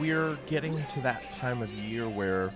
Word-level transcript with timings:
we're 0.00 0.36
getting 0.46 0.76
to 0.86 1.00
that 1.00 1.32
time 1.32 1.62
of 1.62 1.70
year 1.70 2.08
where 2.08 2.52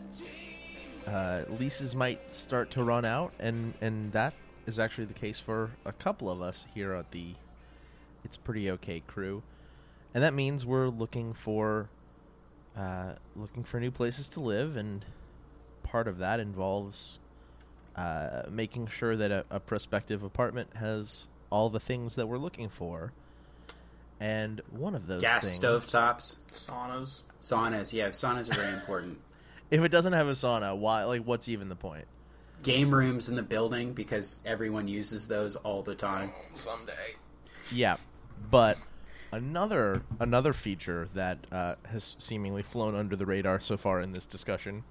uh, 1.06 1.42
leases 1.58 1.96
might 1.96 2.20
start 2.34 2.70
to 2.72 2.84
run 2.84 3.04
out, 3.04 3.32
and 3.38 3.74
and 3.80 4.12
that 4.12 4.34
is 4.66 4.78
actually 4.78 5.06
the 5.06 5.14
case 5.14 5.40
for 5.40 5.70
a 5.84 5.92
couple 5.92 6.30
of 6.30 6.42
us 6.42 6.66
here 6.74 6.92
at 6.92 7.10
the 7.10 7.34
It's 8.24 8.36
Pretty 8.36 8.70
Okay 8.70 9.00
crew, 9.06 9.42
and 10.14 10.22
that 10.22 10.34
means 10.34 10.66
we're 10.66 10.88
looking 10.88 11.32
for 11.32 11.88
uh, 12.76 13.12
looking 13.34 13.64
for 13.64 13.80
new 13.80 13.90
places 13.90 14.28
to 14.28 14.40
live, 14.40 14.76
and 14.76 15.04
part 15.82 16.06
of 16.06 16.18
that 16.18 16.40
involves 16.40 17.18
uh, 17.96 18.42
making 18.50 18.86
sure 18.86 19.16
that 19.16 19.30
a, 19.30 19.44
a 19.50 19.60
prospective 19.60 20.22
apartment 20.22 20.70
has 20.76 21.26
all 21.50 21.68
the 21.68 21.80
things 21.80 22.14
that 22.14 22.26
we're 22.28 22.38
looking 22.38 22.68
for. 22.68 23.12
And 24.20 24.60
one 24.70 24.94
of 24.94 25.06
those 25.06 25.22
Gas 25.22 25.44
things, 25.44 25.54
stove 25.54 25.88
tops, 25.88 26.36
saunas. 26.52 27.22
saunas. 27.40 27.92
Yeah, 27.92 28.10
saunas 28.10 28.50
are 28.50 28.54
very 28.54 28.74
important. 28.74 29.18
If 29.70 29.84
it 29.84 29.90
doesn't 29.90 30.14
have 30.14 30.26
a 30.26 30.32
sauna, 30.32 30.76
why? 30.76 31.04
Like, 31.04 31.22
what's 31.22 31.48
even 31.48 31.68
the 31.68 31.76
point? 31.76 32.04
Game 32.64 32.92
rooms 32.92 33.28
in 33.28 33.36
the 33.36 33.42
building 33.42 33.92
because 33.92 34.40
everyone 34.44 34.88
uses 34.88 35.28
those 35.28 35.54
all 35.54 35.82
the 35.84 35.94
time. 35.94 36.32
Someday. 36.54 37.14
Yeah, 37.72 37.96
but 38.50 38.78
another 39.30 40.02
another 40.18 40.52
feature 40.52 41.06
that 41.14 41.38
uh, 41.52 41.76
has 41.86 42.16
seemingly 42.18 42.62
flown 42.64 42.96
under 42.96 43.14
the 43.14 43.24
radar 43.24 43.60
so 43.60 43.76
far 43.76 44.00
in 44.00 44.10
this 44.10 44.26
discussion 44.26 44.82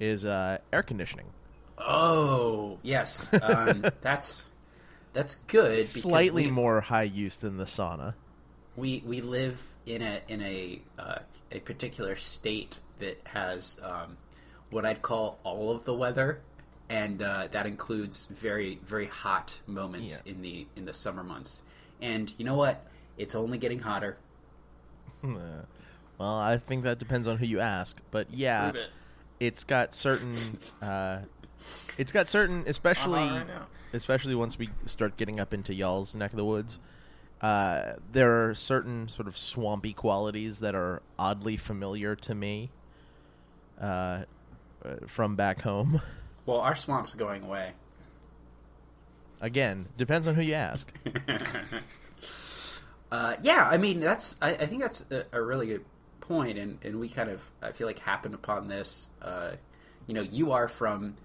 is 0.00 0.24
uh, 0.24 0.58
air 0.72 0.82
conditioning. 0.82 1.26
Oh, 1.78 2.78
yes. 2.82 3.32
Um, 3.40 3.84
that's 4.00 4.46
that's 5.12 5.36
good. 5.46 5.76
because 5.76 5.88
Slightly 5.90 6.46
we, 6.46 6.50
more 6.50 6.80
high 6.80 7.04
use 7.04 7.36
than 7.36 7.58
the 7.58 7.64
sauna. 7.64 8.14
We 8.80 9.02
we 9.06 9.20
live 9.20 9.62
in 9.84 10.00
a 10.00 10.20
in 10.28 10.40
a 10.40 10.80
uh, 10.98 11.18
a 11.52 11.60
particular 11.60 12.16
state 12.16 12.80
that 12.98 13.20
has 13.26 13.78
um, 13.84 14.16
what 14.70 14.86
I'd 14.86 15.02
call 15.02 15.38
all 15.44 15.70
of 15.70 15.84
the 15.84 15.92
weather, 15.94 16.40
and 16.88 17.20
uh, 17.22 17.48
that 17.50 17.66
includes 17.66 18.24
very 18.26 18.78
very 18.82 19.06
hot 19.06 19.58
moments 19.66 20.22
Yeah. 20.24 20.32
in 20.32 20.40
the 20.42 20.66
in 20.76 20.86
the 20.86 20.94
summer 20.94 21.22
months. 21.22 21.60
And 22.00 22.32
you 22.38 22.44
know 22.46 22.54
what? 22.54 22.86
It's 23.18 23.34
only 23.34 23.58
getting 23.58 23.80
hotter. 23.80 24.16
Uh, 25.22 25.28
well, 26.16 26.38
I 26.38 26.56
think 26.56 26.84
that 26.84 26.98
depends 26.98 27.28
on 27.28 27.36
who 27.36 27.44
you 27.44 27.60
ask, 27.60 27.98
but 28.10 28.28
yeah, 28.32 28.70
it. 28.70 28.88
it's 29.38 29.62
got 29.64 29.94
certain. 29.94 30.34
Uh, 30.80 31.18
it's 31.98 32.12
got 32.12 32.28
certain, 32.28 32.64
especially 32.66 33.18
right 33.20 33.44
especially 33.92 34.34
once 34.34 34.56
we 34.56 34.70
start 34.86 35.18
getting 35.18 35.38
up 35.38 35.52
into 35.52 35.74
y'all's 35.74 36.14
neck 36.14 36.30
of 36.30 36.38
the 36.38 36.44
woods. 36.44 36.78
Uh, 37.40 37.94
there 38.12 38.48
are 38.48 38.54
certain 38.54 39.08
sort 39.08 39.26
of 39.26 39.36
swampy 39.36 39.92
qualities 39.92 40.60
that 40.60 40.74
are 40.74 41.00
oddly 41.18 41.56
familiar 41.56 42.14
to 42.14 42.34
me 42.34 42.70
uh, 43.80 43.84
uh, 43.84 44.24
from 45.06 45.36
back 45.36 45.62
home. 45.62 46.00
Well, 46.46 46.60
our 46.60 46.74
swamp's 46.74 47.14
going 47.14 47.44
away. 47.44 47.74
Again, 49.40 49.86
depends 49.96 50.26
on 50.26 50.34
who 50.34 50.40
you 50.40 50.54
ask. 50.54 50.90
Uh, 53.12 53.34
yeah, 53.42 53.68
I 53.68 53.76
mean 53.76 53.98
that's 54.00 54.36
I, 54.40 54.50
I 54.50 54.66
think 54.66 54.82
that's 54.82 55.04
a, 55.10 55.24
a 55.32 55.42
really 55.42 55.66
good 55.66 55.84
point, 56.20 56.58
and 56.58 56.78
and 56.84 57.00
we 57.00 57.08
kind 57.08 57.28
of 57.28 57.42
I 57.60 57.72
feel 57.72 57.86
like 57.86 57.98
happened 57.98 58.34
upon 58.34 58.68
this. 58.68 59.10
Uh, 59.20 59.52
you 60.06 60.14
know, 60.14 60.22
you 60.22 60.52
are 60.52 60.68
from. 60.68 61.16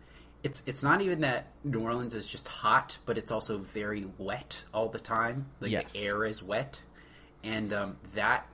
It's 0.46 0.62
it's 0.68 0.84
not 0.84 1.02
even 1.02 1.22
that 1.22 1.48
New 1.64 1.82
Orleans 1.82 2.14
is 2.14 2.28
just 2.28 2.48
hot, 2.48 3.00
but 3.08 3.18
it's 3.18 3.32
also 3.32 3.58
very 3.58 4.06
wet 4.20 4.64
all 4.72 4.90
the 4.90 5.00
time. 5.00 5.48
Like 5.60 5.72
Yes. 5.72 5.94
the 5.94 6.04
air 6.06 6.24
is 6.24 6.44
wet, 6.44 6.80
and 7.44 7.74
um, 7.74 7.98
that 8.14 8.46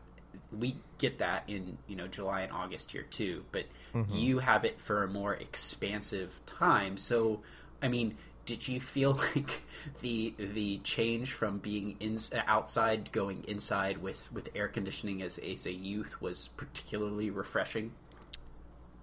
we 0.58 0.78
get 1.00 1.18
that 1.20 1.44
in 1.50 1.78
you 1.88 1.98
know 1.98 2.08
July 2.08 2.44
and 2.44 2.54
August 2.54 2.92
here 2.92 3.02
too. 3.04 3.44
But 3.52 3.66
you 4.10 4.40
have 4.40 4.64
it 4.64 4.80
for 4.80 5.04
a 5.04 5.08
more 5.10 5.34
expansive 5.34 6.40
time. 6.46 6.96
So, 6.96 7.42
I 7.84 7.90
mean, 7.90 8.16
did 8.46 8.66
you 8.70 8.80
feel 8.80 9.12
like 9.36 9.62
the 10.00 10.34
the 10.38 10.78
change 10.86 11.34
from 11.34 11.58
being 11.58 11.98
in, 12.00 12.18
outside 12.48 13.12
going 13.12 13.44
inside 13.50 13.98
with 13.98 14.32
with 14.32 14.48
air 14.56 14.70
conditioning 14.70 15.22
as 15.24 15.38
as 15.40 15.66
a 15.66 15.74
youth 15.74 16.22
was 16.22 16.48
particularly 16.56 17.32
refreshing? 17.32 17.92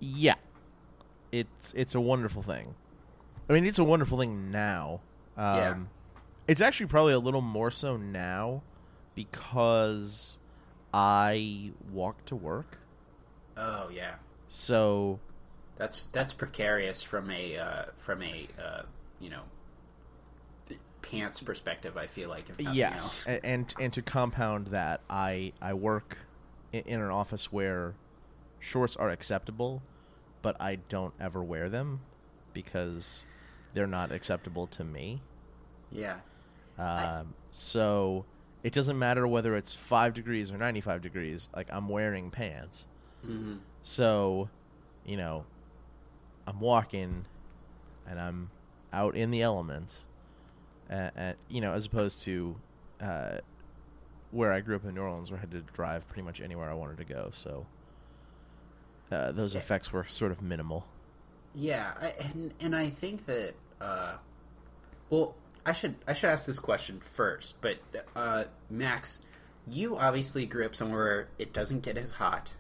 Yeah, 0.00 0.36
it's 1.32 1.72
it's 1.74 1.94
a 1.94 2.00
wonderful 2.00 2.42
thing. 2.42 2.74
I 3.48 3.52
mean, 3.52 3.64
it's 3.66 3.78
a 3.78 3.84
wonderful 3.84 4.18
thing 4.18 4.50
now. 4.50 5.00
Um, 5.36 5.56
Yeah. 5.56 5.76
It's 6.48 6.60
actually 6.62 6.86
probably 6.86 7.12
a 7.12 7.18
little 7.18 7.42
more 7.42 7.70
so 7.70 7.96
now 7.98 8.62
because 9.14 10.38
I 10.94 11.72
walk 11.92 12.24
to 12.26 12.36
work. 12.36 12.78
Oh 13.56 13.90
yeah, 13.92 14.14
So 14.46 15.18
that's 15.76 16.06
that's 16.06 16.32
precarious 16.32 17.02
from 17.02 17.30
a 17.30 17.56
uh, 17.58 17.84
from 17.98 18.22
a 18.22 18.48
uh, 18.62 18.82
you 19.20 19.30
know 19.30 19.42
pants 21.02 21.40
perspective. 21.40 21.96
I 21.96 22.06
feel 22.06 22.28
like 22.28 22.48
if 22.50 22.60
yes, 22.74 23.26
and 23.26 23.74
and 23.78 23.92
to 23.92 24.02
compound 24.02 24.68
that, 24.68 25.00
I 25.10 25.52
I 25.60 25.74
work 25.74 26.18
in 26.72 27.00
an 27.00 27.10
office 27.10 27.52
where 27.52 27.94
shorts 28.60 28.96
are 28.96 29.10
acceptable, 29.10 29.82
but 30.42 30.60
I 30.60 30.76
don't 30.76 31.14
ever 31.20 31.42
wear 31.42 31.68
them 31.68 32.00
because 32.52 33.26
they're 33.74 33.86
not 33.86 34.12
acceptable 34.12 34.66
to 34.68 34.84
me. 34.84 35.22
yeah. 35.90 36.20
Um, 36.78 37.34
so 37.50 38.24
it 38.62 38.72
doesn't 38.72 38.98
matter 38.98 39.26
whether 39.26 39.56
it's 39.56 39.74
five 39.74 40.14
degrees 40.14 40.52
or 40.52 40.58
ninety-five 40.58 41.02
degrees. 41.02 41.48
Like 41.54 41.68
I'm 41.70 41.88
wearing 41.88 42.30
pants, 42.30 42.86
hmm 43.24 43.56
so 43.82 44.48
you 45.04 45.16
know 45.16 45.44
I'm 46.46 46.60
walking 46.60 47.24
and 48.06 48.20
I'm 48.20 48.50
out 48.92 49.16
in 49.16 49.30
the 49.30 49.42
elements. 49.42 50.06
Uh, 50.90 51.10
uh, 51.18 51.32
you 51.48 51.60
know, 51.60 51.72
as 51.72 51.84
opposed 51.86 52.22
to 52.22 52.56
uh, 53.02 53.38
where 54.30 54.52
I 54.52 54.60
grew 54.60 54.76
up 54.76 54.84
in 54.84 54.94
New 54.94 55.00
Orleans, 55.00 55.30
where 55.30 55.38
I 55.38 55.40
had 55.40 55.50
to 55.50 55.60
drive 55.60 56.06
pretty 56.08 56.22
much 56.22 56.40
anywhere 56.40 56.70
I 56.70 56.74
wanted 56.74 56.98
to 56.98 57.04
go. 57.04 57.28
So 57.32 57.66
uh, 59.10 59.32
those 59.32 59.54
Yeah. 59.54 59.60
effects 59.60 59.92
were 59.92 60.04
sort 60.06 60.32
of 60.32 60.42
minimal. 60.42 60.86
Yeah, 61.54 61.92
I, 62.00 62.06
and 62.32 62.54
and 62.60 62.76
I 62.76 62.90
think 62.90 63.26
that 63.26 63.54
uh, 63.80 64.16
well, 65.10 65.34
I 65.66 65.72
should 65.72 65.96
I 66.06 66.12
should 66.12 66.30
ask 66.30 66.46
this 66.46 66.58
question 66.58 67.00
first. 67.00 67.60
But 67.60 67.78
uh, 68.14 68.44
Max, 68.70 69.24
you 69.66 69.96
obviously 69.96 70.46
grew 70.46 70.66
up 70.66 70.74
somewhere 70.74 70.98
where 71.04 71.28
it 71.38 71.52
doesn't 71.52 71.80
get 71.80 71.96
as 71.96 72.12
hot, 72.12 72.52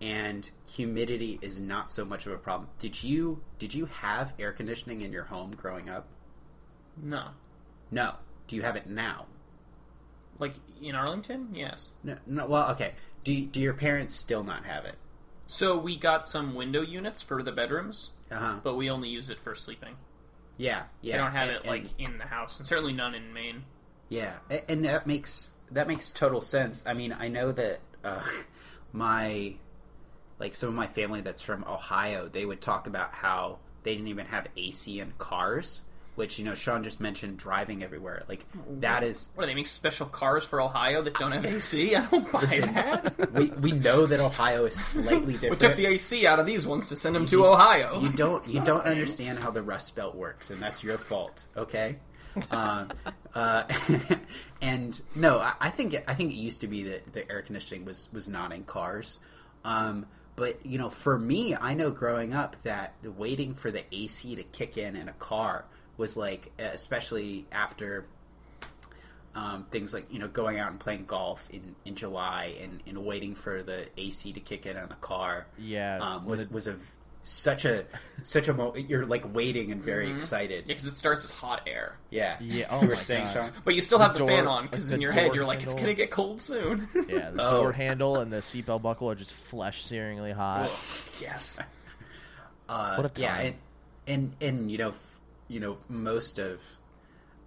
and 0.00 0.50
humidity 0.70 1.38
is 1.42 1.60
not 1.60 1.90
so 1.90 2.04
much 2.04 2.26
of 2.26 2.32
a 2.32 2.38
problem. 2.38 2.68
Did 2.78 3.02
you 3.02 3.40
did 3.58 3.72
you 3.74 3.86
have 3.86 4.34
air 4.38 4.52
conditioning 4.52 5.00
in 5.02 5.12
your 5.12 5.24
home 5.24 5.52
growing 5.54 5.88
up? 5.88 6.08
No. 7.00 7.28
No. 7.90 8.14
Do 8.48 8.56
you 8.56 8.62
have 8.62 8.76
it 8.76 8.86
now? 8.88 9.26
Like 10.38 10.54
in 10.82 10.94
Arlington? 10.96 11.48
Yes. 11.54 11.90
No. 12.02 12.16
No. 12.26 12.46
Well, 12.46 12.70
okay. 12.72 12.94
Do 13.22 13.46
do 13.46 13.60
your 13.60 13.74
parents 13.74 14.14
still 14.14 14.42
not 14.42 14.64
have 14.66 14.84
it? 14.84 14.96
So 15.46 15.76
we 15.78 15.96
got 15.96 16.26
some 16.26 16.54
window 16.54 16.80
units 16.82 17.22
for 17.22 17.42
the 17.42 17.52
bedrooms, 17.52 18.10
Uh 18.30 18.36
huh. 18.38 18.60
but 18.62 18.76
we 18.76 18.90
only 18.90 19.08
use 19.08 19.30
it 19.30 19.38
for 19.40 19.54
sleeping. 19.54 19.96
Yeah. 20.56 20.84
Yeah. 21.02 21.12
They 21.12 21.18
don't 21.18 21.32
have 21.32 21.48
and- 21.48 21.56
it 21.58 21.66
like 21.66 21.82
and- 21.98 22.12
in 22.14 22.18
the 22.18 22.24
house, 22.26 22.58
and 22.58 22.66
certainly 22.66 22.92
none 22.92 23.14
in 23.14 23.32
Maine. 23.32 23.64
Yeah, 24.08 24.34
and 24.68 24.84
that 24.84 25.06
makes 25.06 25.54
that 25.70 25.88
makes 25.88 26.10
total 26.10 26.40
sense. 26.40 26.86
I 26.86 26.92
mean, 26.94 27.12
I 27.12 27.28
know 27.28 27.50
that 27.52 27.80
uh, 28.04 28.22
my 28.92 29.54
like 30.38 30.54
some 30.54 30.68
of 30.68 30.74
my 30.74 30.86
family 30.86 31.20
that's 31.20 31.42
from 31.42 31.64
Ohio, 31.64 32.28
they 32.28 32.44
would 32.44 32.60
talk 32.60 32.86
about 32.86 33.12
how 33.12 33.58
they 33.82 33.94
didn't 33.94 34.08
even 34.08 34.26
have 34.26 34.46
AC 34.56 35.00
in 35.00 35.12
cars, 35.18 35.82
which 36.16 36.38
you 36.38 36.44
know 36.44 36.54
Sean 36.54 36.82
just 36.84 37.00
mentioned 37.00 37.36
driving 37.38 37.82
everywhere. 37.82 38.22
Like 38.28 38.46
that 38.80 39.02
is 39.02 39.30
What 39.34 39.44
do 39.44 39.46
they 39.48 39.54
make 39.54 39.66
special 39.66 40.06
cars 40.06 40.44
for 40.44 40.60
Ohio 40.60 41.02
that 41.02 41.14
don't 41.14 41.32
have 41.32 41.44
AC? 41.44 41.94
I 41.96 42.06
don't 42.06 42.30
buy 42.30 42.40
Listen, 42.40 42.74
that. 42.74 43.32
we 43.32 43.46
we 43.50 43.72
know 43.72 44.06
that 44.06 44.20
Ohio 44.20 44.64
is 44.66 44.74
slightly 44.74 45.34
different. 45.34 45.60
we 45.60 45.68
took 45.68 45.76
the 45.76 45.86
AC 45.86 46.26
out 46.26 46.38
of 46.38 46.46
these 46.46 46.66
ones 46.66 46.86
to 46.86 46.96
send 46.96 47.14
them 47.14 47.26
to 47.26 47.36
You- 47.38 47.46
Ohio. 47.46 48.00
You 48.00 48.10
don't 48.10 48.38
It's 48.38 48.50
you 48.50 48.60
don't 48.60 48.84
Maine. 48.84 48.92
understand 48.92 49.40
how 49.40 49.50
the 49.50 49.62
Rust 49.62 49.94
Belt 49.96 50.14
works, 50.14 50.50
and 50.50 50.62
that's 50.62 50.82
your 50.84 50.98
fault. 50.98 51.44
Okay. 51.56 51.96
uh, 52.50 52.86
uh, 53.34 53.62
and 54.62 55.00
no, 55.14 55.38
I, 55.38 55.54
I 55.60 55.70
think 55.70 55.94
it, 55.94 56.04
I 56.08 56.14
think 56.14 56.32
it 56.32 56.36
used 56.36 56.60
to 56.62 56.66
be 56.66 56.82
that 56.84 57.12
the 57.12 57.30
air 57.30 57.42
conditioning 57.42 57.84
was 57.84 58.08
was 58.12 58.28
not 58.28 58.52
in 58.52 58.64
cars, 58.64 59.18
um, 59.64 60.06
but 60.36 60.64
you 60.66 60.78
know, 60.78 60.90
for 60.90 61.16
me, 61.18 61.54
I 61.54 61.74
know 61.74 61.90
growing 61.92 62.34
up 62.34 62.56
that 62.64 62.94
waiting 63.04 63.54
for 63.54 63.70
the 63.70 63.84
AC 63.94 64.34
to 64.34 64.42
kick 64.42 64.76
in 64.76 64.96
in 64.96 65.08
a 65.08 65.12
car 65.14 65.64
was 65.96 66.16
like, 66.16 66.50
especially 66.58 67.46
after 67.52 68.06
um, 69.34 69.66
things 69.70 69.92
like 69.92 70.06
you 70.12 70.18
know 70.20 70.28
going 70.28 70.58
out 70.60 70.70
and 70.70 70.78
playing 70.78 71.06
golf 71.06 71.48
in, 71.50 71.74
in 71.84 71.94
July 71.96 72.54
and, 72.60 72.80
and 72.86 73.04
waiting 73.04 73.34
for 73.34 73.62
the 73.62 73.86
AC 73.96 74.32
to 74.32 74.40
kick 74.40 74.64
in 74.66 74.76
on 74.76 74.88
the 74.88 74.94
car. 74.96 75.46
Yeah, 75.58 75.98
um, 76.00 76.24
was 76.26 76.42
it- 76.44 76.52
was 76.52 76.66
a 76.68 76.76
such 77.26 77.64
a 77.64 77.86
such 78.22 78.48
a 78.48 78.52
mo- 78.54 78.74
you're 78.76 79.06
like 79.06 79.34
waiting 79.34 79.72
and 79.72 79.82
very 79.82 80.12
excited. 80.12 80.64
Yeah, 80.66 80.74
because 80.74 80.86
it 80.86 80.94
starts 80.96 81.24
as 81.24 81.30
hot 81.30 81.62
air, 81.66 81.96
Yeah, 82.10 82.36
Yeah, 82.38 82.66
oh 82.70 82.82
you 82.82 82.88
were 82.88 82.94
my 82.94 83.00
saying, 83.00 83.26
God. 83.34 83.50
But 83.64 83.74
you 83.74 83.80
still 83.80 83.98
have 83.98 84.12
the, 84.12 84.18
door- 84.18 84.28
fan 84.28 84.46
on 84.46 84.64
because 84.68 84.92
in 84.92 85.00
your 85.00 85.10
head 85.10 85.34
you're 85.34 85.46
like, 85.46 85.62
it's 85.62 85.72
gonna 85.74 85.94
get 85.94 86.10
cold 86.10 86.42
soon. 86.42 86.86
Yeah, 87.08 87.30
the 87.30 87.36
Oh. 87.42 87.62
door 87.62 87.72
handle 87.72 88.18
and 88.18 88.30
the 88.30 88.36
seatbelt 88.40 88.82
buckle 88.82 89.10
are 89.10 89.14
just 89.14 89.32
flesh 89.32 89.86
searingly 89.86 90.34
hot. 90.34 90.70
yes. 91.18 91.58
Uh, 92.68 92.96
What 92.96 93.18
a 93.18 93.20
Yeah, 93.22 93.36
time. 93.36 93.46
and, 94.06 94.32
and 94.42 94.52
and 94.58 94.70
you 94.70 94.76
know, 94.78 94.88
f- 94.90 95.13
you 95.48 95.60
know, 95.60 95.76
most 95.88 96.38
of, 96.38 96.62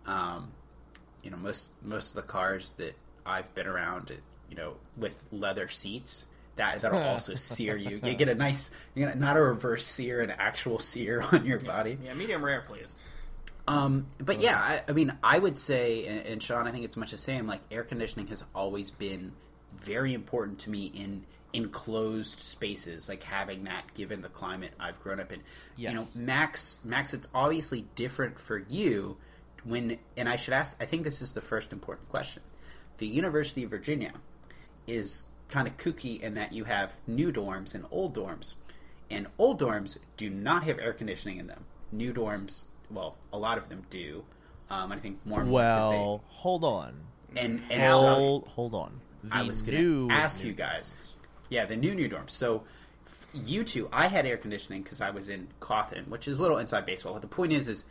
um, 0.05 0.51
you 1.23 1.31
know, 1.31 1.37
most 1.37 1.71
most 1.83 2.09
of 2.09 2.15
the 2.15 2.31
cars 2.31 2.73
that 2.73 2.95
I've 3.25 3.53
been 3.55 3.67
around, 3.67 4.11
you 4.49 4.55
know, 4.55 4.73
with 4.95 5.21
leather 5.31 5.67
seats. 5.67 6.25
That, 6.55 6.81
that'll 6.81 6.99
also 6.99 7.35
sear 7.35 7.75
you. 7.75 7.99
You 8.03 8.15
get 8.15 8.29
a 8.29 8.35
nice, 8.35 8.71
you 8.95 9.05
get 9.05 9.19
not 9.19 9.37
a 9.37 9.41
reverse 9.41 9.85
sear, 9.85 10.21
an 10.21 10.31
actual 10.31 10.79
sear 10.79 11.21
on 11.31 11.45
your 11.45 11.59
body. 11.59 11.97
Yeah, 12.03 12.13
medium 12.15 12.43
rare, 12.43 12.63
please. 12.67 12.95
Um, 13.67 14.07
but 14.17 14.39
yeah, 14.39 14.57
I, 14.57 14.81
I 14.87 14.93
mean, 14.93 15.15
I 15.21 15.37
would 15.37 15.57
say, 15.57 16.07
and, 16.07 16.25
and 16.25 16.43
Sean, 16.43 16.67
I 16.67 16.71
think 16.71 16.85
it's 16.85 16.97
much 16.97 17.11
the 17.11 17.17
same. 17.17 17.47
Like 17.47 17.61
air 17.69 17.83
conditioning 17.83 18.27
has 18.27 18.43
always 18.55 18.89
been 18.89 19.33
very 19.79 20.13
important 20.13 20.59
to 20.59 20.69
me 20.69 20.85
in 20.87 21.25
enclosed 21.53 22.39
spaces, 22.39 23.07
like 23.09 23.23
having 23.23 23.63
that 23.63 23.93
given 23.93 24.21
the 24.21 24.29
climate 24.29 24.71
I've 24.79 25.01
grown 25.01 25.19
up 25.19 25.31
in. 25.31 25.41
You 25.75 25.93
know, 25.93 26.07
Max, 26.15 26.79
Max, 26.83 27.13
it's 27.13 27.29
obviously 27.33 27.85
different 27.95 28.37
for 28.39 28.59
you 28.69 29.17
when, 29.63 29.97
and 30.15 30.27
I 30.29 30.35
should 30.35 30.53
ask. 30.53 30.75
I 30.81 30.85
think 30.85 31.03
this 31.03 31.21
is 31.21 31.33
the 31.33 31.41
first 31.41 31.71
important 31.71 32.09
question. 32.09 32.43
The 32.97 33.07
University 33.07 33.63
of 33.63 33.69
Virginia 33.69 34.13
is 34.87 35.25
kind 35.49 35.67
of 35.67 35.77
kooky 35.77 36.19
in 36.21 36.33
that 36.33 36.51
you 36.53 36.65
have 36.65 36.97
new 37.07 37.31
dorms 37.31 37.73
and 37.73 37.85
old 37.91 38.15
dorms. 38.15 38.53
And 39.09 39.27
old 39.37 39.59
dorms 39.61 39.97
do 40.17 40.29
not 40.29 40.63
have 40.65 40.79
air 40.79 40.91
conditioning 40.93 41.37
in 41.37 41.47
them. 41.47 41.63
New 41.91 42.13
dorms, 42.13 42.65
well, 42.91 43.15
a 43.31 43.37
lot 43.37 43.57
of 43.57 43.69
them 43.69 43.83
do. 43.89 44.25
Um, 44.69 44.91
I 44.91 44.97
think 44.97 45.25
more 45.25 45.39
and 45.41 45.49
more 45.49 45.61
'cause 45.61 45.89
Well, 45.91 46.23
hold 46.27 46.63
on. 46.65 46.99
they, 47.31 47.39
and 47.41 47.61
and 47.71 47.83
I 47.83 47.95
was, 47.95 48.23
Hold, 48.23 48.47
hold 48.49 48.73
on. 48.73 48.99
I 49.31 49.43
was 49.43 49.61
going 49.61 49.77
to 49.77 50.07
ask 50.11 50.43
you 50.43 50.53
guys. 50.53 51.13
Yeah, 51.49 51.65
the 51.65 51.75
new 51.75 51.95
new 51.95 52.09
dorms. 52.09 52.31
So 52.31 52.63
you 53.33 53.63
two, 53.63 53.89
I 53.91 54.07
had 54.07 54.25
air 54.25 54.37
conditioning 54.37 54.83
because 54.83 55.01
I 55.01 55.09
was 55.11 55.29
in 55.29 55.47
Cauthen, 55.61 56.07
which 56.07 56.27
is 56.27 56.39
a 56.39 56.41
little 56.41 56.57
inside 56.57 56.85
baseball. 56.85 57.13
But 57.13 57.21
the 57.21 57.27
point 57.27 57.53
is, 57.53 57.67
is 57.67 57.83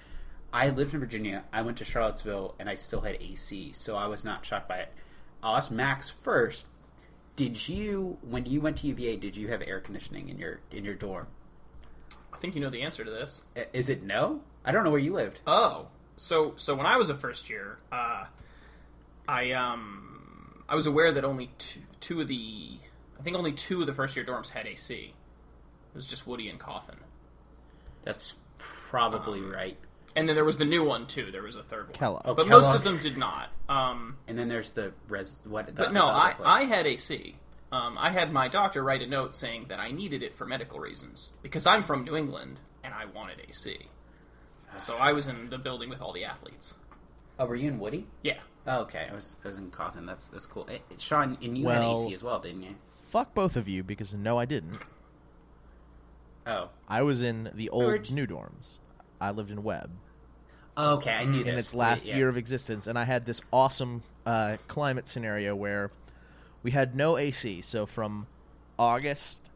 I 0.53 0.71
lived 0.71 0.95
in 0.95 1.01
Virginia. 1.01 1.45
I 1.53 1.63
went 1.63 1.79
to 1.79 1.85
Charlottesville, 1.85 2.55
and 2.59 2.69
I 2.69 2.75
still 2.75 3.01
had 3.01 3.17
AC, 3.21 3.73
so 3.73 3.97
I 3.97 4.07
was 4.07 4.25
not 4.25 4.45
shocked 4.45 4.69
by 4.69 4.79
it. 4.79 4.93
I'll 5.43 5.57
ask 5.57 5.71
Max 5.71 6.09
first. 6.09 6.67
Did 7.37 7.69
you, 7.69 8.17
when 8.23 8.47
you 8.47 8.61
went 8.61 8.79
to 8.79 8.87
UVA, 8.87 9.17
did 9.17 9.37
you 9.37 9.49
have 9.49 9.61
air 9.61 9.81
conditioning 9.81 10.29
in 10.29 10.39
your 10.39 10.61
in 10.71 10.85
your 10.85 10.95
dorm? 10.95 11.27
I 12.33 12.39
think 12.39 12.55
you 12.55 12.61
know 12.61 12.71
the 12.71 12.83
answer 12.83 13.05
to 13.05 13.11
this. 13.11 13.45
Is 13.73 13.89
it 13.89 14.03
no? 14.03 14.41
I 14.65 14.73
don't 14.73 14.85
know 14.85 14.91
where 14.91 15.01
you 15.01 15.13
lived. 15.13 15.41
Oh, 15.47 15.89
so 16.17 16.55
so 16.57 16.75
when 16.75 16.87
I 16.87 16.97
was 16.97 17.11
a 17.11 17.15
first 17.15 17.51
year, 17.51 17.79
uh, 17.93 18.25
I 19.29 19.53
um 19.53 20.16
I 20.69 20.75
was 20.75 20.87
aware 20.87 21.13
that 21.13 21.25
only 21.25 21.51
two, 21.59 21.81
two 22.01 22.21
of 22.21 22.29
the 22.29 22.79
I 23.19 23.23
think 23.23 23.37
only 23.37 23.53
two 23.53 23.81
of 23.81 23.87
the 23.87 23.95
first 23.95 24.15
year 24.17 24.25
dorms 24.25 24.51
had 24.51 24.67
AC. 24.67 24.95
It 24.95 25.95
was 25.95 26.07
just 26.07 26.27
Woody 26.27 26.49
and 26.51 26.61
Cauthen, 26.61 26.97
That's 28.05 28.35
probably 28.59 29.39
Um, 29.41 29.51
right. 29.53 29.79
and 30.15 30.29
then 30.29 30.35
there 30.37 30.45
was 30.45 30.59
the 30.59 30.65
new 30.67 30.85
one 30.85 31.07
too. 31.07 31.31
There 31.31 31.43
was 31.43 31.57
a 31.57 31.63
third 31.63 31.87
one, 31.87 31.93
Kellogg. 31.95 32.23
Oh, 32.27 32.35
but 32.35 32.49
most 32.49 32.75
of 32.75 32.85
them 32.85 32.99
did 32.99 33.17
not. 33.17 33.49
Um, 33.69 34.17
And 34.29 34.39
then 34.39 34.49
there's 34.49 34.73
the 34.73 34.93
res. 35.09 35.41
What? 35.45 35.67
The, 35.67 35.73
but 35.73 35.87
the 35.89 35.93
no, 35.93 36.07
I 36.09 36.35
place. 36.35 36.47
I 36.47 36.65
had 36.65 36.87
AC. 36.87 37.37
Um, 37.73 37.97
I 37.99 38.11
had 38.11 38.33
my 38.33 38.49
doctor 38.49 38.83
write 38.85 39.03
a 39.03 39.07
note 39.07 39.35
saying 39.37 39.67
that 39.69 39.81
I 39.81 39.91
needed 39.91 40.23
it 40.23 40.35
for 40.37 40.47
medical 40.47 40.79
reasons 40.79 41.33
because 41.43 41.67
I'm 41.67 41.83
from 41.83 42.05
New 42.05 42.17
England 42.17 42.61
and 42.85 42.93
I 42.95 43.07
wanted 43.07 43.41
AC. 43.49 43.79
So 44.77 44.97
I 44.97 45.13
was 45.13 45.27
in 45.27 45.49
the 45.49 45.59
building 45.59 45.89
with 45.89 46.03
all 46.03 46.13
the 46.13 46.25
athletes. 46.27 46.75
Oh, 47.39 47.47
were 47.47 47.57
you 47.57 47.69
in 47.69 47.79
Woody? 47.79 48.07
Yeah. 48.23 48.39
Oh, 48.67 48.81
okay. 48.83 49.09
I 49.11 49.15
was 49.15 49.37
I 49.45 49.49
was 49.49 49.59
in 49.59 49.71
Cauthen. 49.71 50.07
That's 50.07 50.29
that's 50.29 50.47
cool. 50.47 50.67
Eh, 50.71 50.79
Sean, 50.99 51.39
and 51.43 51.57
you 51.57 51.65
Well- 51.67 51.97
had 51.97 52.05
AC 52.07 52.15
as 52.15 52.23
well, 52.23 52.41
didn't 52.41 52.63
you? 52.63 52.75
Fuck 53.11 53.35
both 53.35 53.57
of 53.57 53.69
you 53.69 53.83
because 53.85 54.15
no, 54.15 54.39
I 54.39 54.45
didn't. 54.45 54.79
Oh. 56.47 56.71
I 56.89 57.03
was 57.03 57.23
in 57.23 57.51
the 57.55 57.69
old 57.71 58.11
new 58.11 58.27
dorms. 58.27 58.79
I 59.21 59.31
lived 59.31 59.51
in 59.51 59.63
Webb 59.63 59.91
okay, 60.79 61.15
I 61.15 61.25
knew 61.25 61.43
this. 61.43 61.53
in 61.53 61.59
its 61.59 61.75
last 61.75 62.07
Yeah. 62.07 62.17
year 62.17 62.29
of 62.29 62.37
existence, 62.37 62.87
and 62.87 62.99
I 62.99 63.05
had 63.05 63.27
this 63.27 63.41
awesome 63.53 64.03
uh, 64.25 64.57
climate 64.69 65.09
scenario 65.09 65.55
where 65.55 65.91
we 66.63 66.73
had 66.73 66.95
no 66.97 67.17
AC. 67.17 67.63
So 67.63 67.87
from 67.87 68.27
August 68.79 69.51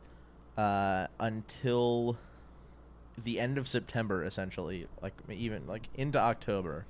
uh, 0.56 1.08
until 1.18 2.16
the 3.22 3.38
end 3.40 3.58
of 3.58 3.68
September, 3.68 4.24
essentially, 4.24 4.86
like 5.02 5.14
even 5.28 5.66
like 5.66 5.88
into 5.94 6.18
October, 6.18 6.86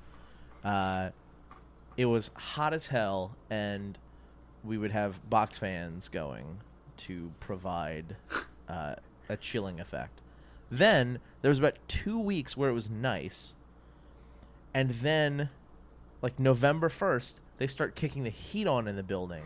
uh, 0.64 1.11
it 2.00 2.06
was 2.06 2.31
hot 2.35 2.73
as 2.73 2.87
hell, 2.87 3.37
and 3.50 3.99
we 4.64 4.79
would 4.79 4.91
have 4.91 5.29
box 5.29 5.58
fans 5.58 6.08
going 6.08 6.47
to 6.97 7.31
provide 7.41 8.17
uh, 8.70 8.94
a 9.29 9.37
chilling 9.37 9.79
effect. 9.79 10.23
Then 10.70 11.19
there 11.43 11.50
was 11.50 11.58
about 11.58 11.76
two 11.88 12.19
weeks 12.19 12.56
where 12.56 12.70
it 12.70 12.73
was 12.73 12.88
nice, 12.88 13.52
and 14.73 14.88
then, 14.93 15.50
like 16.23 16.38
November 16.38 16.88
first, 16.88 17.43
they 17.58 17.67
start 17.67 17.94
kicking 17.94 18.25
the 18.25 18.31
heat 18.31 18.67
on 18.67 18.88
in 18.88 18.96
the 18.96 19.03
building, 19.03 19.44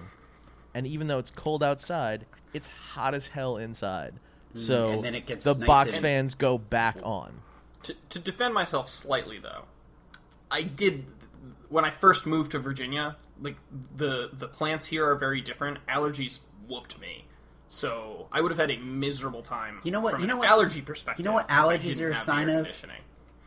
and 0.74 0.86
even 0.86 1.08
though 1.08 1.18
it's 1.18 1.32
cold 1.32 1.60
outside, 1.60 2.24
it's 2.52 2.68
hot 2.68 3.14
as 3.14 3.26
hell 3.26 3.56
inside. 3.56 4.14
So 4.54 4.90
Mm, 4.90 4.94
and 4.94 5.04
then 5.06 5.14
it 5.16 5.26
gets 5.26 5.44
the 5.44 5.54
nice 5.58 5.66
box 5.66 5.94
and- 5.96 6.02
fans 6.02 6.34
go 6.36 6.56
back 6.58 6.98
on. 7.02 7.40
To, 7.82 7.96
to 8.10 8.20
defend 8.20 8.54
myself 8.54 8.88
slightly, 8.88 9.40
though, 9.40 9.64
I 10.52 10.62
did 10.62 11.04
when 11.68 11.84
I 11.84 11.90
first 11.90 12.26
moved 12.26 12.52
to 12.52 12.58
Virginia. 12.58 13.16
Like 13.40 13.56
the 13.96 14.30
the 14.32 14.46
plants 14.48 14.86
here 14.86 15.08
are 15.08 15.16
very 15.16 15.40
different. 15.40 15.78
Allergies 15.88 16.38
whooped 16.68 16.98
me, 17.00 17.26
so 17.68 18.28
I 18.30 18.40
would 18.40 18.52
have 18.52 18.58
had 18.60 18.70
a 18.70 18.76
miserable 18.78 19.42
time. 19.42 19.80
You 19.82 19.90
know 19.90 19.98
what- 20.00 20.12
From 20.12 20.22
you 20.22 20.28
know 20.28 20.36
what- 20.36 20.48
allergy 20.48 20.80
perspective. 20.82 21.24
you 21.24 21.28
know 21.28 21.34
what 21.34 21.48
allergies 21.48 22.00
are 22.00 22.10
a 22.10 22.16
sign 22.16 22.48
of? 22.48 22.68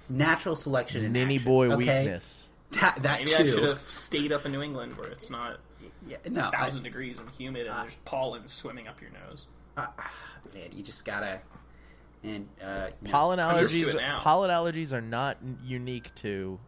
Natural 0.10 0.56
selection 0.56 1.04
in 1.04 1.14
Ninny 1.14 1.36
action, 1.36 1.52
boy 1.52 1.68
okay? 1.72 1.76
weakness. 2.04 2.50
That 2.72 3.02
that 3.04 3.20
Maybe 3.20 3.32
too. 3.32 3.36
I 3.38 3.46
should 3.46 3.64
have 3.64 3.80
stayed 3.80 4.32
up 4.34 4.46
in 4.46 4.52
New 4.52 4.62
England 4.62 4.98
where 4.98 5.08
it's 5.08 5.30
not 5.30 5.60
Yeah, 6.06 6.18
no, 6.30 6.48
I- 6.48 6.52
thousand 6.52 6.84
degrees 6.84 7.20
and 7.20 7.30
humid 7.30 7.66
and 7.68 7.78
there's 7.84 7.96
pollen 7.96 8.48
swimming 8.48 8.88
up 8.90 9.00
your 9.02 9.12
nose. 9.12 9.48
uh, 9.78 9.88
man, 10.54 10.70
you 10.74 10.84
just 10.84 11.06
gotta. 11.06 11.40
And 12.24 12.50
uh, 12.62 12.88
you 13.02 13.08
know, 13.08 13.12
Pollen 13.12 13.40
I'm 13.40 13.62
used 13.62 13.74
to 13.74 13.98
allergies. 13.98 14.18
Pollen 14.20 14.50
allergies 14.50 14.92
are 14.92 15.02
not 15.02 15.38
unique 15.64 16.14
to 16.16 16.60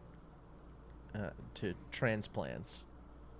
uh, 1.14 1.30
to 1.54 1.74
transplants. 1.92 2.84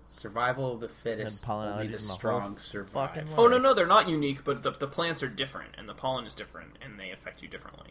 survival 0.06 0.72
of 0.74 0.80
the 0.80 0.88
fittest. 0.88 1.42
And 1.42 1.46
pollen 1.46 1.72
only 1.72 1.86
the 1.86 1.92
the 1.92 1.98
strong 1.98 2.58
survive. 2.58 3.28
Oh 3.36 3.46
no 3.46 3.58
no, 3.58 3.74
they're 3.74 3.86
not 3.86 4.08
unique, 4.08 4.44
but 4.44 4.62
the, 4.62 4.72
the 4.72 4.86
plants 4.88 5.22
are 5.22 5.28
different 5.28 5.74
and 5.78 5.88
the 5.88 5.94
pollen 5.94 6.24
is 6.26 6.34
different 6.34 6.76
and 6.82 6.98
they 6.98 7.10
affect 7.10 7.42
you 7.42 7.48
differently. 7.48 7.90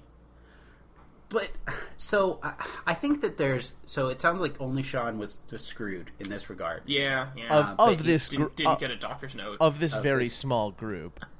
But 1.29 1.51
so 1.97 2.39
I, 2.41 2.53
I 2.87 2.93
think 2.95 3.21
that 3.21 3.37
there's 3.37 3.73
so 3.85 4.07
it 4.09 4.19
sounds 4.19 4.41
like 4.41 4.59
only 4.59 4.81
Sean 4.83 5.17
was, 5.19 5.37
was 5.51 5.63
screwed 5.63 6.09
in 6.19 6.27
this 6.29 6.49
regard. 6.49 6.81
Yeah, 6.87 7.27
yeah. 7.37 7.55
Of, 7.55 7.79
Uh, 7.79 7.83
of 7.91 7.99
he 8.01 8.07
this 8.07 8.29
didn't, 8.29 8.41
group, 8.45 8.55
didn't 8.55 8.69
uh, 8.71 8.75
get 8.75 8.89
a 8.91 8.95
doctor's 8.95 9.35
note. 9.35 9.57
of 9.61 9.79
this 9.79 9.93
of 9.95 10.01
very 10.03 10.23
this- 10.25 10.35
small 10.35 10.71
group. 10.71 11.23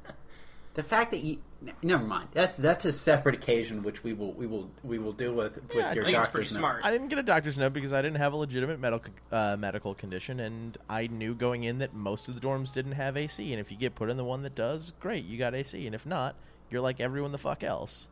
The 0.76 0.84
fact 0.84 1.12
that 1.12 1.18
you 1.24 1.40
n- 1.66 1.74
never 1.84 2.04
mind 2.04 2.30
that's 2.34 2.58
that's 2.58 2.86
a 2.86 2.92
separate 2.94 3.36
occasion 3.36 3.84
which 3.84 4.04
we 4.04 4.14
will 4.14 4.34
we 4.34 4.46
will 4.48 4.70
we 4.84 4.98
will 4.98 5.12
deal 5.14 5.34
with 5.34 5.56
with 5.56 5.76
Yeah, 5.76 5.90
I 5.90 5.94
your 5.94 6.04
I 6.04 6.06
think 6.06 6.18
it's 6.18 6.26
doctor's 6.28 6.32
pretty 6.32 6.54
note. 6.54 6.60
smart. 6.60 6.86
I 6.86 6.92
didn't 6.92 7.08
get 7.10 7.20
a 7.20 7.24
doctor's 7.24 7.58
note 7.58 7.74
because 7.74 7.94
I 7.94 8.02
didn't 8.02 8.18
have 8.18 8.34
a 8.34 8.38
legitimate 8.38 8.80
medical 8.80 9.14
uh, 9.32 9.56
medical 9.58 9.94
condition, 9.96 10.40
and 10.40 10.78
I 10.90 11.08
knew 11.08 11.34
going 11.36 11.64
in 11.64 11.80
that 11.80 11.94
most 11.94 12.30
of 12.30 12.36
the 12.40 12.42
dorms 12.42 12.74
didn't 12.74 12.94
have 12.94 13.18
AC. 13.18 13.52
And 13.52 13.60
if 13.60 13.72
you 13.72 13.78
get 13.78 13.96
put 13.96 14.10
in 14.10 14.18
the 14.18 14.24
one 14.26 14.44
that 14.44 14.56
does, 14.56 14.94
great, 15.00 15.26
you 15.26 15.38
got 15.38 15.54
AC. 15.56 15.86
And 15.86 15.94
if 15.96 16.06
not, 16.06 16.36
you're 16.70 16.82
like 16.82 17.00
everyone 17.00 17.32
the 17.32 17.38
fuck 17.38 17.64
else. 17.64 18.08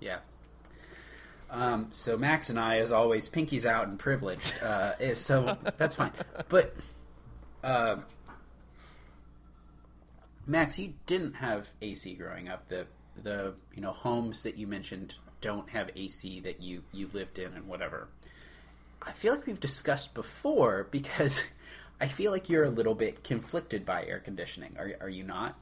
Yeah. 0.00 0.18
Um, 1.50 1.88
so 1.90 2.16
Max 2.16 2.48
and 2.48 2.60
I, 2.60 2.78
as 2.78 2.92
always, 2.92 3.28
pinkies 3.28 3.66
out 3.66 3.88
and 3.88 3.98
privileged. 3.98 4.52
Uh, 4.62 5.14
so 5.14 5.56
that's 5.78 5.96
fine. 5.96 6.12
But 6.48 6.74
uh, 7.64 7.96
Max, 10.50 10.80
you 10.80 10.94
didn't 11.06 11.34
have 11.34 11.70
AC 11.80 12.14
growing 12.14 12.48
up. 12.48 12.68
The 12.68 12.86
the 13.22 13.54
you 13.72 13.80
know 13.80 13.92
homes 13.92 14.42
that 14.42 14.56
you 14.56 14.66
mentioned 14.66 15.14
don't 15.40 15.70
have 15.70 15.90
AC 15.94 16.40
that 16.40 16.60
you 16.60 16.82
you 16.92 17.08
lived 17.12 17.38
in 17.38 17.52
and 17.52 17.68
whatever. 17.68 18.08
I 19.00 19.12
feel 19.12 19.32
like 19.34 19.46
we've 19.46 19.60
discussed 19.60 20.12
before 20.12 20.88
because 20.90 21.44
I 22.00 22.08
feel 22.08 22.32
like 22.32 22.48
you're 22.48 22.64
a 22.64 22.68
little 22.70 22.96
bit 22.96 23.22
conflicted 23.22 23.86
by 23.86 24.04
air 24.04 24.18
conditioning. 24.18 24.74
Are 24.76 24.90
are 25.00 25.08
you 25.08 25.22
not? 25.22 25.56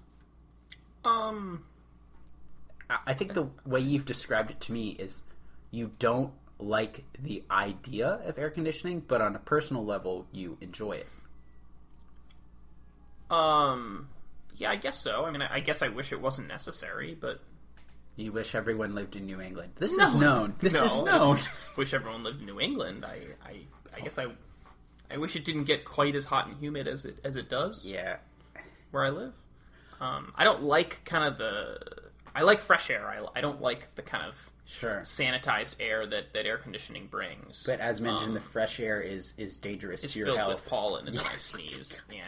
Um, 1.04 1.64
I- 2.88 3.00
I 3.09 3.12
think 3.14 3.35
the 3.35 3.49
way 3.66 3.80
you've 3.80 4.07
described 4.07 4.50
it 4.50 4.61
to 4.61 4.73
me 4.73 4.92
is 4.99 5.23
you 5.71 5.90
don't 5.99 6.33
like 6.59 7.04
the 7.23 7.45
idea 7.50 8.21
of 8.25 8.38
air 8.38 8.49
conditioning, 8.49 9.00
but 9.07 9.21
on 9.21 9.37
a 9.37 9.38
personal 9.38 9.85
level, 9.85 10.26
you 10.33 10.57
enjoy 10.62 10.92
it. 10.92 11.09
um, 13.30 14.09
yeah, 14.58 14.70
I 14.70 14.76
guess 14.76 14.98
so. 14.98 15.24
I 15.24 15.30
mean, 15.30 15.42
I, 15.42 15.54
I 15.56 15.60
guess 15.60 15.82
I 15.82 15.88
wish 15.88 16.12
it 16.12 16.20
wasn't 16.20 16.48
necessary, 16.48 17.16
but 17.18 17.40
You 18.16 18.32
wish 18.32 18.54
everyone 18.54 18.94
lived 18.94 19.14
in 19.16 19.26
New 19.26 19.40
England. 19.40 19.72
This 19.76 19.96
No. 19.96 20.04
is 20.04 20.14
known. 20.14 20.54
This 20.58 20.74
No. 20.74 20.84
is 20.84 21.00
known. 21.02 21.38
wish 21.76 21.94
everyone 21.94 22.24
lived 22.24 22.40
in 22.40 22.46
New 22.46 22.60
England. 22.60 23.04
I, 23.04 23.20
I, 23.44 23.56
I 23.96 24.00
guess 24.00 24.18
I, 24.18 24.26
I 25.10 25.16
wish 25.18 25.36
it 25.36 25.44
didn't 25.44 25.64
get 25.64 25.84
quite 25.84 26.14
as 26.16 26.24
hot 26.26 26.46
and 26.48 26.56
humid 26.58 26.86
as 26.88 27.04
it 27.04 27.18
as 27.24 27.36
it 27.36 27.48
does 27.48 27.88
yeah. 27.88 28.16
where 28.90 29.04
I 29.04 29.10
live. 29.10 29.32
Um, 30.00 30.32
I 30.36 30.44
don't 30.44 30.62
like 30.64 31.04
kind 31.04 31.24
of 31.24 31.38
the. 31.38 31.78
I 32.34 32.42
like 32.42 32.60
fresh 32.60 32.90
air. 32.90 33.08
I, 33.08 33.38
I 33.38 33.40
don't 33.40 33.60
like 33.60 33.94
the 33.94 34.02
kind 34.02 34.26
of 34.28 34.50
Sure. 34.64 35.00
sanitized 35.00 35.76
air 35.80 36.06
that, 36.06 36.34
that 36.34 36.44
air 36.44 36.58
conditioning 36.58 37.06
brings. 37.06 37.64
But 37.64 37.80
as 37.80 38.00
mentioned, 38.02 38.28
Um, 38.28 38.34
the 38.34 38.40
fresh 38.40 38.78
air 38.80 39.00
is 39.00 39.32
is 39.38 39.56
dangerous 39.56 40.04
it's 40.04 40.12
to 40.12 40.18
your 40.18 40.26
filled 40.26 40.38
health. 40.38 40.54
with 40.60 40.68
pollen 40.68 41.08
and 41.08 41.16
then 41.16 41.24
I 41.26 41.36
sneeze. 41.36 42.02
Yeah. 42.12 42.22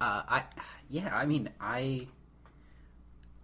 Uh, 0.00 0.22
I 0.28 0.42
yeah, 0.88 1.14
I 1.14 1.26
mean, 1.26 1.50
I 1.60 2.06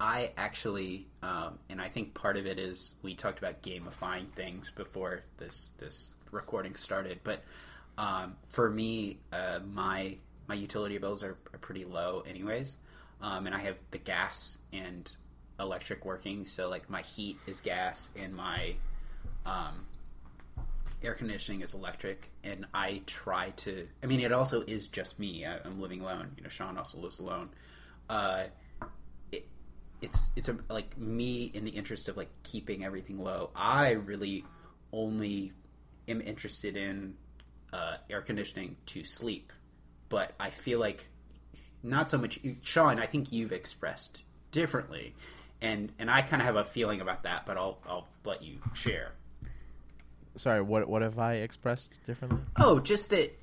I 0.01 0.33
actually, 0.37 1.07
um, 1.23 1.59
and 1.69 1.81
I 1.81 1.89
think 1.89 2.15
part 2.15 2.37
of 2.37 2.47
it 2.47 2.59
is 2.59 2.97
we 3.03 3.15
talked 3.15 3.39
about 3.39 3.63
gamifying 3.63 4.31
things 4.33 4.71
before 4.75 5.23
this 5.39 5.73
this 5.79 6.13
recording 6.31 6.75
started. 6.75 7.21
But 7.23 7.43
um, 7.99 8.37
for 8.49 8.69
me, 8.71 9.19
uh, 9.33 9.61
my 9.73 10.17
my 10.49 10.55
utility 10.55 10.99
bills 10.99 11.23
are, 11.23 11.37
are 11.53 11.59
pretty 11.61 11.85
low, 11.85 12.25
anyways, 12.29 12.77
um, 13.21 13.47
and 13.47 13.55
I 13.55 13.61
have 13.61 13.77
the 13.93 13.99
gas 13.99 14.59
and 14.73 15.11
electric 15.61 16.05
working. 16.05 16.47
So 16.47 16.69
like 16.69 16.91
my 16.91 17.03
heat 17.03 17.39
is 17.47 17.61
gas 17.61 18.11
and 18.19 18.35
my 18.35 18.75
um, 19.47 19.87
air 21.05 21.15
conditioning 21.15 21.63
is 21.63 21.75
electric 21.75 22.31
and 22.45 22.67
i 22.75 23.01
try 23.07 23.51
to 23.51 23.87
i 24.03 24.07
mean 24.07 24.21
it 24.21 24.33
also 24.33 24.63
is 24.63 24.87
just 24.87 25.19
me. 25.19 25.45
I, 25.45 25.59
i'm 25.65 25.81
living 25.81 26.01
alone. 26.01 26.33
You 26.37 26.43
know 26.43 26.49
sean 26.49 26.79
also 26.79 26.99
lives 26.99 27.19
alone. 27.19 27.51
Uh 28.09 28.45
it, 29.31 29.47
it's 30.01 30.31
it's 30.37 30.49
a, 30.49 30.57
like 30.69 30.97
me 30.99 31.51
in 31.55 31.65
the 31.65 31.71
interest 31.71 32.09
of 32.09 32.17
like 32.17 32.31
keeping 32.43 32.85
everything 32.85 33.23
low. 33.23 33.51
I 33.55 33.93
really 33.93 34.45
only 34.93 35.53
am 36.09 36.21
interested 36.21 36.77
in 36.77 37.15
uh, 37.73 37.97
air 38.11 38.21
conditioning 38.21 38.77
to 38.87 39.05
sleep. 39.05 39.53
But 40.09 40.33
i 40.39 40.51
feel 40.51 40.79
like 40.79 41.09
not 41.83 42.09
so 42.09 42.19
much 42.19 42.39
sean 42.63 43.01
i 43.01 43.07
think 43.07 43.33
you've 43.33 43.53
expressed 43.53 44.23
differently. 44.51 45.15
And 45.61 45.93
and 45.99 46.11
i 46.11 46.23
kind 46.23 46.43
of 46.43 46.47
have 46.47 46.57
a 46.57 46.65
feeling 46.65 47.01
about 47.01 47.23
that 47.23 47.47
but 47.47 47.57
i'll 47.57 47.79
i'll 47.87 48.09
let 48.25 48.43
you 48.43 48.59
share 48.75 49.13
Sorry, 50.37 50.63
what 50.63 50.89
what 50.89 51.03
have 51.03 51.19
I 51.19 51.35
expressed 51.35 52.01
differently? 52.05 52.41
Oh, 52.57 52.81
just 52.81 53.11
that. 53.11 53.39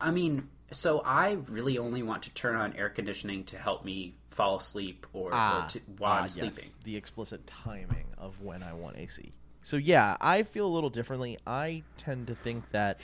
I 0.00 0.10
mean, 0.10 0.48
so 0.72 1.02
I 1.04 1.38
really 1.48 1.78
only 1.78 2.02
want 2.02 2.24
to 2.24 2.30
turn 2.30 2.56
on 2.56 2.74
air 2.74 2.88
conditioning 2.88 3.44
to 3.44 3.58
help 3.58 3.84
me 3.84 4.14
fall 4.28 4.56
asleep 4.56 5.06
or, 5.12 5.32
or 5.32 5.66
to, 5.68 5.80
while 5.98 6.12
ah, 6.12 6.16
I'm 6.18 6.24
yes, 6.24 6.34
sleeping. 6.34 6.70
the 6.84 6.96
explicit 6.96 7.46
timing 7.46 8.06
of 8.18 8.40
when 8.42 8.62
I 8.62 8.72
want 8.72 8.98
AC. 8.98 9.32
So 9.62 9.76
yeah, 9.76 10.16
I 10.20 10.42
feel 10.42 10.66
a 10.66 10.72
little 10.72 10.90
differently. 10.90 11.38
I 11.46 11.82
tend 11.96 12.26
to 12.26 12.34
think 12.34 12.70
that 12.72 13.00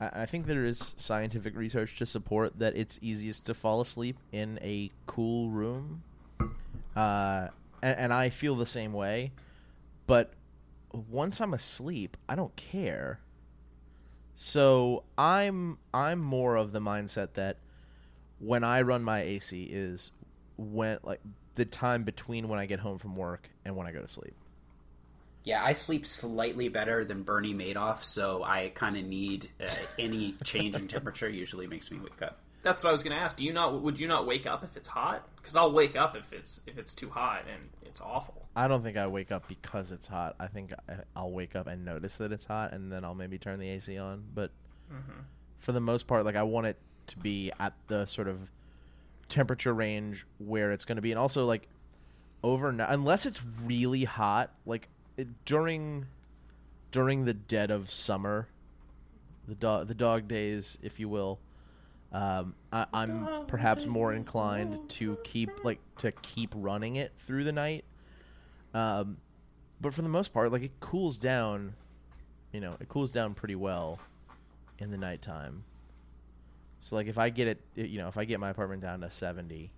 I 0.00 0.22
I 0.22 0.26
think 0.26 0.46
there 0.46 0.64
is 0.64 0.94
scientific 0.96 1.56
research 1.56 1.96
to 1.98 2.06
support 2.06 2.58
that 2.58 2.76
it's 2.76 2.98
easiest 3.02 3.46
to 3.46 3.54
fall 3.54 3.80
asleep 3.80 4.16
in 4.32 4.58
a 4.62 4.90
cool 5.06 5.50
room, 5.50 6.02
uh, 6.96 7.48
and, 7.82 7.98
and 7.98 8.12
I 8.12 8.30
feel 8.30 8.56
the 8.56 8.66
same 8.66 8.92
way. 8.92 9.32
But 10.06 10.32
once 10.92 11.40
I'm 11.40 11.54
asleep, 11.54 12.16
I 12.28 12.34
don't 12.34 12.54
care. 12.56 13.20
So 14.34 15.04
I'm 15.18 15.78
I'm 15.92 16.20
more 16.20 16.56
of 16.56 16.72
the 16.72 16.80
mindset 16.80 17.34
that 17.34 17.58
when 18.38 18.64
I 18.64 18.82
run 18.82 19.02
my 19.02 19.20
AC 19.20 19.64
is 19.64 20.12
when 20.56 20.98
like 21.02 21.20
the 21.54 21.64
time 21.64 22.04
between 22.04 22.48
when 22.48 22.58
I 22.58 22.66
get 22.66 22.80
home 22.80 22.98
from 22.98 23.16
work 23.16 23.50
and 23.64 23.76
when 23.76 23.86
I 23.86 23.92
go 23.92 24.00
to 24.00 24.08
sleep. 24.08 24.34
Yeah, 25.44 25.64
I 25.64 25.72
sleep 25.72 26.06
slightly 26.06 26.68
better 26.68 27.04
than 27.04 27.22
Bernie 27.22 27.54
Madoff, 27.54 28.02
so 28.02 28.44
I 28.44 28.72
kind 28.74 28.96
of 28.96 29.04
need 29.04 29.50
uh, 29.60 29.68
any 29.98 30.34
change 30.44 30.74
in 30.74 30.86
temperature. 30.86 31.28
Usually 31.28 31.66
makes 31.66 31.90
me 31.90 31.98
wake 31.98 32.20
up. 32.22 32.40
That's 32.62 32.84
what 32.84 32.90
I 32.90 32.92
was 32.92 33.02
going 33.02 33.16
to 33.16 33.22
ask. 33.22 33.36
Do 33.36 33.44
you 33.44 33.52
not? 33.52 33.80
Would 33.80 33.98
you 33.98 34.06
not 34.06 34.26
wake 34.26 34.46
up 34.46 34.62
if 34.62 34.76
it's 34.76 34.88
hot? 34.88 35.26
Because 35.36 35.56
I'll 35.56 35.72
wake 35.72 35.96
up 35.96 36.16
if 36.16 36.32
it's 36.32 36.60
if 36.66 36.78
it's 36.78 36.92
too 36.92 37.10
hot 37.10 37.44
and 37.50 37.70
it's 37.82 38.00
awful. 38.00 38.48
I 38.54 38.68
don't 38.68 38.82
think 38.82 38.96
I 38.96 39.06
wake 39.06 39.30
up 39.30 39.48
because 39.48 39.92
it's 39.92 40.06
hot. 40.06 40.34
I 40.38 40.46
think 40.48 40.72
I'll 41.14 41.30
wake 41.30 41.54
up 41.54 41.66
and 41.66 41.84
notice 41.84 42.18
that 42.18 42.32
it's 42.32 42.44
hot, 42.44 42.72
and 42.72 42.90
then 42.90 43.04
I'll 43.04 43.14
maybe 43.14 43.38
turn 43.38 43.60
the 43.60 43.68
AC 43.68 43.96
on. 43.96 44.24
But 44.34 44.50
mm-hmm. 44.92 45.20
for 45.58 45.72
the 45.72 45.80
most 45.80 46.06
part, 46.06 46.24
like 46.24 46.36
I 46.36 46.42
want 46.42 46.66
it 46.66 46.76
to 47.08 47.18
be 47.18 47.52
at 47.58 47.74
the 47.88 48.04
sort 48.06 48.28
of 48.28 48.50
temperature 49.28 49.72
range 49.72 50.26
where 50.38 50.72
it's 50.72 50.84
going 50.84 50.96
to 50.96 51.02
be, 51.02 51.12
and 51.12 51.18
also 51.18 51.46
like 51.46 51.68
overnight, 52.42 52.88
unless 52.90 53.24
it's 53.24 53.40
really 53.64 54.04
hot, 54.04 54.52
like 54.66 54.88
it, 55.16 55.28
during 55.44 56.06
during 56.92 57.24
the 57.24 57.34
dead 57.34 57.70
of 57.70 57.90
summer, 57.90 58.48
the 59.46 59.54
dog 59.54 59.86
the 59.88 59.94
dog 59.94 60.28
days, 60.28 60.76
if 60.82 60.98
you 61.00 61.08
will. 61.08 61.38
Um, 62.12 62.54
I, 62.72 62.86
I'm 62.92 63.46
perhaps 63.46 63.86
more 63.86 64.12
inclined 64.12 64.88
to 64.90 65.16
keep 65.22 65.64
like 65.64 65.78
to 65.98 66.10
keep 66.12 66.52
running 66.56 66.96
it 66.96 67.12
through 67.20 67.44
the 67.44 67.52
night. 67.52 67.84
Um, 68.74 69.18
but 69.80 69.94
for 69.94 70.02
the 70.02 70.08
most 70.08 70.32
part, 70.32 70.50
like 70.50 70.62
it 70.62 70.80
cools 70.80 71.18
down, 71.18 71.74
you 72.52 72.60
know, 72.60 72.76
it 72.80 72.88
cools 72.88 73.10
down 73.12 73.34
pretty 73.34 73.54
well 73.54 74.00
in 74.78 74.90
the 74.90 74.98
nighttime. 74.98 75.64
So 76.80 76.96
like 76.96 77.06
if 77.06 77.18
I 77.18 77.30
get 77.30 77.46
it, 77.46 77.60
you 77.76 77.98
know, 77.98 78.08
if 78.08 78.16
I 78.16 78.24
get 78.24 78.40
my 78.40 78.50
apartment 78.50 78.82
down 78.82 79.00
to 79.02 79.10
seventy, 79.10 79.70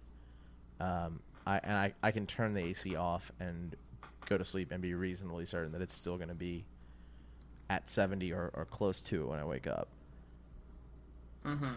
um, 0.80 1.20
I 1.46 1.58
and 1.62 1.76
I 1.76 1.92
I 2.02 2.12
can 2.12 2.26
turn 2.26 2.54
the 2.54 2.62
AC 2.62 2.96
off 2.96 3.30
and 3.40 3.76
go 4.26 4.38
to 4.38 4.44
sleep 4.44 4.72
and 4.72 4.80
be 4.80 4.94
reasonably 4.94 5.44
certain 5.44 5.72
that 5.72 5.82
it's 5.82 5.94
still 5.94 6.16
going 6.16 6.28
to 6.28 6.34
be 6.34 6.64
at 7.68 7.88
seventy 7.88 8.32
or, 8.32 8.50
or 8.54 8.64
close 8.64 9.00
to 9.00 9.22
it 9.22 9.26
when 9.26 9.38
I 9.38 9.44
wake 9.44 9.66
up. 9.66 9.88
Mm-hmm. 11.44 11.72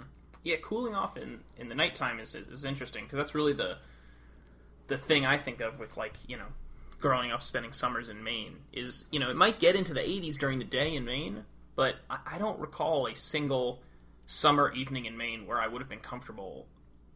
Yeah, 0.45 0.55
cooling 0.61 0.95
off 0.95 1.17
in 1.17 1.39
in 1.57 1.67
the 1.67 1.75
nighttime 1.75 2.19
is 2.19 2.35
is 2.35 2.63
interesting 2.63 3.03
because 3.03 3.17
that's 3.17 3.35
really 3.35 3.53
the 3.53 3.77
the 4.87 4.97
thing 4.97 5.25
I 5.25 5.37
think 5.37 5.59
of 5.59 5.79
with 5.79 5.97
like 5.97 6.13
you 6.27 6.37
know 6.37 6.45
growing 6.99 7.31
up 7.31 7.43
spending 7.43 7.73
summers 7.73 8.07
in 8.09 8.23
Maine 8.23 8.55
is 8.71 9.05
you 9.11 9.19
know 9.19 9.29
it 9.29 9.35
might 9.35 9.59
get 9.59 9.75
into 9.75 9.93
the 9.93 9.99
80s 9.99 10.37
during 10.37 10.59
the 10.59 10.65
day 10.65 10.95
in 10.95 11.03
Maine, 11.03 11.43
but 11.75 11.95
I, 12.09 12.19
I 12.33 12.37
don't 12.37 12.59
recall 12.59 13.07
a 13.07 13.15
single 13.15 13.81
summer 14.27 14.71
evening 14.73 15.05
in 15.05 15.17
Maine 15.17 15.45
where 15.45 15.59
I 15.59 15.67
would 15.67 15.81
have 15.81 15.89
been 15.89 15.99
comfortable 15.99 16.67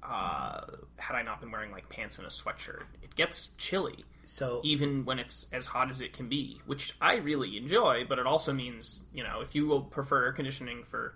uh, 0.03 0.61
had 0.97 1.15
I 1.15 1.21
not 1.21 1.39
been 1.39 1.51
wearing 1.51 1.71
like 1.71 1.87
pants 1.89 2.17
and 2.17 2.25
a 2.25 2.29
sweatshirt. 2.29 2.83
It 3.03 3.15
gets 3.15 3.47
chilly 3.57 4.05
So 4.29 4.61
even 4.63 5.05
when 5.05 5.17
it's 5.17 5.47
as 5.51 5.65
hot 5.65 5.89
as 5.89 6.01
it 6.01 6.13
can 6.13 6.29
be, 6.29 6.61
which 6.67 6.93
I 7.01 7.15
really 7.15 7.57
enjoy, 7.57 8.05
but 8.07 8.19
it 8.19 8.27
also 8.27 8.53
means, 8.53 9.03
you 9.11 9.23
know, 9.23 9.41
if 9.41 9.55
you 9.55 9.65
will 9.65 9.81
prefer 9.81 10.25
air 10.25 10.31
conditioning 10.33 10.83
for 10.83 11.15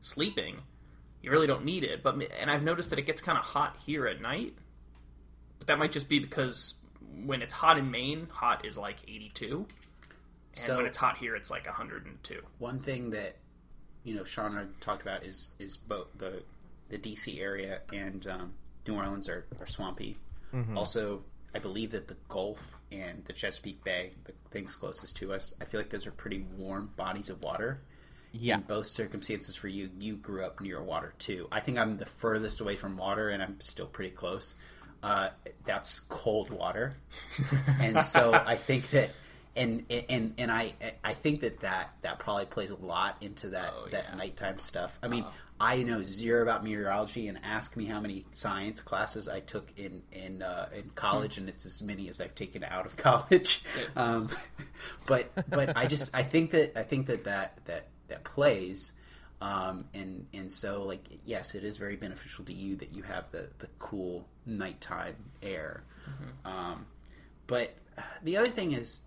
sleeping, 0.00 0.58
you 1.22 1.30
really 1.30 1.46
don't 1.46 1.64
need 1.64 1.84
it. 1.84 2.02
But 2.02 2.20
and 2.40 2.50
I've 2.50 2.62
noticed 2.62 2.90
that 2.90 2.98
it 2.98 3.06
gets 3.06 3.20
kind 3.20 3.38
of 3.38 3.44
hot 3.44 3.76
here 3.86 4.06
at 4.06 4.20
night. 4.20 4.54
But 5.58 5.68
that 5.68 5.78
might 5.78 5.92
just 5.92 6.08
be 6.08 6.18
because 6.18 6.74
when 7.24 7.42
it's 7.42 7.54
hot 7.54 7.78
in 7.78 7.90
Maine, 7.90 8.26
hot 8.30 8.64
is 8.64 8.76
like 8.76 8.96
82. 9.06 9.58
And 9.58 9.68
So- 10.52 10.76
when 10.76 10.86
it's 10.86 10.98
hot 10.98 11.18
here, 11.18 11.34
it's 11.36 11.50
like 11.50 11.66
102. 11.66 12.42
one 12.58 12.78
thing 12.80 13.10
that 13.10 13.36
you 14.04 14.14
know 14.14 14.24
Sean 14.24 14.74
talked 14.80 15.02
about 15.02 15.24
is 15.24 15.52
is 15.58 15.76
both 15.76 16.08
the 16.18 16.42
the 16.88 16.98
DC 16.98 17.40
area 17.40 17.80
and 17.92 18.26
um, 18.26 18.54
New 18.86 18.96
Orleans 18.96 19.28
are, 19.28 19.46
are 19.60 19.66
swampy. 19.66 20.18
Also, 20.76 21.24
I 21.54 21.58
believe 21.60 21.92
that 21.92 22.08
the 22.08 22.16
Gulf 22.28 22.76
and 22.90 23.24
the 23.24 23.32
Chesapeake 23.32 23.82
Bay, 23.82 24.12
the 24.24 24.32
things 24.50 24.74
closest 24.76 25.16
to 25.16 25.32
us, 25.32 25.54
I 25.62 25.64
feel 25.64 25.80
like 25.80 25.88
those 25.88 26.06
are 26.06 26.10
pretty 26.10 26.40
warm 26.58 26.90
bodies 26.96 27.30
of 27.30 27.42
water. 27.42 27.80
Yeah. 28.32 28.56
In 28.56 28.62
both 28.62 28.86
circumstances 28.86 29.54
for 29.56 29.68
you, 29.68 29.90
you 29.98 30.16
grew 30.16 30.44
up 30.44 30.60
near 30.60 30.82
water 30.82 31.12
too. 31.18 31.48
I 31.52 31.60
think 31.60 31.78
I'm 31.78 31.98
the 31.98 32.06
furthest 32.06 32.60
away 32.60 32.76
from 32.76 32.96
water, 32.96 33.28
and 33.28 33.42
I'm 33.42 33.60
still 33.60 33.86
pretty 33.86 34.10
close. 34.14 34.54
Uh, 35.02 35.30
that's 35.64 36.00
cold 36.08 36.50
water, 36.50 36.96
and 37.80 38.00
so 38.00 38.32
I 38.32 38.54
think 38.54 38.88
that, 38.90 39.10
and 39.56 39.84
and 40.08 40.32
and 40.38 40.50
I 40.50 40.72
I 41.04 41.12
think 41.14 41.40
that 41.40 41.60
that 41.60 41.90
that 42.02 42.18
probably 42.20 42.46
plays 42.46 42.70
a 42.70 42.76
lot 42.76 43.16
into 43.20 43.50
that 43.50 43.74
Oh, 43.76 43.88
that 43.90 44.06
yeah. 44.10 44.16
nighttime 44.16 44.58
stuff. 44.60 44.98
I 45.02 45.08
mean, 45.08 45.24
I 45.60 45.82
know 45.82 46.02
zero 46.04 46.42
about 46.42 46.62
meteorology, 46.64 47.26
and 47.28 47.38
ask 47.42 47.76
me 47.76 47.84
how 47.84 48.00
many 48.00 48.24
science 48.32 48.80
classes 48.80 49.28
I 49.28 49.40
took 49.40 49.72
in 49.76 50.02
in 50.12 50.40
uh, 50.40 50.68
in 50.74 50.90
college, 50.94 51.36
and 51.36 51.48
it's 51.48 51.66
as 51.66 51.82
many 51.82 52.08
as 52.08 52.20
I've 52.20 52.34
taken 52.36 52.62
out 52.64 52.86
of 52.86 52.96
college. 53.08 53.62
Um, 53.96 54.28
but 55.06 55.30
but 55.50 55.76
I 55.76 55.86
just 55.86 56.14
I 56.16 56.22
think 56.22 56.52
that 56.52 56.78
I 56.78 56.82
think 56.84 57.08
that 57.08 57.24
that 57.24 57.58
that 57.66 57.88
that 58.12 58.24
plays. 58.24 58.92
Um, 59.40 59.86
and 59.92 60.26
and 60.32 60.50
so 60.52 60.84
like 60.84 61.04
yes, 61.24 61.56
it 61.56 61.64
is 61.64 61.76
very 61.76 61.96
beneficial 61.96 62.44
to 62.44 62.52
you 62.52 62.76
that 62.76 62.92
you 62.92 63.02
have 63.02 63.30
the 63.32 63.48
the 63.58 63.66
cool 63.80 64.28
nighttime 64.46 65.16
air. 65.42 65.82
Um, 66.44 66.86
but 67.46 67.74
the 68.22 68.36
other 68.36 68.50
thing 68.50 68.72
is, 68.72 69.00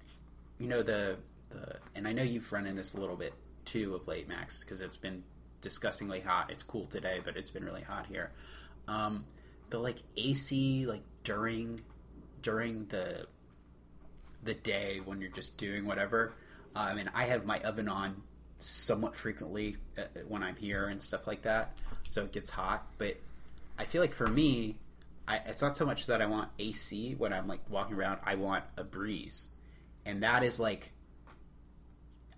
you 0.59 0.67
know 0.67 0.83
the 0.83 1.15
the 1.49 1.77
and 1.95 2.07
I 2.07 2.11
know 2.11 2.23
you've 2.23 2.51
run 2.51 2.67
in 2.67 2.75
this 2.75 2.93
a 2.95 2.99
little 2.99 3.15
bit 3.15 3.33
too 3.63 3.95
of 3.95 4.07
late, 4.07 4.27
Max, 4.27 4.63
because 4.63 4.81
it's 4.81 4.97
been 4.97 5.23
disgustingly 5.61 6.19
hot. 6.19 6.51
It's 6.51 6.63
cool 6.63 6.85
today, 6.87 7.21
but 7.23 7.37
it's 7.37 7.49
been 7.49 7.63
really 7.63 7.81
hot 7.81 8.05
here. 8.07 8.31
Um, 8.87 9.25
the 9.69 9.79
like 9.79 9.97
AC 10.17 10.85
like 10.85 11.03
during 11.23 11.79
during 12.41 12.85
the 12.87 13.25
the 14.43 14.53
day 14.53 15.01
when 15.03 15.21
you're 15.21 15.31
just 15.31 15.57
doing 15.57 15.85
whatever. 15.85 16.33
Uh, 16.75 16.79
I 16.79 16.93
mean, 16.93 17.09
I 17.13 17.23
have 17.23 17.45
my 17.45 17.59
oven 17.61 17.87
on 17.87 18.21
somewhat 18.65 19.15
frequently 19.15 19.77
uh, 19.97 20.03
when 20.27 20.43
I'm 20.43 20.55
here 20.55 20.87
and 20.87 21.01
stuff 21.01 21.27
like 21.27 21.43
that, 21.43 21.77
so 22.07 22.23
it 22.23 22.31
gets 22.31 22.49
hot. 22.49 22.85
But 22.97 23.17
I 23.77 23.85
feel 23.85 24.01
like 24.01 24.13
for 24.13 24.27
me, 24.27 24.75
I, 25.27 25.37
it's 25.45 25.61
not 25.61 25.75
so 25.75 25.85
much 25.85 26.07
that 26.07 26.21
I 26.21 26.25
want 26.25 26.49
AC 26.59 27.15
when 27.15 27.33
I'm 27.33 27.47
like 27.47 27.61
walking 27.69 27.95
around. 27.95 28.19
I 28.23 28.35
want 28.35 28.63
a 28.77 28.83
breeze, 28.83 29.49
and 30.05 30.23
that 30.23 30.43
is 30.43 30.59
like 30.59 30.91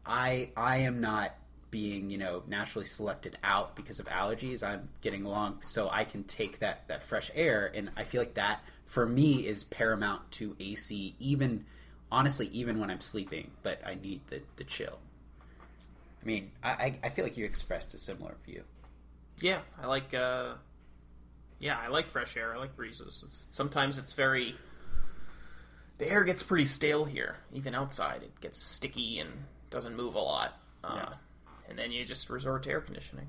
I 0.06 0.50
I 0.56 0.78
am 0.78 1.02
not 1.02 1.36
being 1.70 2.10
you 2.10 2.18
know 2.18 2.44
naturally 2.48 2.86
selected 2.86 3.38
out 3.44 3.76
because 3.76 4.00
of 4.00 4.06
allergies. 4.08 4.64
I'm 4.64 4.90
getting 5.02 5.26
along, 5.26 5.60
so 5.64 5.90
I 5.90 6.04
can 6.04 6.24
take 6.24 6.60
that 6.60 6.88
that 6.88 7.04
fresh 7.04 7.30
air, 7.36 7.72
and 7.74 7.90
I 7.98 8.04
feel 8.04 8.22
like 8.22 8.36
that 8.36 8.62
for 8.86 9.06
me 9.06 9.48
is 9.48 9.64
paramount 9.64 10.32
to 10.34 10.56
AC. 10.60 11.16
Even 11.20 11.66
honestly, 12.12 12.48
even 12.48 12.80
when 12.80 12.90
I'm 12.90 13.02
sleeping, 13.02 13.52
but 13.64 13.82
I 13.86 13.96
need 13.96 14.22
the 14.28 14.42
the 14.56 14.64
chill. 14.64 15.00
I 16.22 16.26
mean, 16.26 16.52
I 16.64 16.98
I, 17.04 17.10
feel 17.10 17.24
like 17.24 17.38
you 17.38 17.46
expressed 17.46 17.94
a 17.94 17.98
similar 17.98 18.36
view. 18.46 18.64
Yeah, 19.40 19.60
I 19.82 19.88
like. 19.88 20.14
Uh, 20.14 20.56
yeah, 21.60 21.78
I 21.78 21.88
like 21.88 22.08
fresh 22.08 22.38
air. 22.38 22.54
I 22.54 22.58
like 22.58 22.76
breezes. 22.76 23.24
It's, 23.24 23.56
sometimes 23.56 23.98
it's 23.98 24.14
very. 24.14 24.56
The 25.98 26.10
air 26.10 26.24
gets 26.24 26.44
pretty 26.44 26.66
stale 26.66 27.06
here, 27.06 27.38
even 27.54 27.74
outside. 27.74 28.22
It 28.24 28.40
gets 28.40 28.62
sticky 28.62 29.20
and 29.20 29.30
doesn't 29.70 29.96
move 29.96 30.16
a 30.16 30.20
lot. 30.20 30.60
Uh, 30.84 30.94
Yeah. 30.96 31.10
And 31.70 31.78
then 31.78 31.92
you 31.92 32.06
just 32.06 32.30
resort 32.30 32.64
to 32.64 32.70
air 32.70 32.82
conditioning. 32.82 33.28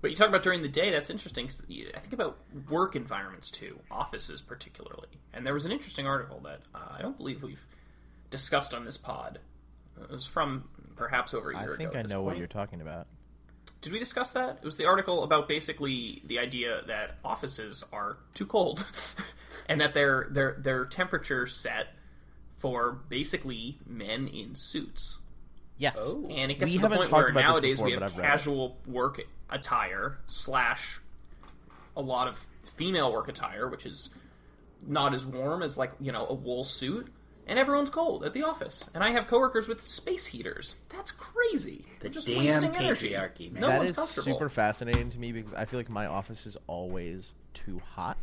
But 0.00 0.10
you 0.10 0.16
talk 0.16 0.28
about 0.28 0.42
during 0.42 0.62
the 0.62 0.68
day. 0.68 0.90
That's 0.90 1.10
interesting. 1.10 1.48
I 1.94 2.00
think 2.00 2.12
about 2.12 2.38
work 2.68 2.96
environments 2.96 3.50
too, 3.50 3.78
offices 3.90 4.40
particularly. 4.40 5.08
And 5.32 5.46
there 5.46 5.54
was 5.54 5.66
an 5.66 5.72
interesting 5.72 6.06
article 6.06 6.40
that 6.44 6.60
uh, 6.74 6.96
I 6.98 7.02
don't 7.02 7.16
believe 7.16 7.42
we've 7.42 7.64
discussed 8.30 8.74
on 8.74 8.84
this 8.84 8.96
pod. 8.96 9.38
It 10.02 10.10
was 10.10 10.26
from 10.26 10.64
perhaps 10.96 11.34
over 11.34 11.52
a 11.52 11.56
I 11.56 11.62
year 11.62 11.76
think 11.76 11.90
ago. 11.90 11.98
I 11.98 12.00
at 12.00 12.04
this 12.04 12.12
know 12.12 12.22
what 12.22 12.36
you're 12.38 12.46
talking 12.46 12.80
about. 12.80 13.06
Did 13.80 13.92
we 13.92 13.98
discuss 13.98 14.30
that? 14.32 14.58
It 14.62 14.64
was 14.64 14.76
the 14.76 14.86
article 14.86 15.22
about 15.22 15.48
basically 15.48 16.22
the 16.26 16.38
idea 16.38 16.82
that 16.86 17.16
offices 17.24 17.82
are 17.92 18.18
too 18.34 18.46
cold, 18.46 18.84
and 19.68 19.80
that 19.80 19.94
their 19.94 20.28
their 20.30 20.56
their 20.58 20.84
temperature 20.84 21.46
set 21.46 21.88
for 22.56 22.92
basically 23.08 23.78
men 23.86 24.28
in 24.28 24.54
suits. 24.54 25.18
Yes. 25.78 25.96
Oh. 25.98 26.26
And 26.30 26.50
it 26.50 26.58
gets 26.58 26.72
We 26.72 26.78
to 26.78 26.88
the 26.88 26.94
point 26.94 27.10
where 27.10 27.32
nowadays 27.32 27.78
before, 27.78 27.86
we 27.86 27.92
have 27.92 28.02
I've 28.02 28.16
read 28.18 28.24
it. 28.24 28.28
casual 28.28 28.76
work 28.86 29.22
attire 29.48 30.18
slash 30.26 31.00
a 31.96 32.02
lot 32.02 32.28
of 32.28 32.46
female 32.62 33.10
work 33.10 33.28
attire, 33.28 33.66
which 33.66 33.86
is 33.86 34.10
not 34.86 35.14
as 35.14 35.24
warm 35.24 35.62
as 35.62 35.78
like 35.78 35.92
you 35.98 36.12
know 36.12 36.26
a 36.26 36.34
wool 36.34 36.64
suit. 36.64 37.08
And 37.46 37.58
everyone's 37.58 37.90
cold 37.90 38.22
at 38.24 38.32
the 38.32 38.44
office, 38.44 38.88
and 38.94 39.02
I 39.02 39.10
have 39.10 39.26
coworkers 39.26 39.66
with 39.66 39.82
space 39.82 40.26
heaters. 40.26 40.76
That's 40.88 41.10
crazy. 41.10 41.84
The 41.98 42.04
They're 42.04 42.10
just 42.12 42.26
damn 42.28 42.36
wasting 42.38 42.76
energy. 42.76 43.10
patriarchy, 43.10 43.50
man. 43.52 43.62
No 43.62 43.68
that 43.68 43.78
one's 43.78 43.90
is 43.90 43.96
comfortable. 43.96 44.22
super 44.38 44.48
fascinating 44.48 45.10
to 45.10 45.18
me 45.18 45.32
because 45.32 45.52
I 45.54 45.64
feel 45.64 45.80
like 45.80 45.88
my 45.90 46.06
office 46.06 46.46
is 46.46 46.56
always 46.68 47.34
too 47.52 47.80
hot. 47.94 48.18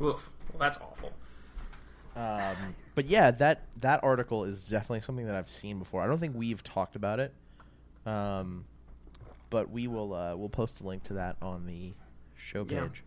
Oof. 0.00 0.30
Well, 0.52 0.58
that's 0.58 0.78
awful. 0.78 1.12
Um, 2.16 2.74
but 2.94 3.04
yeah, 3.06 3.30
that 3.30 3.62
that 3.82 4.02
article 4.02 4.44
is 4.44 4.64
definitely 4.64 5.00
something 5.00 5.26
that 5.26 5.36
I've 5.36 5.50
seen 5.50 5.78
before. 5.78 6.02
I 6.02 6.06
don't 6.06 6.18
think 6.18 6.34
we've 6.34 6.62
talked 6.64 6.96
about 6.96 7.20
it, 7.20 7.32
um, 8.06 8.64
but 9.50 9.70
we 9.70 9.86
will 9.86 10.12
uh, 10.14 10.34
we'll 10.34 10.48
post 10.48 10.80
a 10.80 10.86
link 10.86 11.02
to 11.04 11.12
that 11.14 11.36
on 11.42 11.66
the 11.66 11.92
show 12.36 12.66
Yeah. 12.68 12.84
page. 12.84 13.04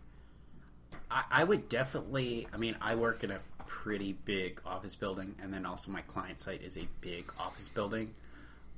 I, 1.12 1.24
I 1.32 1.44
would 1.44 1.68
definitely. 1.70 2.48
I 2.54 2.58
mean, 2.58 2.76
I 2.82 2.96
work 2.96 3.24
in 3.24 3.32
a 3.32 3.40
pretty 3.70 4.14
big 4.26 4.60
office 4.66 4.96
building, 4.96 5.36
and 5.42 5.54
then 5.54 5.66
also 5.66 5.92
my 5.92 6.02
client 6.02 6.40
site 6.42 6.62
is 6.64 6.78
a 6.78 6.88
big 7.00 7.32
office 7.40 7.70
building. 7.70 8.14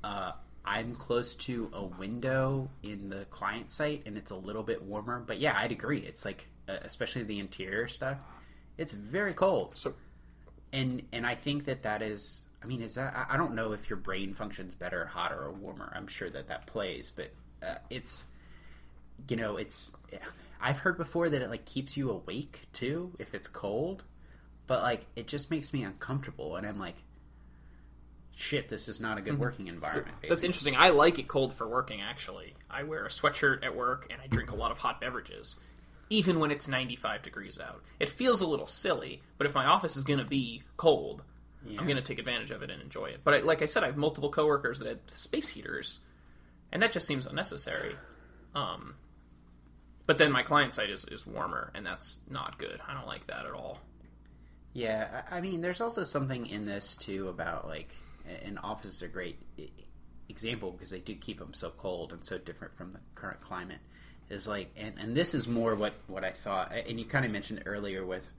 Uh, 0.04 0.34
I'm 0.66 0.96
close 0.96 1.34
to 1.36 1.72
a 1.74 1.84
window 1.84 2.70
in 2.84 3.10
the 3.10 3.26
client 3.32 3.72
site, 3.72 4.04
and 4.06 4.18
it's 4.18 4.32
a 4.32 4.36
little 4.36 4.64
bit 4.64 4.84
warmer. 4.84 5.24
But 5.26 5.40
yeah, 5.40 5.58
I'd 5.58 5.72
agree. 5.72 6.00
It's 6.00 6.26
like, 6.26 6.46
uh, 6.70 6.78
especially 6.82 7.24
the 7.24 7.40
interior 7.40 7.88
stuff, 7.88 8.18
it's 8.78 8.92
very 8.92 9.34
cold. 9.34 9.72
So 9.76 9.94
and 10.74 11.02
and 11.12 11.26
I 11.26 11.36
think 11.36 11.66
that 11.66 11.84
that 11.84 12.02
is. 12.02 12.44
I 12.64 12.68
mean, 12.68 12.82
is 12.82 12.96
that? 12.96 13.28
I- 13.30 13.38
don't 13.38 13.56
know 13.56 13.72
if 13.72 13.90
your 13.90 13.98
brain 13.98 14.34
functions 14.36 14.76
better, 14.76 15.06
hotter 15.06 15.40
or 15.42 15.52
warmer. 15.52 15.92
I'm 15.96 16.08
sure 16.08 16.30
that 16.30 16.48
that 16.50 16.68
plays, 16.68 17.10
but 17.10 17.32
uh, 17.68 17.80
it's, 17.90 18.26
you 19.28 19.36
know, 19.36 19.58
it's. 19.58 19.96
I've 20.62 20.78
heard 20.78 20.96
before 20.98 21.28
that 21.30 21.42
it 21.42 21.50
like 21.50 21.66
keeps 21.66 21.98
you 21.98 22.12
awake 22.12 22.68
too 22.72 23.14
if 23.18 23.34
it's 23.34 23.48
cold, 23.48 24.04
but 24.72 24.84
like 24.84 25.06
it 25.18 25.28
just 25.28 25.52
makes 25.52 25.74
me 25.74 25.84
uncomfortable, 25.84 26.56
and 26.56 26.66
I'm 26.66 26.80
like, 26.80 26.96
shit, 28.34 28.70
this 28.70 28.88
is 28.88 29.02
not 29.02 29.18
a 29.18 29.22
good 29.22 29.38
working 29.38 29.68
environment. 29.68 30.16
that's 30.30 30.46
interesting. 30.46 30.78
I 30.78 30.92
like 30.92 31.20
it 31.20 31.28
cold 31.28 31.52
for 31.52 31.68
working. 31.68 32.00
Actually, 32.00 32.56
I 32.70 32.84
wear 32.84 33.06
a 33.06 33.10
sweatshirt 33.10 33.66
at 33.66 33.76
work, 33.76 34.08
and 34.10 34.22
I 34.22 34.28
drink 34.28 34.50
a 34.52 34.56
lot 34.56 34.72
of 34.72 34.78
hot 34.78 35.02
beverages, 35.02 35.58
even 36.10 36.40
when 36.40 36.52
it's 36.52 36.70
95 36.70 37.22
degrees 37.22 37.60
out. 37.60 37.84
It 38.00 38.08
feels 38.08 38.40
a 38.40 38.48
little 38.48 38.66
silly, 38.66 39.22
but 39.38 39.46
if 39.46 39.54
my 39.54 39.66
office 39.66 39.98
is 39.98 40.06
going 40.06 40.20
to 40.20 40.26
be 40.26 40.64
cold, 40.78 41.22
I'm 41.78 41.84
going 41.84 41.98
to 41.98 42.02
take 42.02 42.20
advantage 42.20 42.52
of 42.52 42.64
it 42.64 42.70
and 42.70 42.82
enjoy 42.82 43.08
it. 43.08 43.20
But 43.26 43.34
I, 43.34 43.40
like 43.40 43.62
I 43.62 43.66
said, 43.66 43.84
I 43.84 43.88
have 43.88 43.98
multiple 43.98 44.30
coworkers 44.30 44.80
that 44.80 44.88
have 44.88 45.00
space 45.08 45.50
heaters, 45.50 46.00
and 46.72 46.82
that 46.82 46.94
just 46.94 47.06
seems 47.06 47.26
unnecessary. 47.26 47.94
Um, 48.56 48.96
but 50.08 50.18
then 50.18 50.32
my 50.32 50.44
client 50.44 50.74
site 50.74 50.90
is, 50.90 51.04
is 51.12 51.28
warmer, 51.28 51.74
and 51.76 51.86
that's 51.86 52.22
not 52.30 52.58
good. 52.58 52.80
I 52.88 52.94
don't 52.94 53.06
like 53.06 53.28
that 53.28 53.46
at 53.46 53.52
all. 53.52 53.82
Yeah, 54.74 55.24
I 55.30 55.42
mean, 55.42 55.62
there's 55.62 55.82
also 55.82 56.04
something 56.04 56.48
in 56.48 56.66
this 56.66 56.96
too 56.96 57.28
about 57.28 57.68
like, 57.68 57.94
and 58.46 58.58
offices 58.64 59.04
are 59.04 59.08
a 59.08 59.10
great 59.10 59.40
example 60.30 60.72
because 60.72 60.90
they 60.90 61.00
do 61.00 61.16
keep 61.16 61.40
them 61.40 61.54
so 61.54 61.72
cold 61.72 62.14
and 62.14 62.24
so 62.24 62.38
different 62.38 62.76
from 62.78 62.92
the 62.92 63.00
current 63.16 63.42
climate. 63.42 63.80
Is 64.30 64.48
like, 64.48 64.72
and, 64.78 64.94
and 64.98 65.16
this 65.16 65.36
is 65.36 65.46
more 65.48 65.76
what 65.76 65.94
what 66.08 66.24
I 66.24 66.32
thought, 66.32 66.72
and 66.72 66.98
you 66.98 67.06
kind 67.06 67.26
of 67.26 67.32
mentioned 67.32 67.64
earlier 67.66 68.06
with, 68.06 68.30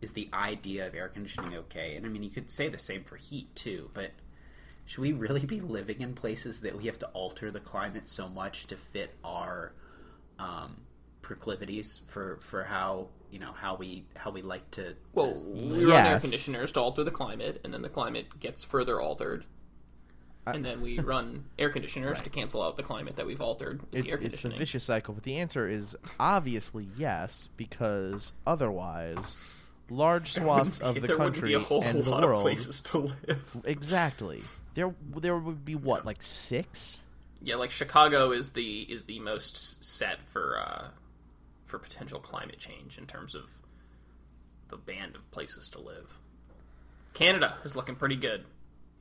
is 0.00 0.12
the 0.12 0.28
idea 0.32 0.86
of 0.86 0.94
air 0.94 1.08
conditioning 1.08 1.56
okay? 1.56 1.96
And 1.96 2.06
I 2.06 2.08
mean, 2.08 2.22
you 2.22 2.30
could 2.30 2.52
say 2.52 2.68
the 2.68 2.78
same 2.78 3.02
for 3.02 3.16
heat 3.16 3.52
too, 3.56 3.90
but 3.92 4.12
should 4.86 5.02
we 5.02 5.12
really 5.12 5.44
be 5.46 5.60
living 5.60 6.02
in 6.02 6.14
places 6.14 6.60
that 6.60 6.76
we 6.76 6.84
have 6.86 7.00
to 7.00 7.06
alter 7.08 7.50
the 7.50 7.60
climate 7.60 8.06
so 8.06 8.28
much 8.28 8.68
to 8.68 8.76
fit 8.76 9.12
our 9.24 9.72
um, 10.38 10.82
proclivities 11.22 12.00
for 12.06 12.38
for 12.40 12.62
how 12.62 13.08
you 13.30 13.38
know 13.38 13.52
how 13.52 13.76
we 13.76 14.04
how 14.16 14.30
we 14.30 14.42
like 14.42 14.70
to, 14.72 14.90
to 14.90 14.96
Well, 15.14 15.34
we 15.34 15.84
run 15.84 16.06
air 16.06 16.20
conditioners 16.20 16.72
to 16.72 16.80
alter 16.80 17.04
the 17.04 17.10
climate, 17.10 17.60
and 17.64 17.72
then 17.72 17.82
the 17.82 17.88
climate 17.88 18.40
gets 18.40 18.62
further 18.62 19.00
altered. 19.00 19.44
And 20.46 20.64
then 20.64 20.80
we 20.80 20.98
run 20.98 21.44
air 21.58 21.70
conditioners 21.70 22.20
to 22.22 22.30
cancel 22.30 22.62
out 22.62 22.76
the 22.76 22.82
climate 22.82 23.16
that 23.16 23.26
we've 23.26 23.40
altered 23.40 23.82
with 23.82 23.94
It, 23.94 24.02
the 24.04 24.10
air 24.10 24.18
it's 24.20 24.44
a 24.44 24.48
vicious 24.48 24.84
cycle, 24.84 25.14
but 25.14 25.22
the 25.22 25.36
answer 25.36 25.68
is 25.68 25.96
obviously 26.18 26.88
yes, 26.96 27.48
because 27.56 28.32
otherwise, 28.46 29.36
large 29.88 30.32
swaths 30.32 30.80
of 30.80 30.94
the 30.96 31.06
there 31.06 31.16
country 31.16 31.50
be 31.50 31.54
a 31.54 31.60
whole 31.60 31.82
and 31.82 32.02
the 32.02 32.10
lot 32.10 32.24
of 32.24 32.30
world 32.30 32.42
places 32.42 32.80
to 32.80 32.98
live. 33.26 33.56
exactly. 33.64 34.42
There 34.74 34.94
there 35.16 35.36
would 35.36 35.64
be 35.64 35.74
what 35.74 36.04
like 36.04 36.22
six? 36.22 37.00
Yeah, 37.42 37.56
like 37.56 37.70
Chicago 37.70 38.32
is 38.32 38.50
the 38.50 38.80
is 38.82 39.04
the 39.04 39.20
most 39.20 39.84
set 39.84 40.18
for 40.26 40.58
uh, 40.58 40.88
for 41.70 41.78
potential 41.78 42.20
climate 42.20 42.58
change 42.58 42.98
in 42.98 43.06
terms 43.06 43.34
of 43.34 43.50
the 44.68 44.76
band 44.76 45.16
of 45.16 45.30
places 45.30 45.68
to 45.70 45.80
live. 45.80 46.18
Canada 47.14 47.56
is 47.64 47.74
looking 47.74 47.96
pretty 47.96 48.16
good. 48.16 48.44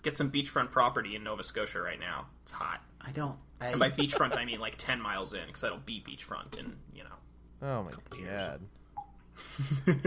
Get 0.02 0.18
some 0.18 0.32
beachfront 0.32 0.72
property 0.72 1.16
in 1.16 1.24
Nova 1.24 1.44
Scotia 1.44 1.82
right 1.82 2.00
now. 2.00 2.28
It's 2.44 2.52
hot. 2.52 2.82
I 3.02 3.12
don't. 3.12 3.36
I, 3.62 3.68
And 3.68 3.80
by 3.80 3.90
beachfront, 3.90 4.38
I 4.38 4.46
mean 4.46 4.60
like 4.60 4.78
ten 4.78 5.02
miles 5.02 5.34
in, 5.34 5.46
because 5.46 5.62
that'll 5.62 5.78
be 5.80 6.02
beachfront 6.08 6.58
in 6.58 6.76
you 6.96 7.04
know. 7.04 7.10
oh 7.68 7.84
my 7.84 7.92
years. 8.18 8.30
god 8.30 8.62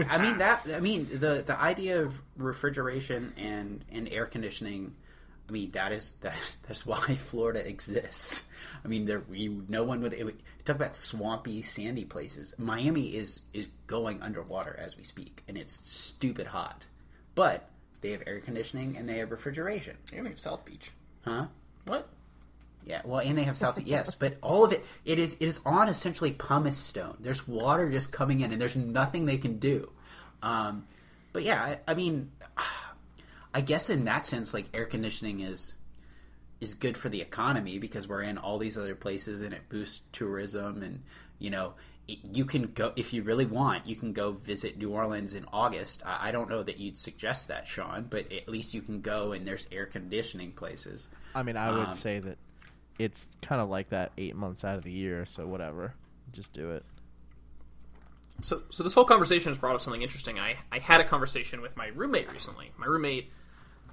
I 0.09 0.17
mean 0.17 0.37
that. 0.37 0.61
I 0.73 0.79
mean 0.79 1.07
the 1.11 1.43
the 1.45 1.59
idea 1.59 2.01
of 2.01 2.19
refrigeration 2.37 3.33
and 3.37 3.83
and 3.91 4.07
air 4.09 4.25
conditioning. 4.25 4.95
I 5.47 5.51
mean 5.51 5.71
that 5.71 5.91
is 5.91 6.15
that's 6.21 6.55
that's 6.67 6.85
why 6.85 6.99
Florida 7.15 7.67
exists. 7.67 8.45
I 8.83 8.87
mean 8.87 9.05
there 9.05 9.23
we 9.29 9.47
no 9.67 9.83
one 9.83 10.01
would, 10.01 10.13
it 10.13 10.23
would 10.23 10.41
talk 10.65 10.75
about 10.77 10.95
swampy 10.95 11.61
sandy 11.61 12.05
places. 12.05 12.55
Miami 12.57 13.15
is 13.15 13.41
is 13.53 13.67
going 13.87 14.21
underwater 14.21 14.75
as 14.79 14.97
we 14.97 15.03
speak, 15.03 15.43
and 15.47 15.57
it's 15.57 15.89
stupid 15.89 16.47
hot. 16.47 16.85
But 17.35 17.69
they 18.01 18.11
have 18.11 18.23
air 18.27 18.39
conditioning 18.39 18.97
and 18.97 19.07
they 19.07 19.17
have 19.19 19.31
refrigeration, 19.31 19.97
You're 20.11 20.19
gonna 20.19 20.29
have 20.29 20.39
South 20.39 20.65
Beach. 20.65 20.91
huh? 21.23 21.47
What? 21.85 22.09
Yeah, 22.85 23.01
well, 23.05 23.21
and 23.21 23.37
they 23.37 23.43
have 23.43 23.57
South. 23.57 23.77
Beach, 23.77 23.85
yes, 23.87 24.13
but 24.13 24.37
all 24.41 24.65
of 24.65 24.73
it, 24.73 24.83
it 25.05 25.17
is 25.17 25.35
it 25.35 25.45
is 25.45 25.61
on 25.65 25.87
essentially 25.87 26.31
pumice 26.31 26.77
stone. 26.77 27.15
There's 27.21 27.47
water 27.47 27.89
just 27.89 28.11
coming 28.11 28.41
in, 28.41 28.51
and 28.51 28.59
there's 28.61 28.75
nothing 28.75 29.25
they 29.25 29.37
can 29.37 29.57
do. 29.57 29.89
Um, 30.41 30.85
but 31.31 31.43
yeah, 31.43 31.61
I, 31.87 31.91
I 31.91 31.93
mean, 31.93 32.29
I 33.53 33.61
guess 33.61 33.89
in 33.89 34.03
that 34.05 34.27
sense, 34.27 34.53
like 34.53 34.65
air 34.73 34.85
conditioning 34.85 35.39
is 35.39 35.75
is 36.63 36.73
good 36.73 36.97
for 36.97 37.09
the 37.09 37.21
economy 37.21 37.77
because 37.79 38.07
we're 38.07 38.21
in 38.23 38.37
all 38.37 38.57
these 38.57 38.77
other 38.77 38.95
places 38.95 39.41
and 39.41 39.53
it 39.53 39.69
boosts 39.69 40.03
tourism 40.11 40.83
and 40.83 41.03
you 41.39 41.49
know 41.49 41.73
you 42.07 42.45
can 42.45 42.63
go 42.73 42.91
if 42.95 43.13
you 43.13 43.23
really 43.23 43.45
want 43.45 43.85
you 43.87 43.95
can 43.95 44.11
go 44.13 44.31
visit 44.31 44.77
new 44.77 44.89
orleans 44.91 45.33
in 45.33 45.45
august 45.53 46.01
I, 46.05 46.29
I 46.29 46.31
don't 46.31 46.49
know 46.49 46.63
that 46.63 46.77
you'd 46.77 46.97
suggest 46.97 47.47
that 47.47 47.67
sean 47.67 48.07
but 48.09 48.31
at 48.31 48.49
least 48.49 48.73
you 48.73 48.81
can 48.81 49.01
go 49.01 49.31
and 49.33 49.47
there's 49.47 49.67
air 49.71 49.85
conditioning 49.85 50.51
places 50.53 51.09
I 51.35 51.43
mean, 51.43 51.57
I 51.57 51.71
would 51.71 51.91
Um, 51.91 51.93
say 51.93 52.19
that 52.19 52.37
it's 52.99 53.27
kind 53.41 53.61
of 53.61 53.69
like 53.69 53.89
that 53.89 54.13
eight 54.17 54.35
months 54.35 54.63
out 54.63 54.77
of 54.77 54.83
the 54.83 54.91
year, 54.91 55.25
so 55.25 55.47
whatever. 55.47 55.95
Just 56.31 56.53
do 56.53 56.71
it. 56.71 56.85
So, 58.41 58.63
so 58.69 58.83
this 58.83 58.93
whole 58.93 59.05
conversation 59.05 59.49
has 59.51 59.57
brought 59.57 59.75
up 59.75 59.81
something 59.81 60.01
interesting. 60.01 60.39
I, 60.39 60.57
I 60.71 60.79
had 60.79 61.01
a 61.01 61.03
conversation 61.05 61.61
with 61.61 61.77
my 61.77 61.87
roommate 61.87 62.29
recently. 62.31 62.71
My 62.77 62.85
roommate 62.87 63.31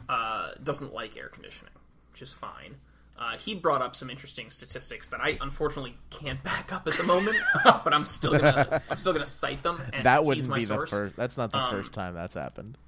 uh, 0.09 0.53
doesn't 0.63 0.95
like 0.95 1.17
air 1.17 1.29
conditioning, 1.29 1.75
which 2.13 2.23
is 2.23 2.33
fine. 2.33 2.77
Uh, 3.19 3.37
he 3.37 3.55
brought 3.55 3.83
up 3.83 3.95
some 3.95 4.09
interesting 4.09 4.49
statistics 4.51 5.09
that 5.09 5.21
I 5.21 5.37
unfortunately 5.43 5.95
can't 6.09 6.43
back 6.45 6.73
up 6.73 6.87
at 6.87 6.95
the 6.95 7.03
moment, 7.03 7.37
but 7.65 7.93
I'm 7.93 8.05
still 8.05 8.33
gonna 8.33 8.81
I'm 8.91 8.97
still 8.97 9.13
gonna 9.13 9.27
cite 9.27 9.63
them. 9.63 9.81
And 9.93 10.05
that 10.05 10.25
wouldn't 10.25 10.49
my 10.49 10.57
be 10.59 10.65
source. 10.65 10.91
the 10.91 10.97
first. 10.97 11.17
That's 11.17 11.37
not 11.37 11.51
the 11.53 11.59
Um, 11.59 11.71
first 11.71 11.93
time 11.93 12.15
that's 12.15 12.35
happened. 12.35 12.79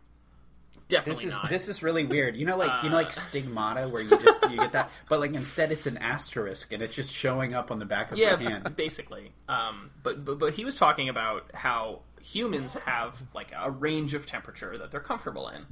Definitely 0.89 1.25
this 1.25 1.35
is 1.35 1.41
not. 1.43 1.49
this 1.51 1.69
is 1.69 1.83
really 1.83 2.05
weird 2.05 2.37
you 2.37 2.45
know 2.45 2.57
like 2.59 2.83
you 2.83 2.91
know 2.91 2.97
Uh. 2.97 3.03
like 3.03 3.13
stigmata 3.29 3.89
where 3.89 4.03
you 4.03 4.11
just 4.19 4.43
you 4.51 4.57
get 4.59 4.73
that 4.73 4.91
but 5.09 5.21
like 5.21 5.33
instead 5.33 5.73
it's 5.73 5.87
an 5.87 5.97
asterisk 5.97 6.71
and 6.73 6.83
it's 6.83 6.95
just 6.95 7.15
showing 7.15 7.55
up 7.55 7.71
on 7.71 7.79
the 7.79 7.87
back 7.87 8.13
of 8.13 8.19
yeah, 8.19 8.39
your 8.39 8.51
hand 8.51 8.77
basically. 8.77 9.33
Um, 9.49 9.91
but, 10.03 10.23
but 10.25 10.39
but 10.39 10.53
he 10.55 10.65
was 10.67 10.75
talking 10.75 11.09
about 11.09 11.51
how 11.55 12.01
humans 12.21 12.75
have 12.75 13.23
like 13.35 13.53
a 13.59 13.71
range 13.71 14.13
of 14.13 14.27
temperature 14.27 14.77
that 14.77 14.91
they're 14.91 15.01
comfortable 15.01 15.49
in, 15.49 15.65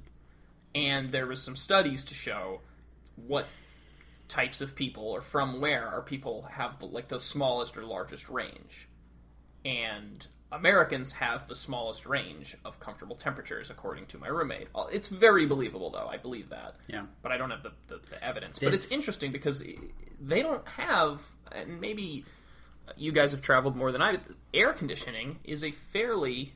and 0.74 1.10
there 1.10 1.26
was 1.26 1.42
some 1.42 1.56
studies 1.56 2.02
to 2.04 2.14
show 2.14 2.60
what 3.16 3.46
types 4.28 4.60
of 4.60 4.74
people 4.74 5.04
or 5.04 5.20
from 5.20 5.60
where 5.60 5.86
are 5.88 6.02
people 6.02 6.42
have 6.52 6.78
the, 6.78 6.86
like 6.86 7.08
the 7.08 7.18
smallest 7.18 7.76
or 7.76 7.84
largest 7.84 8.28
range, 8.28 8.88
and 9.64 10.26
Americans 10.52 11.12
have 11.12 11.46
the 11.48 11.54
smallest 11.54 12.06
range 12.06 12.56
of 12.64 12.80
comfortable 12.80 13.16
temperatures, 13.16 13.70
according 13.70 14.06
to 14.06 14.18
my 14.18 14.26
roommate. 14.26 14.68
It's 14.92 15.08
very 15.08 15.46
believable, 15.46 15.90
though. 15.90 16.08
I 16.08 16.16
believe 16.16 16.48
that 16.50 16.76
yeah 16.88 17.04
but 17.22 17.32
I 17.32 17.36
don't 17.36 17.50
have 17.50 17.62
the, 17.62 17.72
the, 17.88 18.00
the 18.10 18.24
evidence. 18.24 18.58
But 18.58 18.74
it's 18.74 18.92
interesting 18.92 19.30
because 19.32 19.64
they 20.20 20.42
don't 20.42 20.66
have, 20.66 21.22
and 21.52 21.80
maybe 21.80 22.24
you 22.96 23.12
guys 23.12 23.32
have 23.32 23.42
traveled 23.42 23.76
more 23.76 23.92
than 23.92 24.02
I. 24.02 24.18
Air 24.52 24.72
conditioning 24.72 25.38
is 25.44 25.64
a 25.64 25.70
fairly 25.70 26.54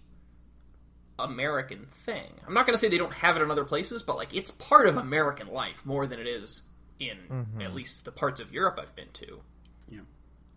American 1.18 1.87
thing. 1.90 2.33
I'm 2.46 2.55
not 2.55 2.66
going 2.66 2.74
to 2.74 2.79
say 2.79 2.88
they 2.88 2.98
don't 2.98 3.12
have 3.14 3.37
it 3.37 3.42
in 3.42 3.50
other 3.50 3.64
places, 3.64 4.03
but 4.03 4.16
like 4.16 4.35
it's 4.35 4.50
part 4.50 4.87
of 4.87 4.96
American 4.96 5.48
life 5.48 5.85
more 5.87 6.07
than 6.07 6.18
it 6.18 6.27
is 6.27 6.62
in 7.00 7.18
at 7.62 7.74
least 7.74 8.05
the 8.05 8.12
parts 8.12 8.40
of 8.40 8.53
Europe 8.53 8.79
I've 8.81 8.94
been 8.96 9.11
to. 9.14 9.40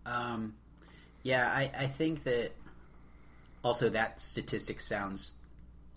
Um, 0.06 0.54
yeah, 1.22 1.46
I, 1.48 1.70
I 1.76 1.86
think 1.86 2.24
that 2.24 2.52
also 3.62 3.88
that 3.90 4.22
statistic 4.22 4.80
sounds 4.80 5.34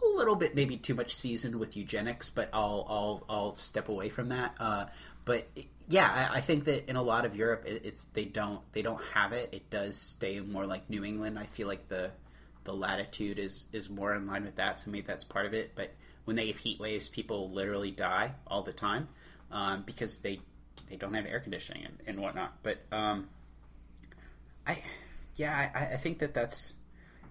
a 0.03 0.07
little 0.17 0.35
bit 0.35 0.55
maybe 0.55 0.77
too 0.77 0.95
much 0.95 1.15
seasoned 1.15 1.55
with 1.55 1.77
eugenics, 1.77 2.29
but 2.29 2.49
I'll 2.53 2.85
I'll 2.89 3.25
I'll 3.29 3.55
step 3.55 3.87
away 3.89 4.09
from 4.09 4.29
that. 4.29 4.55
Uh, 4.59 4.85
but 5.25 5.47
yeah, 5.87 6.29
I, 6.31 6.37
I 6.37 6.41
think 6.41 6.65
that 6.65 6.89
in 6.89 6.95
a 6.95 7.03
lot 7.03 7.25
of 7.25 7.35
Europe, 7.35 7.63
it, 7.65 7.83
it's 7.85 8.05
they 8.05 8.25
don't 8.25 8.61
they 8.73 8.81
don't 8.81 9.01
have 9.13 9.31
it. 9.31 9.49
It 9.51 9.69
does 9.69 9.95
stay 9.95 10.39
more 10.39 10.65
like 10.65 10.89
New 10.89 11.05
England. 11.05 11.37
I 11.37 11.45
feel 11.45 11.67
like 11.67 11.87
the 11.87 12.11
the 12.63 12.73
latitude 12.73 13.39
is 13.39 13.67
is 13.71 13.89
more 13.89 14.15
in 14.15 14.27
line 14.27 14.43
with 14.43 14.55
that, 14.55 14.79
so 14.79 14.91
maybe 14.91 15.05
that's 15.07 15.23
part 15.23 15.45
of 15.45 15.53
it. 15.53 15.71
But 15.75 15.91
when 16.25 16.35
they 16.35 16.47
have 16.47 16.57
heat 16.57 16.79
waves, 16.79 17.09
people 17.09 17.51
literally 17.51 17.91
die 17.91 18.33
all 18.47 18.63
the 18.63 18.73
time 18.73 19.07
um, 19.51 19.83
because 19.85 20.19
they 20.19 20.39
they 20.89 20.95
don't 20.95 21.13
have 21.13 21.25
air 21.25 21.39
conditioning 21.39 21.85
and, 21.85 21.97
and 22.05 22.19
whatnot. 22.19 22.53
But 22.63 22.79
um, 22.91 23.29
I, 24.67 24.81
yeah, 25.35 25.71
I, 25.73 25.93
I 25.93 25.97
think 25.97 26.19
that 26.19 26.33
that's 26.33 26.75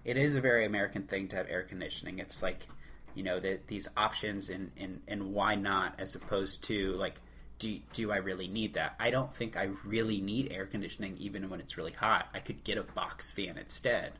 it 0.03 0.17
is 0.17 0.35
a 0.35 0.41
very 0.41 0.65
American 0.65 1.03
thing 1.03 1.27
to 1.29 1.35
have 1.35 1.47
air 1.49 1.63
conditioning. 1.63 2.19
It's 2.19 2.41
like 2.41 2.67
you 3.15 3.23
know 3.23 3.39
the, 3.39 3.59
these 3.67 3.87
options 3.95 4.49
and, 4.49 4.71
and 4.77 5.01
and 5.07 5.33
why 5.33 5.55
not 5.55 5.95
as 5.99 6.15
opposed 6.15 6.63
to 6.65 6.93
like 6.93 7.19
do 7.59 7.79
do 7.93 8.11
I 8.11 8.17
really 8.17 8.47
need 8.47 8.73
that? 8.73 8.95
I 8.99 9.11
don't 9.11 9.33
think 9.33 9.55
I 9.55 9.69
really 9.85 10.19
need 10.19 10.51
air 10.51 10.65
conditioning 10.65 11.17
even 11.19 11.49
when 11.49 11.59
it's 11.59 11.77
really 11.77 11.91
hot. 11.91 12.27
I 12.33 12.39
could 12.39 12.63
get 12.63 12.77
a 12.77 12.83
box 12.83 13.31
fan 13.31 13.57
instead. 13.57 14.13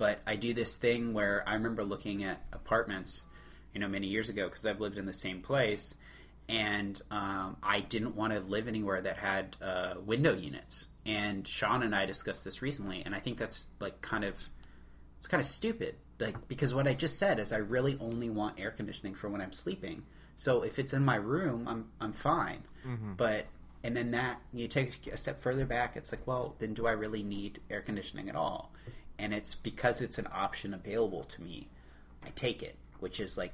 But 0.00 0.20
I 0.26 0.36
do 0.36 0.54
this 0.54 0.76
thing 0.76 1.12
where 1.12 1.44
I 1.46 1.52
remember 1.52 1.84
looking 1.84 2.24
at 2.24 2.40
apartments, 2.54 3.24
you 3.74 3.80
know, 3.82 3.86
many 3.86 4.06
years 4.06 4.30
ago 4.30 4.48
because 4.48 4.64
I've 4.64 4.80
lived 4.80 4.96
in 4.96 5.04
the 5.04 5.12
same 5.12 5.42
place, 5.42 5.94
and 6.48 6.98
um, 7.10 7.58
I 7.62 7.80
didn't 7.80 8.16
want 8.16 8.32
to 8.32 8.40
live 8.40 8.66
anywhere 8.66 9.02
that 9.02 9.18
had 9.18 9.58
uh, 9.60 9.96
window 10.02 10.34
units. 10.34 10.86
And 11.04 11.46
Sean 11.46 11.82
and 11.82 11.94
I 11.94 12.06
discussed 12.06 12.46
this 12.46 12.62
recently, 12.62 13.02
and 13.04 13.14
I 13.14 13.20
think 13.20 13.36
that's 13.36 13.66
like 13.78 14.00
kind 14.00 14.24
of 14.24 14.48
it's 15.18 15.26
kind 15.26 15.38
of 15.42 15.46
stupid. 15.46 15.96
Like 16.18 16.48
because 16.48 16.72
what 16.72 16.88
I 16.88 16.94
just 16.94 17.18
said 17.18 17.38
is 17.38 17.52
I 17.52 17.58
really 17.58 17.98
only 18.00 18.30
want 18.30 18.58
air 18.58 18.70
conditioning 18.70 19.14
for 19.14 19.28
when 19.28 19.42
I'm 19.42 19.52
sleeping. 19.52 20.04
So 20.34 20.62
if 20.62 20.78
it's 20.78 20.94
in 20.94 21.04
my 21.04 21.16
room, 21.16 21.68
I'm 21.68 21.88
I'm 22.00 22.14
fine. 22.14 22.62
But 23.18 23.44
and 23.84 23.94
then 23.94 24.12
that 24.12 24.40
you 24.54 24.66
take 24.66 25.06
a 25.12 25.18
step 25.18 25.42
further 25.42 25.66
back, 25.66 25.94
it's 25.94 26.10
like, 26.10 26.26
well, 26.26 26.54
then 26.58 26.72
do 26.72 26.86
I 26.86 26.92
really 26.92 27.22
need 27.22 27.60
air 27.70 27.82
conditioning 27.82 28.30
at 28.30 28.34
all? 28.34 28.72
And 29.22 29.34
it's 29.34 29.54
because 29.54 30.00
it's 30.00 30.16
an 30.18 30.26
option 30.32 30.72
available 30.72 31.24
to 31.24 31.42
me, 31.42 31.68
I 32.24 32.30
take 32.30 32.62
it, 32.62 32.76
which 33.00 33.20
is 33.20 33.36
like 33.36 33.52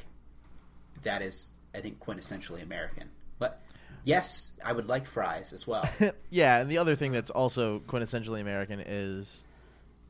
that 1.02 1.22
is 1.22 1.48
I 1.74 1.80
think 1.80 1.98
quintessentially 1.98 2.62
American. 2.62 3.10
But 3.40 3.60
yes, 4.04 4.52
I 4.64 4.72
would 4.72 4.88
like 4.88 5.06
fries 5.06 5.52
as 5.52 5.66
well. 5.66 5.88
yeah, 6.30 6.60
and 6.60 6.70
the 6.70 6.78
other 6.78 6.94
thing 6.94 7.10
that's 7.10 7.30
also 7.30 7.80
quintessentially 7.80 8.40
American 8.40 8.80
is 8.80 9.42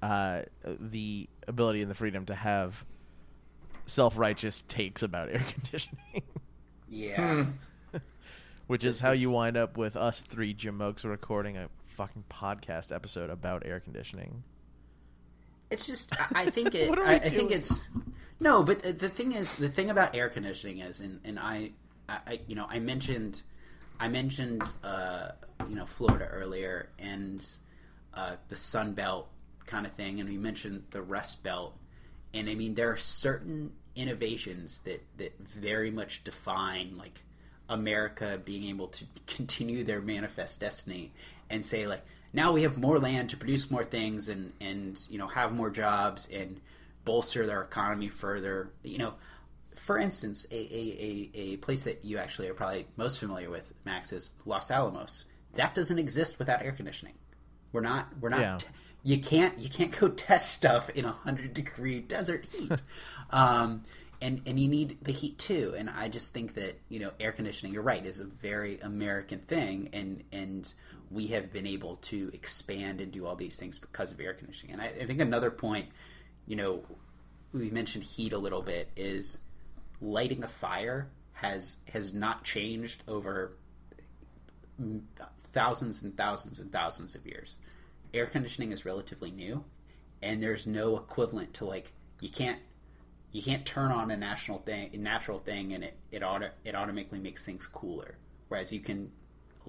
uh, 0.02 0.42
the 0.64 1.26
ability 1.48 1.80
and 1.80 1.90
the 1.90 1.94
freedom 1.94 2.26
to 2.26 2.34
have 2.34 2.84
self-righteous 3.86 4.62
takes 4.68 5.02
about 5.02 5.30
air 5.30 5.42
conditioning, 5.48 6.22
yeah. 6.88 7.46
which 8.66 8.84
is 8.84 8.96
This 8.96 9.02
how 9.02 9.12
is- 9.12 9.22
you 9.22 9.30
wind 9.30 9.56
up 9.56 9.78
with 9.78 9.96
us 9.96 10.20
three 10.20 10.52
Jim 10.52 10.76
Mokes 10.76 11.04
recording 11.04 11.56
a 11.56 11.68
fucking 11.86 12.24
podcast 12.30 12.94
episode 12.94 13.30
about 13.30 13.64
air 13.64 13.80
conditioning. 13.80 14.42
It's 15.70 15.86
just 15.86 16.12
I 16.34 16.50
think 16.50 16.74
it. 16.74 16.88
What 16.90 16.98
are 16.98 17.02
we 17.04 17.08
I, 17.10 17.14
I 17.16 17.28
think 17.28 17.50
it's 17.50 17.88
no, 18.38 18.62
but 18.62 18.82
the, 18.82 18.92
the 18.92 19.08
thing 19.08 19.32
is, 19.32 19.54
the 19.54 19.68
thing 19.68 19.90
about 19.90 20.14
air 20.14 20.28
conditioning 20.28 20.80
is, 20.80 21.00
and, 21.00 21.20
and 21.24 21.38
I, 21.38 21.70
I, 22.08 22.18
I- 22.26 22.40
you 22.46 22.54
know, 22.54 22.66
I 22.68 22.78
mentioned, 22.80 23.40
I 23.98 24.08
mentioned, 24.08 24.62
uh, 24.84 25.30
you 25.66 25.74
know, 25.74 25.86
Florida 25.86 26.26
earlier 26.26 26.90
and 26.98 27.44
uh, 28.12 28.36
the 28.50 28.56
Sun 28.56 28.92
Belt 28.92 29.28
kind 29.64 29.86
of 29.86 29.92
thing, 29.92 30.20
and 30.20 30.28
we 30.28 30.36
mentioned 30.36 30.84
the 30.90 31.00
Rust 31.02 31.42
Belt, 31.42 31.76
and 32.34 32.48
I 32.48 32.54
mean 32.54 32.74
there 32.74 32.90
are 32.90 32.96
certain 32.96 33.72
innovations 33.96 34.80
that 34.82 35.02
that 35.16 35.32
very 35.40 35.90
much 35.90 36.22
define 36.22 36.96
like 36.98 37.24
America 37.68 38.38
being 38.44 38.64
able 38.68 38.88
to 38.88 39.04
continue 39.26 39.82
their 39.82 40.00
manifest 40.02 40.60
destiny 40.60 41.12
and 41.50 41.64
say 41.64 41.86
like 41.86 42.04
now 42.36 42.52
we 42.52 42.62
have 42.62 42.76
more 42.76 42.98
land 42.98 43.30
to 43.30 43.36
produce 43.36 43.70
more 43.70 43.82
things 43.82 44.28
and 44.28 44.52
and 44.60 45.00
you 45.10 45.18
know 45.18 45.26
have 45.26 45.52
more 45.52 45.70
jobs 45.70 46.28
and 46.30 46.60
bolster 47.04 47.46
their 47.46 47.62
economy 47.62 48.08
further. 48.08 48.70
You 48.84 48.98
know 48.98 49.14
for 49.74 49.98
instance 49.98 50.46
a, 50.50 50.54
a, 50.54 51.30
a, 51.34 51.38
a 51.38 51.56
place 51.58 51.82
that 51.84 52.02
you 52.04 52.16
actually 52.18 52.48
are 52.48 52.54
probably 52.54 52.86
most 52.96 53.18
familiar 53.18 53.50
with 53.50 53.72
max 53.84 54.12
is 54.12 54.34
los 54.44 54.70
alamos. 54.70 55.24
That 55.54 55.74
doesn't 55.74 55.98
exist 55.98 56.38
without 56.38 56.62
air 56.62 56.72
conditioning. 56.72 57.14
We're 57.72 57.80
not 57.80 58.08
we're 58.20 58.28
not 58.28 58.40
Yeah. 58.40 58.58
you 59.02 59.18
can't 59.18 59.58
you 59.58 59.70
can't 59.70 59.98
go 59.98 60.08
test 60.28 60.52
stuff 60.52 60.90
in 60.90 61.06
a 61.06 61.12
hundred 61.12 61.54
degree 61.54 62.00
desert 62.00 62.46
heat. 62.52 62.70
Um, 63.30 63.82
and 64.22 64.40
and 64.46 64.58
you 64.60 64.68
need 64.68 64.98
the 65.02 65.10
heat 65.10 65.36
too. 65.36 65.74
And 65.76 65.90
i 65.90 66.08
just 66.08 66.32
think 66.32 66.54
that 66.54 66.78
you 66.88 67.00
know 67.00 67.10
air 67.18 67.32
conditioning 67.32 67.74
you're 67.74 67.82
right 67.82 68.06
is 68.06 68.20
a 68.20 68.24
very 68.24 68.78
american 68.80 69.40
thing. 69.40 69.88
And 69.92 70.22
and 70.32 70.72
we 71.10 71.28
have 71.28 71.52
been 71.52 71.66
able 71.66 71.96
to 71.96 72.30
expand 72.32 73.00
and 73.00 73.12
do 73.12 73.26
all 73.26 73.36
these 73.36 73.58
things 73.58 73.78
because 73.78 74.12
of 74.12 74.20
air 74.20 74.34
conditioning 74.34 74.72
and 74.72 74.82
i, 74.82 74.86
I 74.86 75.06
think 75.06 75.20
another 75.20 75.50
point 75.50 75.88
you 76.46 76.56
know 76.56 76.84
we 77.52 77.70
mentioned 77.70 78.04
heat 78.04 78.32
a 78.32 78.38
little 78.38 78.62
bit 78.62 78.90
is 78.96 79.38
lighting 80.00 80.44
a 80.44 80.48
fire 80.48 81.08
has 81.32 81.76
has 81.92 82.14
not 82.14 82.44
changed 82.44 83.02
over 83.06 83.52
thousands 85.52 86.02
and 86.02 86.16
thousands 86.16 86.60
and 86.60 86.72
thousands 86.72 87.14
of 87.14 87.26
years. 87.26 87.56
Air 88.12 88.26
conditioning 88.26 88.72
is 88.72 88.84
relatively 88.84 89.30
new, 89.30 89.64
and 90.22 90.42
there's 90.42 90.66
no 90.66 90.96
equivalent 90.96 91.54
to 91.54 91.64
like 91.64 91.92
you 92.20 92.28
can't 92.28 92.58
you 93.32 93.42
can't 93.42 93.66
turn 93.66 93.90
on 93.90 94.10
a 94.10 94.16
national 94.16 94.58
thing, 94.58 94.90
a 94.94 94.96
natural 94.96 95.38
thing, 95.38 95.72
and 95.72 95.84
it 95.84 95.96
it 96.10 96.22
auto 96.22 96.50
it 96.64 96.74
automatically 96.74 97.18
makes 97.18 97.44
things 97.44 97.66
cooler. 97.66 98.16
Whereas 98.48 98.72
you 98.72 98.80
can 98.80 99.10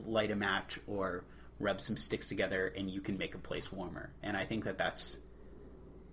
light 0.05 0.31
a 0.31 0.35
match 0.35 0.79
or 0.87 1.23
rub 1.59 1.81
some 1.81 1.97
sticks 1.97 2.27
together, 2.29 2.67
and 2.77 2.89
you 2.89 3.01
can 3.01 3.17
make 3.17 3.33
a 3.35 3.39
place 3.39 3.71
warmer. 3.71 4.11
And 4.23 4.37
I 4.37 4.45
think 4.45 4.63
that 4.65 4.77
that's 4.77 5.17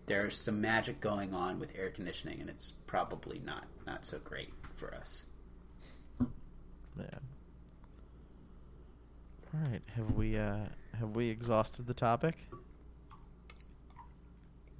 there's 0.06 0.36
some 0.38 0.60
magic 0.60 1.00
going 1.00 1.34
on 1.34 1.58
with 1.58 1.70
air 1.76 1.90
conditioning, 1.90 2.40
and 2.40 2.48
it's 2.50 2.72
probably 2.86 3.40
not 3.44 3.64
not 3.86 4.06
so 4.06 4.18
great 4.18 4.52
for 4.76 4.94
us. 4.94 5.24
Yeah. 6.98 7.04
All 9.54 9.60
right. 9.70 9.82
Have 9.96 10.12
we 10.12 10.36
uh 10.36 10.56
have 10.98 11.10
we 11.10 11.28
exhausted 11.28 11.86
the 11.86 11.94
topic? 11.94 12.36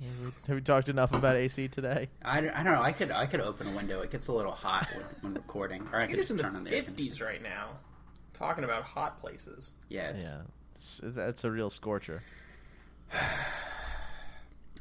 Have 0.00 0.20
we, 0.20 0.26
have 0.48 0.56
we 0.56 0.60
talked 0.60 0.88
enough 0.88 1.14
about 1.14 1.36
AC 1.36 1.68
today? 1.68 2.08
I, 2.22 2.40
don't- 2.40 2.50
I 2.54 2.62
don't 2.62 2.74
know. 2.74 2.82
I 2.82 2.92
could 2.92 3.10
I 3.10 3.26
could 3.26 3.40
open 3.40 3.68
a 3.68 3.76
window. 3.76 4.00
It 4.00 4.10
gets 4.10 4.28
a 4.28 4.32
little 4.32 4.52
hot 4.52 4.86
when, 4.94 5.04
when 5.22 5.34
recording, 5.34 5.86
or 5.92 6.00
I 6.00 6.06
could 6.06 6.16
It 6.16 6.18
is 6.20 6.24
just 6.28 6.30
in 6.32 6.36
the 6.38 6.42
turn 6.42 6.56
on 6.56 6.64
the 6.64 6.70
fifties 6.70 7.20
right 7.20 7.42
now. 7.42 7.70
Talking 8.34 8.64
about 8.64 8.82
hot 8.82 9.20
places. 9.20 9.72
Yeah, 9.88 10.10
it's, 10.10 10.24
Yeah. 10.24 10.40
It's, 10.74 11.00
that's 11.02 11.44
a 11.44 11.50
real 11.50 11.70
scorcher. 11.70 12.22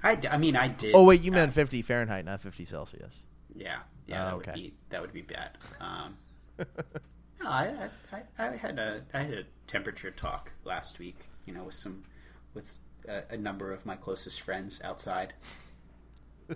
I, 0.03 0.15
d- 0.15 0.27
I 0.27 0.37
mean, 0.37 0.55
I 0.55 0.67
did. 0.67 0.93
Oh 0.95 1.03
wait, 1.03 1.21
you 1.21 1.31
meant 1.31 1.53
50 1.53 1.81
Fahrenheit, 1.81 2.25
not 2.25 2.41
50 2.41 2.65
Celsius. 2.65 3.23
Yeah, 3.55 3.77
yeah, 4.07 4.21
Oh, 4.21 4.25
that 4.25 4.33
okay. 4.35 4.51
would 4.51 4.55
be 4.55 4.73
that 4.89 5.01
would 5.01 5.13
be 5.13 5.21
bad. 5.21 5.57
Um, 5.79 6.17
no, 6.59 6.65
I, 7.49 7.89
I, 8.11 8.17
I 8.37 8.47
I 8.49 8.55
had 8.57 8.79
a 8.79 9.01
I 9.13 9.19
had 9.21 9.33
a 9.33 9.43
temperature 9.67 10.11
talk 10.11 10.51
last 10.65 10.99
week. 10.99 11.17
You 11.45 11.53
know, 11.53 11.63
with 11.63 11.75
some 11.75 12.03
with 12.53 12.77
a, 13.07 13.21
a 13.31 13.37
number 13.37 13.71
of 13.71 13.85
my 13.85 13.95
closest 13.95 14.41
friends 14.41 14.81
outside. 14.83 15.33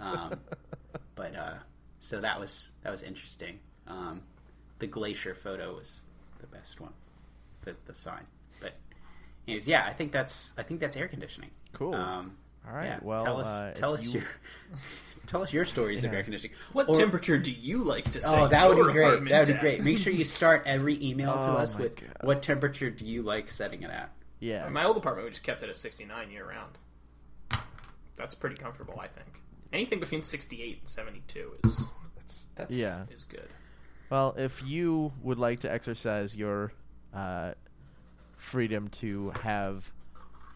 Um, 0.01 0.39
but 1.15 1.35
uh, 1.35 1.53
so 1.99 2.19
that 2.19 2.39
was 2.39 2.73
that 2.83 2.89
was 2.91 3.03
interesting. 3.03 3.59
Um, 3.87 4.23
the 4.79 4.87
glacier 4.87 5.33
photo 5.35 5.75
was 5.75 6.05
the 6.39 6.47
best 6.47 6.79
one, 6.79 6.93
the 7.63 7.75
the 7.85 7.93
sign. 7.93 8.25
But 8.61 8.73
anyways, 9.47 9.67
yeah, 9.67 9.85
I 9.85 9.93
think 9.93 10.11
that's 10.11 10.53
I 10.57 10.63
think 10.63 10.79
that's 10.79 10.97
air 10.97 11.07
conditioning. 11.07 11.49
Cool. 11.73 11.93
Um, 11.95 12.37
All 12.67 12.73
right. 12.75 12.85
yeah, 12.85 12.99
well, 13.01 13.21
tell 13.23 13.39
us 13.39 13.47
uh, 13.47 13.71
tell 13.75 13.93
us 13.93 14.05
you- 14.13 14.19
your 14.21 14.29
tell 15.27 15.41
us 15.41 15.51
your 15.53 15.65
stories 15.65 16.03
of 16.03 16.13
air 16.13 16.23
conditioning. 16.23 16.55
What 16.73 16.89
Or- 16.89 16.95
temperature 16.95 17.37
do 17.37 17.51
you 17.51 17.83
like 17.83 18.09
to 18.11 18.21
say? 18.21 18.29
Oh, 18.41 18.47
that 18.47 18.67
would 18.69 18.77
be 18.87 18.91
great. 18.93 19.25
That 19.29 19.47
would 19.47 19.55
be 19.55 19.59
great. 19.59 19.83
Make 19.83 19.97
sure 19.97 20.13
you 20.13 20.23
start 20.23 20.63
every 20.65 21.01
email 21.03 21.33
to 21.33 21.39
Oh 21.39 21.57
us 21.57 21.77
with 21.77 21.95
God. 21.97 22.09
what 22.21 22.41
temperature 22.41 22.89
do 22.89 23.05
you 23.05 23.21
like 23.23 23.49
setting 23.49 23.83
it 23.83 23.89
at? 23.89 24.11
Yeah. 24.39 24.69
My 24.69 24.83
old 24.85 24.97
apartment, 24.97 25.25
we 25.25 25.31
just 25.31 25.43
kept 25.43 25.63
it 25.63 25.69
at 25.69 25.75
69 25.75 26.29
year 26.31 26.47
round. 26.47 26.77
That's 28.15 28.33
pretty 28.35 28.55
comfortable, 28.55 28.99
I 28.99 29.07
think. 29.07 29.41
Anything 29.73 29.99
between 29.99 30.23
68 30.23 30.79
and 30.79 30.87
72 30.89 31.55
is 31.63 31.91
That's 32.15 32.45
that's 32.55 32.75
Yeah. 32.75 33.03
is 33.11 33.23
good. 33.23 33.49
Well, 34.09 34.35
if 34.37 34.63
you 34.65 35.11
would 35.21 35.37
like 35.37 35.59
to 35.61 35.71
exercise 35.71 36.35
your 36.35 36.71
uh, 37.13 37.53
freedom 38.37 38.87
to 38.89 39.31
have 39.41 39.91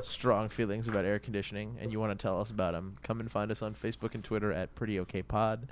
strong 0.02 0.50
feelings 0.50 0.88
about 0.88 1.06
air 1.06 1.20
conditioning 1.20 1.78
and 1.80 1.92
you 1.92 2.00
want 2.00 2.18
to 2.18 2.22
tell 2.22 2.40
us 2.42 2.50
about 2.50 2.74
them, 2.74 2.98
come 3.04 3.20
and 3.20 3.30
find 3.32 3.52
us 3.52 3.62
on 3.62 3.76
Facebook 3.76 4.16
and 4.16 4.24
Twitter 4.24 4.52
at 4.52 4.74
Pretty 4.76 5.00
Okay 5.02 5.22
Pod. 5.22 5.68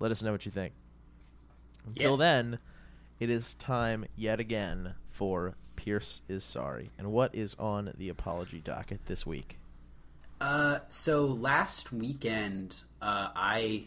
Let 0.00 0.10
us 0.10 0.22
know 0.22 0.32
what 0.32 0.44
you 0.44 0.52
think. 0.52 0.72
Until 1.86 2.12
Yeah. 2.12 2.16
then, 2.18 2.58
it 3.20 3.30
is 3.30 3.54
time 3.54 4.06
yet 4.16 4.40
again 4.40 4.94
for 5.10 5.54
Pierce 5.76 6.20
is 6.28 6.42
Sorry. 6.44 6.90
And 6.98 7.12
what 7.12 7.34
is 7.34 7.54
on 7.54 7.92
the 7.96 8.08
apology 8.08 8.60
docket 8.60 9.06
this 9.06 9.24
week? 9.26 9.58
Uh, 10.40 10.80
so 10.88 11.26
last 11.26 11.92
weekend, 11.92 12.82
uh, 13.00 13.28
I 13.36 13.84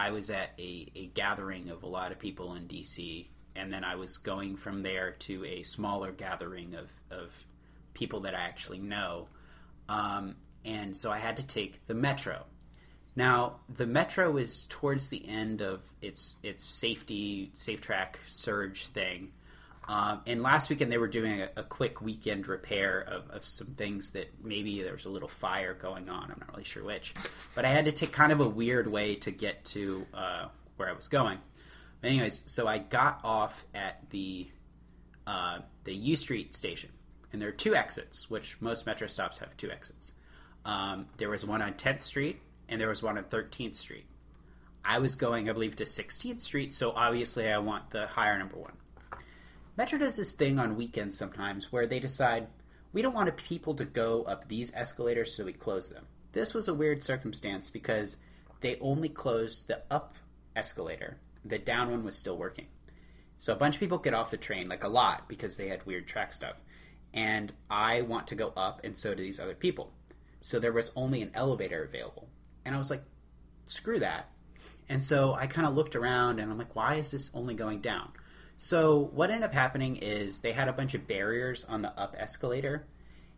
I 0.00 0.12
was 0.12 0.30
at 0.30 0.52
a, 0.58 0.90
a 0.94 1.06
gathering 1.12 1.68
of 1.68 1.82
a 1.82 1.86
lot 1.86 2.10
of 2.10 2.18
people 2.18 2.54
in 2.54 2.66
DC, 2.66 3.26
and 3.54 3.70
then 3.70 3.84
I 3.84 3.96
was 3.96 4.16
going 4.16 4.56
from 4.56 4.82
there 4.82 5.10
to 5.10 5.44
a 5.44 5.62
smaller 5.62 6.10
gathering 6.10 6.74
of 6.74 6.90
of 7.10 7.46
people 7.92 8.20
that 8.20 8.34
I 8.34 8.40
actually 8.40 8.78
know, 8.78 9.28
um, 9.90 10.36
and 10.64 10.96
so 10.96 11.10
I 11.10 11.18
had 11.18 11.36
to 11.36 11.46
take 11.46 11.86
the 11.86 11.92
metro. 11.92 12.46
Now 13.14 13.56
the 13.68 13.86
metro 13.86 14.38
is 14.38 14.64
towards 14.70 15.10
the 15.10 15.28
end 15.28 15.60
of 15.60 15.82
its 16.00 16.38
its 16.42 16.64
safety 16.64 17.50
SafeTrack 17.52 18.14
surge 18.26 18.86
thing. 18.86 19.32
Um, 19.90 20.20
and 20.24 20.40
last 20.40 20.70
weekend 20.70 20.92
they 20.92 20.98
were 20.98 21.08
doing 21.08 21.42
a, 21.42 21.48
a 21.56 21.62
quick 21.64 22.00
weekend 22.00 22.46
repair 22.46 23.00
of, 23.00 23.28
of 23.30 23.44
some 23.44 23.74
things 23.74 24.12
that 24.12 24.28
maybe 24.40 24.84
there 24.84 24.92
was 24.92 25.04
a 25.04 25.10
little 25.10 25.28
fire 25.28 25.74
going 25.74 26.08
on. 26.08 26.30
I'm 26.30 26.38
not 26.38 26.52
really 26.52 26.62
sure 26.62 26.84
which, 26.84 27.12
but 27.56 27.64
I 27.64 27.70
had 27.70 27.86
to 27.86 27.92
take 27.92 28.12
kind 28.12 28.30
of 28.30 28.38
a 28.38 28.48
weird 28.48 28.86
way 28.86 29.16
to 29.16 29.32
get 29.32 29.64
to 29.66 30.06
uh, 30.14 30.46
where 30.76 30.88
I 30.88 30.92
was 30.92 31.08
going. 31.08 31.38
But 32.00 32.10
anyways, 32.12 32.44
so 32.46 32.68
I 32.68 32.78
got 32.78 33.20
off 33.24 33.66
at 33.74 34.08
the 34.10 34.46
uh, 35.26 35.58
the 35.82 35.94
U 35.94 36.14
Street 36.14 36.54
station, 36.54 36.90
and 37.32 37.42
there 37.42 37.48
are 37.48 37.52
two 37.52 37.74
exits, 37.74 38.30
which 38.30 38.60
most 38.60 38.86
metro 38.86 39.08
stops 39.08 39.38
have 39.38 39.56
two 39.56 39.72
exits. 39.72 40.12
Um, 40.64 41.06
there 41.16 41.30
was 41.30 41.44
one 41.44 41.62
on 41.62 41.74
10th 41.74 42.02
Street, 42.02 42.40
and 42.68 42.80
there 42.80 42.88
was 42.88 43.02
one 43.02 43.18
on 43.18 43.24
13th 43.24 43.74
Street. 43.74 44.06
I 44.84 45.00
was 45.00 45.16
going, 45.16 45.50
I 45.50 45.52
believe, 45.52 45.74
to 45.76 45.84
16th 45.84 46.40
Street, 46.40 46.74
so 46.74 46.92
obviously 46.92 47.50
I 47.50 47.58
want 47.58 47.90
the 47.90 48.06
higher 48.06 48.38
number 48.38 48.56
one. 48.56 48.72
Metro 49.76 49.98
does 49.98 50.16
this 50.16 50.32
thing 50.32 50.58
on 50.58 50.76
weekends 50.76 51.16
sometimes 51.16 51.72
where 51.72 51.86
they 51.86 52.00
decide 52.00 52.48
we 52.92 53.02
don't 53.02 53.14
want 53.14 53.34
people 53.36 53.74
to 53.74 53.84
go 53.84 54.24
up 54.24 54.48
these 54.48 54.74
escalators, 54.74 55.34
so 55.34 55.44
we 55.44 55.52
close 55.52 55.88
them. 55.88 56.06
This 56.32 56.54
was 56.54 56.68
a 56.68 56.74
weird 56.74 57.02
circumstance 57.02 57.70
because 57.70 58.16
they 58.60 58.78
only 58.80 59.08
closed 59.08 59.68
the 59.68 59.82
up 59.90 60.16
escalator. 60.56 61.18
The 61.44 61.58
down 61.58 61.90
one 61.90 62.04
was 62.04 62.16
still 62.16 62.36
working. 62.36 62.66
So 63.38 63.52
a 63.52 63.56
bunch 63.56 63.76
of 63.76 63.80
people 63.80 63.98
get 63.98 64.12
off 64.12 64.30
the 64.30 64.36
train, 64.36 64.68
like 64.68 64.84
a 64.84 64.88
lot, 64.88 65.28
because 65.28 65.56
they 65.56 65.68
had 65.68 65.86
weird 65.86 66.06
track 66.06 66.32
stuff. 66.32 66.56
And 67.14 67.52
I 67.70 68.02
want 68.02 68.26
to 68.28 68.34
go 68.34 68.52
up, 68.56 68.80
and 68.84 68.96
so 68.96 69.14
do 69.14 69.22
these 69.22 69.40
other 69.40 69.54
people. 69.54 69.92
So 70.42 70.58
there 70.58 70.72
was 70.72 70.92
only 70.94 71.22
an 71.22 71.30
elevator 71.34 71.84
available. 71.84 72.28
And 72.64 72.74
I 72.74 72.78
was 72.78 72.90
like, 72.90 73.02
screw 73.66 74.00
that. 74.00 74.30
And 74.88 75.02
so 75.02 75.34
I 75.34 75.46
kind 75.46 75.66
of 75.66 75.74
looked 75.74 75.94
around 75.94 76.40
and 76.40 76.50
I'm 76.50 76.58
like, 76.58 76.74
why 76.74 76.96
is 76.96 77.12
this 77.12 77.30
only 77.34 77.54
going 77.54 77.80
down? 77.80 78.10
So 78.62 79.08
what 79.14 79.30
ended 79.30 79.48
up 79.48 79.54
happening 79.54 79.96
is 79.96 80.40
they 80.40 80.52
had 80.52 80.68
a 80.68 80.74
bunch 80.74 80.92
of 80.92 81.08
barriers 81.08 81.64
on 81.64 81.80
the 81.80 81.98
up 81.98 82.14
escalator. 82.18 82.84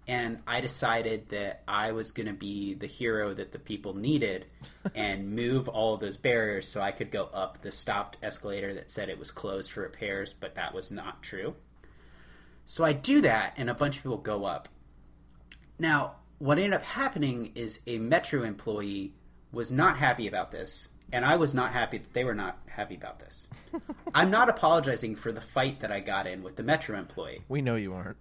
And 0.09 0.41
I 0.49 0.61
decided 0.61 1.29
that 1.29 1.63
I 1.69 1.93
was 1.93 2.11
going 2.11 2.27
to 2.27 2.33
be 2.33 2.75
the 2.75 2.89
hero 2.89 3.33
that 3.33 3.53
the 3.53 3.61
people 3.61 3.95
needed 3.95 4.47
and 4.97 5.31
move 5.31 5.69
all 5.69 5.95
of 5.95 6.01
those 6.01 6.17
barriers 6.17 6.67
so 6.67 6.81
I 6.81 6.91
could 6.91 7.13
go 7.13 7.27
up 7.33 7.63
the 7.63 7.71
stopped 7.71 8.17
escalator 8.21 8.75
that 8.75 8.91
said 8.91 9.09
it 9.09 9.19
was 9.19 9.31
closed 9.31 9.71
for 9.71 9.83
repairs, 9.83 10.33
but 10.33 10.57
that 10.57 10.75
was 10.75 10.91
not 10.91 11.23
true. 11.23 11.55
So 12.67 12.85
I 12.85 12.93
do 12.93 13.21
that, 13.21 13.55
and 13.57 13.71
a 13.71 13.75
bunch 13.75 13.99
of 13.99 14.03
people 14.03 14.19
go 14.19 14.45
up. 14.45 14.69
Now, 15.79 16.17
what 16.39 16.59
ended 16.59 16.75
up 16.75 16.85
happening 16.85 17.53
is 17.55 17.79
a 17.87 17.99
Metro 17.99 18.43
employee 18.43 19.15
was 19.53 19.71
not 19.71 19.99
happy 19.99 20.27
about 20.27 20.51
this, 20.51 20.89
and 21.12 21.25
I 21.25 21.37
was 21.37 21.55
not 21.55 21.72
happy 21.72 21.98
that 21.98 22.12
they 22.12 22.25
were 22.25 22.35
not 22.35 22.59
happy 22.66 22.94
about 22.94 23.20
this. 23.20 23.46
I'm 24.14 24.31
not 24.31 24.48
apologizing 24.48 25.16
for 25.16 25.31
the 25.31 25.40
fight 25.40 25.81
that 25.81 25.92
I 25.92 26.01
got 26.01 26.27
in 26.27 26.42
with 26.42 26.57
the 26.57 26.62
Metro 26.62 26.98
employee. 26.98 27.42
We 27.48 27.61
know 27.61 27.77
you 27.77 27.92
aren't. 27.92 28.16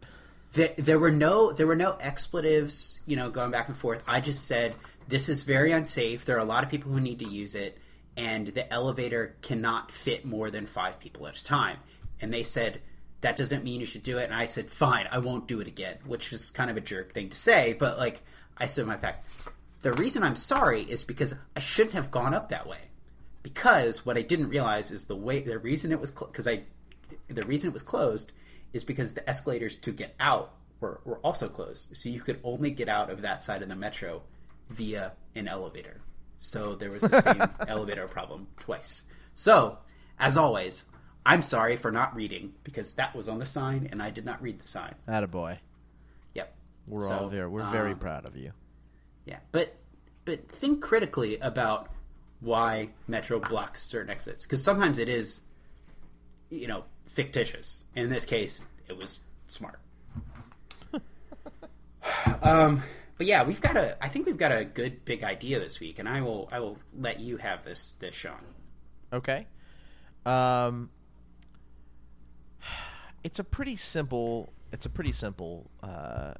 There, 0.53 0.73
there 0.77 0.99
were 0.99 1.11
no 1.11 1.53
there 1.53 1.67
were 1.67 1.77
no 1.77 1.97
expletives, 2.01 2.99
you 3.05 3.15
know, 3.15 3.29
going 3.29 3.51
back 3.51 3.69
and 3.69 3.77
forth. 3.77 4.03
I 4.07 4.19
just 4.19 4.45
said 4.45 4.75
this 5.07 5.29
is 5.29 5.43
very 5.43 5.71
unsafe. 5.71 6.25
There 6.25 6.35
are 6.35 6.39
a 6.41 6.45
lot 6.45 6.63
of 6.63 6.69
people 6.69 6.91
who 6.91 6.99
need 6.99 7.19
to 7.19 7.27
use 7.27 7.55
it, 7.55 7.77
and 8.17 8.47
the 8.47 8.71
elevator 8.71 9.35
cannot 9.41 9.91
fit 9.91 10.25
more 10.25 10.49
than 10.51 10.65
five 10.65 10.99
people 10.99 11.25
at 11.27 11.37
a 11.37 11.43
time. 11.43 11.77
And 12.19 12.33
they 12.33 12.43
said 12.43 12.81
that 13.21 13.37
doesn't 13.37 13.63
mean 13.63 13.79
you 13.79 13.85
should 13.85 14.03
do 14.03 14.17
it. 14.17 14.25
And 14.25 14.33
I 14.33 14.45
said 14.45 14.69
fine, 14.69 15.07
I 15.11 15.19
won't 15.19 15.47
do 15.47 15.61
it 15.61 15.67
again, 15.67 15.97
which 16.05 16.31
was 16.31 16.49
kind 16.49 16.69
of 16.69 16.75
a 16.75 16.81
jerk 16.81 17.13
thing 17.13 17.29
to 17.29 17.37
say, 17.37 17.73
but 17.73 17.97
like 17.97 18.21
I 18.57 18.65
stood 18.65 18.87
my 18.87 18.97
fact. 18.97 19.25
The 19.81 19.93
reason 19.93 20.23
I'm 20.23 20.35
sorry 20.35 20.83
is 20.83 21.03
because 21.03 21.33
I 21.55 21.59
shouldn't 21.59 21.95
have 21.95 22.11
gone 22.11 22.33
up 22.33 22.49
that 22.49 22.67
way. 22.67 22.79
Because 23.43 24.05
what 24.05 24.17
I 24.17 24.21
didn't 24.21 24.49
realize 24.49 24.91
is 24.91 25.05
the 25.05 25.15
way 25.15 25.41
the 25.41 25.57
reason 25.57 25.91
it 25.91 25.99
was 25.99 26.11
because 26.11 26.47
I 26.47 26.63
the 27.27 27.41
reason 27.43 27.69
it 27.69 27.73
was 27.73 27.81
closed 27.81 28.31
is 28.73 28.83
because 28.83 29.13
the 29.13 29.27
escalators 29.27 29.75
to 29.77 29.91
get 29.91 30.15
out 30.19 30.53
were, 30.79 31.01
were 31.03 31.17
also 31.19 31.49
closed. 31.49 31.97
So 31.97 32.09
you 32.09 32.21
could 32.21 32.39
only 32.43 32.71
get 32.71 32.87
out 32.87 33.09
of 33.09 33.21
that 33.21 33.43
side 33.43 33.61
of 33.63 33.69
the 33.69 33.75
metro 33.75 34.21
via 34.69 35.13
an 35.35 35.47
elevator. 35.47 36.01
So 36.37 36.75
there 36.75 36.91
was 36.91 37.03
the 37.03 37.21
same 37.21 37.41
elevator 37.67 38.07
problem 38.07 38.47
twice. 38.59 39.03
So, 39.33 39.79
as 40.19 40.37
always, 40.37 40.85
I'm 41.25 41.41
sorry 41.41 41.77
for 41.77 41.91
not 41.91 42.15
reading 42.15 42.53
because 42.63 42.93
that 42.93 43.15
was 43.15 43.27
on 43.29 43.39
the 43.39 43.45
sign 43.45 43.89
and 43.91 44.01
I 44.01 44.09
did 44.09 44.25
not 44.25 44.41
read 44.41 44.59
the 44.59 44.67
sign. 44.67 44.95
Attaboy. 45.07 45.57
Yep. 46.33 46.55
We're 46.87 47.01
So, 47.01 47.13
all 47.13 47.29
there. 47.29 47.49
We're 47.49 47.69
very 47.69 47.93
um, 47.93 47.99
proud 47.99 48.25
of 48.25 48.35
you. 48.35 48.53
Yeah, 49.31 49.39
but 49.53 49.73
but 50.25 50.49
think 50.51 50.81
critically 50.81 51.37
about 51.37 51.89
why 52.41 52.89
Metro 53.07 53.39
blocks 53.39 53.81
certain 53.81 54.09
exits 54.09 54.43
because 54.43 54.61
sometimes 54.61 54.97
it 54.97 55.07
is, 55.07 55.39
you 56.49 56.67
know, 56.67 56.83
fictitious. 57.05 57.85
In 57.95 58.09
this 58.09 58.25
case, 58.25 58.67
it 58.89 58.97
was 58.97 59.21
smart. 59.47 59.79
um, 62.41 62.83
but 63.17 63.25
yeah, 63.25 63.43
we've 63.43 63.61
got 63.61 63.77
a. 63.77 63.97
I 64.03 64.09
think 64.09 64.25
we've 64.25 64.35
got 64.35 64.51
a 64.51 64.65
good 64.65 65.05
big 65.05 65.23
idea 65.23 65.61
this 65.61 65.79
week, 65.79 65.97
and 65.97 66.09
I 66.09 66.21
will. 66.21 66.49
I 66.51 66.59
will 66.59 66.77
let 66.93 67.21
you 67.21 67.37
have 67.37 67.63
this. 67.63 67.93
This 68.01 68.13
Sean. 68.13 68.43
Okay. 69.13 69.47
Um, 70.25 70.89
it's 73.23 73.39
a 73.39 73.45
pretty 73.45 73.77
simple 73.77 74.51
it's 74.73 74.85
a 74.85 74.89
pretty 74.89 75.13
simple 75.13 75.71
uh, 75.81 76.33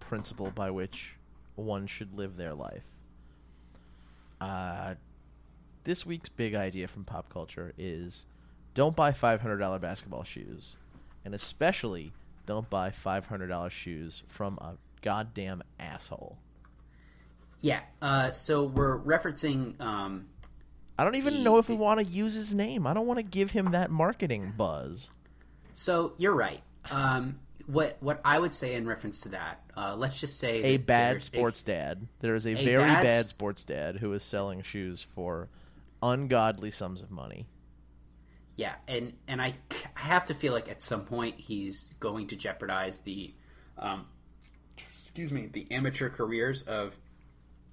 principle 0.00 0.50
by 0.50 0.70
which 0.70 1.16
one 1.60 1.86
should 1.86 2.16
live 2.16 2.36
their 2.36 2.54
life. 2.54 2.82
Uh, 4.40 4.94
this 5.84 6.04
week's 6.06 6.28
big 6.28 6.54
idea 6.54 6.88
from 6.88 7.04
pop 7.04 7.28
culture 7.32 7.72
is 7.78 8.26
don't 8.74 8.96
buy 8.96 9.10
$500 9.12 9.80
basketball 9.80 10.24
shoes, 10.24 10.76
and 11.24 11.34
especially 11.34 12.12
don't 12.46 12.68
buy 12.70 12.90
$500 12.90 13.70
shoes 13.70 14.22
from 14.28 14.58
a 14.58 14.74
goddamn 15.02 15.62
asshole. 15.78 16.38
Yeah. 17.60 17.80
Uh, 18.00 18.30
so 18.30 18.64
we're 18.64 18.98
referencing. 18.98 19.78
Um, 19.80 20.28
I 20.98 21.04
don't 21.04 21.16
even 21.16 21.34
The- 21.34 21.40
know 21.40 21.58
if 21.58 21.68
we 21.68 21.74
want 21.74 22.00
to 22.00 22.06
use 22.06 22.34
his 22.34 22.54
name. 22.54 22.86
I 22.86 22.94
don't 22.94 23.06
want 23.06 23.18
to 23.18 23.22
give 23.22 23.50
him 23.50 23.72
that 23.72 23.90
marketing 23.90 24.54
buzz. 24.56 25.10
so 25.74 26.12
you're 26.18 26.34
right. 26.34 26.62
Um, 26.90 27.38
what 27.66 27.96
what 28.00 28.20
I 28.24 28.38
would 28.38 28.54
say 28.54 28.74
in 28.74 28.86
reference 28.86 29.22
to 29.22 29.30
that, 29.30 29.62
uh, 29.76 29.94
let's 29.96 30.20
just 30.20 30.38
say 30.38 30.62
A 30.62 30.76
bad 30.76 31.22
sports 31.22 31.62
dad. 31.62 32.06
There 32.20 32.34
is 32.34 32.46
a, 32.46 32.50
a 32.50 32.64
very 32.64 32.84
bad 32.84 33.06
bad 33.06 33.28
sports 33.28 33.64
dad 33.64 33.96
who 33.96 34.12
is 34.12 34.22
selling 34.22 34.62
shoes 34.62 35.06
for 35.14 35.48
ungodly 36.02 36.70
sums 36.70 37.02
of 37.02 37.10
money. 37.10 37.46
Yeah, 38.56 38.74
and 38.88 39.14
and 39.26 39.40
I, 39.40 39.54
I 39.96 40.00
have 40.00 40.26
to 40.26 40.34
feel 40.34 40.52
like 40.52 40.68
at 40.68 40.82
some 40.82 41.04
point 41.04 41.36
he's 41.38 41.94
going 42.00 42.26
to 42.28 42.36
jeopardize 42.36 43.00
the, 43.00 43.32
um, 43.78 44.06
excuse 44.76 45.32
me, 45.32 45.48
the 45.50 45.66
amateur 45.70 46.10
careers 46.10 46.62
of 46.62 46.98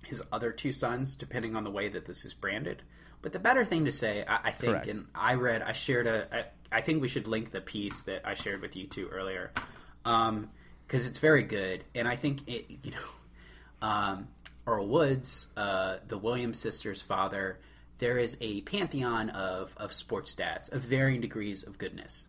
his 0.05 0.23
other 0.31 0.51
two 0.51 0.71
sons, 0.71 1.15
depending 1.15 1.55
on 1.55 1.63
the 1.63 1.71
way 1.71 1.89
that 1.89 2.05
this 2.05 2.23
is 2.23 2.33
branded. 2.33 2.83
But 3.21 3.33
the 3.33 3.39
better 3.39 3.65
thing 3.65 3.85
to 3.85 3.91
say, 3.91 4.23
I, 4.25 4.39
I 4.45 4.51
think, 4.51 4.73
Correct. 4.73 4.87
and 4.87 5.07
I 5.13 5.33
read, 5.33 5.61
I 5.61 5.73
shared 5.73 6.07
a, 6.07 6.27
I, 6.71 6.77
I 6.77 6.81
think 6.81 7.01
we 7.01 7.07
should 7.07 7.27
link 7.27 7.51
the 7.51 7.61
piece 7.61 8.03
that 8.03 8.21
I 8.25 8.35
shared 8.35 8.61
with 8.61 8.75
you 8.75 8.87
two 8.87 9.07
earlier, 9.07 9.51
because 10.85 11.05
it's 11.07 11.19
very 11.19 11.43
good, 11.43 11.83
and 11.95 12.07
I 12.07 12.15
think 12.15 12.47
it, 12.47 12.65
you 12.83 12.91
know, 12.91 12.97
um, 13.87 14.27
Earl 14.65 14.87
Woods, 14.87 15.47
uh, 15.57 15.97
the 16.07 16.17
Williams 16.17 16.59
sisters' 16.59 17.01
father, 17.01 17.59
there 17.99 18.17
is 18.17 18.37
a 18.41 18.61
pantheon 18.61 19.29
of, 19.31 19.75
of 19.77 19.91
sports 19.93 20.33
stats 20.35 20.71
of 20.71 20.81
varying 20.83 21.21
degrees 21.21 21.63
of 21.63 21.77
goodness. 21.77 22.27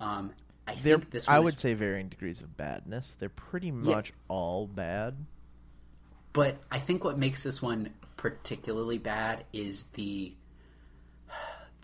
Um, 0.00 0.32
I 0.66 0.74
They're, 0.76 0.98
think 0.98 1.10
this 1.10 1.28
I 1.28 1.38
would 1.38 1.54
is- 1.54 1.60
say 1.60 1.74
varying 1.74 2.08
degrees 2.08 2.40
of 2.40 2.56
badness. 2.56 3.16
They're 3.18 3.28
pretty 3.28 3.70
much 3.70 4.12
all 4.28 4.66
bad. 4.66 5.14
But 6.32 6.56
I 6.70 6.78
think 6.80 7.04
what 7.04 7.18
makes 7.18 7.42
this 7.44 7.60
one 7.62 7.90
particularly 8.16 8.98
bad 8.98 9.44
is 9.52 9.84
the 9.94 10.32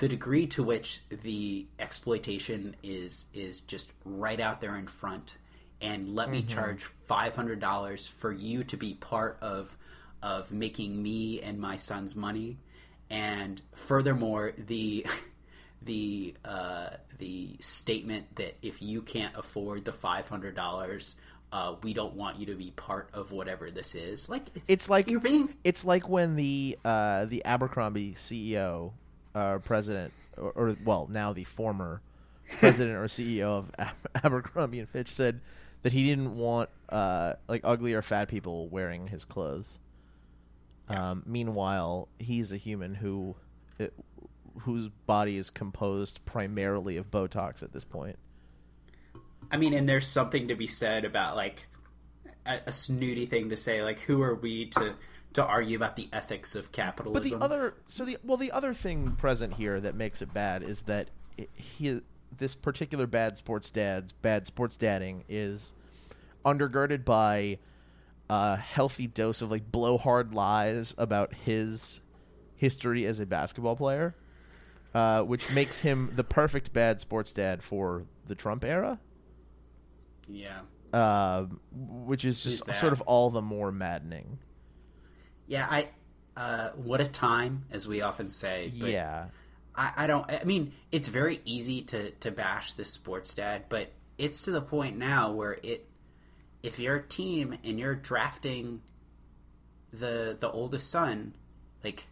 the 0.01 0.09
degree 0.09 0.47
to 0.47 0.63
which 0.63 1.03
the 1.23 1.67
exploitation 1.79 2.75
is 2.83 3.27
is 3.35 3.61
just 3.61 3.93
right 4.05 4.41
out 4.41 4.61
there 4.61 4.77
in 4.77 4.87
front 4.87 5.37
and 5.83 6.15
let 6.15 6.29
me 6.29 6.43
charge 6.43 6.87
$500 7.09 8.09
for 8.11 8.33
you 8.33 8.65
to 8.65 8.77
be 8.77 8.95
part 8.95 9.39
of 9.41 9.77
of 10.23 10.53
making 10.53 11.03
me 11.03 11.41
and 11.41 11.59
my 11.59 11.77
son's 11.77 12.15
money 12.15 12.59
and 13.11 13.63
furthermore 13.75 14.53
the 14.67 15.07
the 15.83 16.35
uh, 16.45 16.91
the 17.19 17.57
statement 17.61 18.37
that 18.37 18.57
if 18.63 18.83
you 18.83 19.03
can't 19.03 19.37
afford 19.37 19.85
the 19.85 19.93
five 19.93 20.29
hundred 20.29 20.55
dollars, 20.55 21.17
uh, 21.53 21.75
we 21.83 21.95
don't 21.95 22.15
want 22.15 22.39
you 22.39 22.47
to 22.47 22.55
be 22.55 22.71
part 22.73 23.09
of 23.15 23.33
whatever 23.33 23.71
this 23.71 23.95
is. 23.95 24.29
Like 24.29 24.45
It's 24.69 24.89
like 24.89 25.09
you're 25.09 25.21
being 25.21 25.55
It's 25.65 25.85
like 25.85 26.09
when 26.09 26.37
the 26.37 26.79
uh, 26.85 27.25
the 27.27 27.45
Abercrombie 27.45 28.15
CEO 28.15 28.93
uh, 29.35 29.59
president, 29.59 30.13
or, 30.37 30.53
or 30.53 30.77
well, 30.85 31.09
now 31.11 31.33
the 31.33 31.45
former 31.45 32.01
president 32.59 32.97
or 32.97 33.05
CEO 33.05 33.59
of 33.59 33.71
Ab- 33.79 34.25
Abercrombie 34.25 34.81
and 34.81 34.89
Fitch 34.89 35.11
said 35.11 35.41
that 35.83 35.93
he 35.93 36.05
didn't 36.05 36.37
want 36.37 36.69
uh, 36.89 37.35
like 37.49 37.63
ugly 37.65 37.95
or 37.95 38.03
fat 38.03 38.29
people 38.29 38.69
wearing 38.69 39.07
his 39.07 39.25
clothes. 39.25 39.79
Um, 40.89 41.23
meanwhile, 41.25 42.09
he's 42.19 42.53
a 42.53 42.57
human 42.57 42.97
who, 42.97 43.37
it, 43.79 43.95
whose 44.61 44.89
body 44.89 45.37
is 45.37 45.49
composed 45.49 46.25
primarily 46.25 46.97
of 46.97 47.11
Botox 47.11 47.63
at 47.63 47.73
this 47.73 47.85
point. 47.85 48.19
I 49.53 49.57
mean, 49.57 49.73
and 49.73 49.89
there's 49.89 50.07
something 50.07 50.49
to 50.49 50.55
be 50.55 50.67
said 50.67 51.05
about 51.05 51.37
like 51.37 51.67
a, 52.45 52.59
a 52.67 52.73
snooty 52.73 53.27
thing 53.27 53.51
to 53.51 53.57
say, 53.57 53.83
like 53.83 54.01
who 54.01 54.23
are 54.23 54.35
we 54.35 54.67
to 54.67 54.95
to 55.33 55.45
argue 55.45 55.77
about 55.77 55.97
the 55.97 56.09
ethics 56.13 56.55
of 56.55 56.73
capitalism. 56.73 57.39
But 57.39 57.39
the 57.39 57.45
other, 57.45 57.75
so 57.87 58.05
the 58.05 58.19
well, 58.25 58.37
the 58.37 58.53
other 58.53 58.75
thing 58.75 59.13
present 59.13 59.55
here 59.55 59.81
that 59.81 59.95
makes 59.95 60.23
it 60.23 60.33
bad 60.35 60.63
is 60.63 60.83
that 60.83 61.09
it, 61.37 61.51
he, 61.55 62.01
this 62.37 62.55
particular 62.55 63.07
bad 63.07 63.37
sports 63.37 63.71
dad's 63.71 64.13
bad 64.13 64.47
sports 64.47 64.77
dadding 64.77 65.25
is 65.29 65.73
undergirded 66.45 67.05
by 67.05 67.59
a 68.29 68.57
healthy 68.57 69.07
dose 69.07 69.43
of 69.43 69.51
like 69.51 69.71
blowhard 69.71 70.35
lies 70.35 70.95
about 70.99 71.35
his 71.35 72.01
history 72.57 73.05
as 73.07 73.19
a 73.21 73.27
basketball 73.27 73.77
player, 73.77 74.15
uh, 74.95 75.23
which 75.23 75.51
makes 75.53 75.79
him 75.79 76.13
the 76.15 76.25
perfect 76.25 76.73
bad 76.73 77.01
sports 77.01 77.33
dad 77.33 77.63
for 77.63 78.05
the 78.27 78.35
Trump 78.35 78.65
era. 78.65 79.01
yeah, 80.29 80.61
Uh, 80.93 81.47
which 81.73 82.25
is 82.25 82.43
just 82.45 82.73
sort 82.75 82.93
of 82.93 83.01
all 83.03 83.31
the 83.31 83.43
more 83.43 83.73
maddening. 83.73 84.39
Yeah. 85.51 85.67
I 85.69 85.89
uh, 86.37 86.71
what 86.77 87.01
a 87.01 87.07
time, 87.07 87.67
as 87.71 87.87
we 87.87 88.01
often 88.01 88.31
say. 88.31 88.73
But 88.79 88.91
yeah. 88.91 89.27
I, 89.75 89.93
I 89.97 90.07
don't. 90.07 90.31
I 90.31 90.45
mean, 90.45 90.73
it's 90.93 91.09
very 91.09 91.41
easy 91.45 91.83
to 91.83 92.13
to 92.13 92.31
bash 92.31 92.73
this 92.73 92.91
sports 92.91 93.35
dad, 93.35 93.65
but 93.69 93.93
it's 94.17 94.45
to 94.45 94.53
the 94.53 94.63
point 94.63 94.97
now 94.97 95.33
where 95.33 95.59
it, 95.63 95.89
if 96.63 96.79
you're 96.79 96.97
a 96.97 97.07
team 97.07 97.59
and 97.65 97.79
you're 97.79 97.95
drafting 97.95 98.81
the 99.93 100.37
the 100.39 100.51
oldest 100.51 100.91
son, 100.91 101.35
like, 101.83 102.07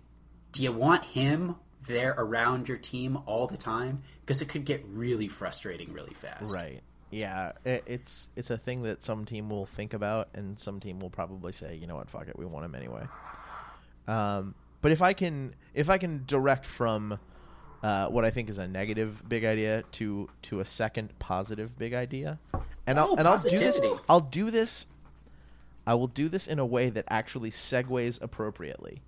do 0.53 0.63
you 0.63 0.73
want 0.73 1.05
him 1.05 1.57
there 1.87 2.15
around 2.19 2.69
your 2.69 2.79
team 2.79 3.19
all 3.27 3.47
the 3.47 3.57
time? 3.57 4.03
Because 4.21 4.43
it 4.43 4.49
could 4.49 4.65
get 4.65 4.85
really 4.89 5.29
frustrating 5.29 5.93
really 5.93 6.15
fast. 6.15 6.55
Right. 6.55 6.83
Yeah, 7.11 7.53
it, 7.65 7.85
it's 7.87 8.29
it's 8.37 8.51
a 8.51 8.59
thing 8.59 8.83
that 8.83 9.03
some 9.03 9.25
team 9.25 9.49
will 9.49 9.67
think 9.67 9.95
about, 9.95 10.29
and 10.35 10.59
some 10.59 10.81
team 10.81 11.01
will 11.01 11.11
probably 11.11 11.53
say, 11.53 11.77
you 11.77 11.87
know 11.87 11.97
what, 11.97 12.11
fuck 12.11 12.29
it, 12.29 12.39
we 12.39 12.45
want 12.45 12.65
him 12.65 12.75
anyway. 12.75 13.07
Um, 14.07 14.55
but 14.81 14.93
if 14.93 15.03
I 15.03 15.13
can 15.13 15.55
if 15.75 15.91
I 15.91 15.99
can 15.99 16.25
direct 16.27 16.67
from 16.67 17.19
uh, 17.83 18.09
what 18.09 18.25
I 18.25 18.31
think 18.31 18.51
is 18.51 18.59
a 18.59 18.69
negative 18.69 19.23
big 19.29 19.45
idea 19.45 19.85
to 19.93 20.29
to 20.43 20.61
a 20.61 20.65
second 20.65 21.19
positive 21.19 21.79
big 21.79 21.95
idea, 21.95 22.39
and 22.87 22.99
I'll 22.99 23.13
Oh, 23.13 23.17
and 23.17 23.27
I'll 23.27 23.39
do 23.39 23.57
this. 23.57 23.81
I'll 24.09 24.21
do 24.21 24.51
this 24.51 24.87
I 25.89 25.95
will 25.95 26.07
do 26.07 26.29
this 26.29 26.47
in 26.47 26.59
a 26.59 26.67
way 26.67 26.91
that 26.91 27.07
actually 27.09 27.51
segues 27.51 28.21
appropriately. 28.21 29.01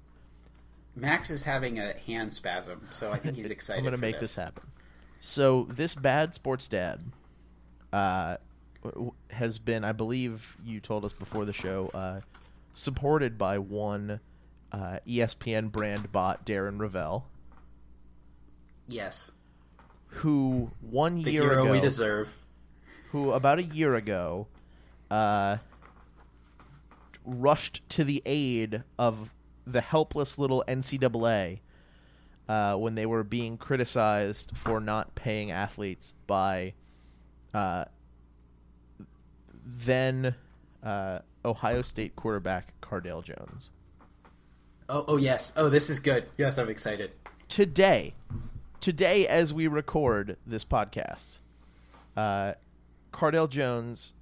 Max 0.96 1.28
is 1.28 1.44
having 1.44 1.78
a 1.78 1.92
hand 2.06 2.32
spasm, 2.32 2.88
so 2.88 3.12
I 3.12 3.18
think 3.18 3.36
he's 3.36 3.50
excited. 3.50 3.80
I'm 3.80 3.84
going 3.84 3.92
to 3.92 4.00
make 4.00 4.18
this 4.18 4.34
happen. 4.34 4.62
So 5.20 5.68
this 5.70 5.94
bad 5.94 6.34
sports 6.34 6.68
dad 6.68 7.02
uh, 7.92 8.36
has 9.30 9.58
been, 9.58 9.84
I 9.84 9.92
believe 9.92 10.56
you 10.64 10.80
told 10.80 11.04
us 11.04 11.12
before 11.12 11.44
the 11.44 11.52
show, 11.52 11.90
uh, 11.92 12.20
supported 12.74 13.36
by 13.36 13.58
one 13.58 14.20
uh, 14.72 14.98
ESPN 15.06 15.70
brand 15.70 16.10
bot, 16.12 16.44
Darren 16.46 16.78
Rovell, 16.78 17.24
Yes, 18.88 19.30
who 20.06 20.70
one 20.80 21.22
the 21.22 21.30
year 21.30 21.52
ago, 21.60 21.70
we 21.70 21.78
deserve. 21.80 22.36
who 23.10 23.30
about 23.32 23.58
a 23.60 23.62
year 23.62 23.94
ago, 23.94 24.48
uh, 25.10 25.58
rushed 27.24 27.88
to 27.90 28.04
the 28.04 28.22
aid 28.26 28.82
of 28.98 29.30
the 29.66 29.80
helpless 29.80 30.38
little 30.38 30.64
NCAA 30.66 31.60
uh, 32.48 32.74
when 32.76 32.96
they 32.96 33.06
were 33.06 33.22
being 33.22 33.56
criticized 33.56 34.52
for 34.56 34.80
not 34.80 35.14
paying 35.14 35.52
athletes 35.52 36.14
by 36.26 36.72
uh, 37.54 37.84
then 39.64 40.34
uh, 40.82 41.20
Ohio 41.44 41.82
State 41.82 42.16
quarterback 42.16 42.72
Cardale 42.80 43.22
Jones. 43.22 43.70
Oh, 44.88 45.04
oh 45.08 45.16
yes. 45.16 45.52
Oh, 45.56 45.68
this 45.68 45.90
is 45.90 46.00
good. 46.00 46.26
Yes, 46.36 46.58
I'm 46.58 46.68
excited. 46.68 47.12
Today, 47.48 48.14
today 48.80 49.26
as 49.26 49.54
we 49.54 49.66
record 49.66 50.36
this 50.46 50.64
podcast, 50.64 51.38
uh, 52.16 52.54
Cardale 53.12 53.48
Jones 53.48 54.12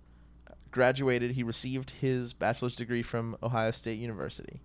graduated. 0.70 1.32
He 1.32 1.42
received 1.42 1.90
his 1.90 2.32
bachelor's 2.32 2.76
degree 2.76 3.03
from 3.03 3.36
Ohio 3.42 3.70
State 3.70 3.98
University. 3.98 4.61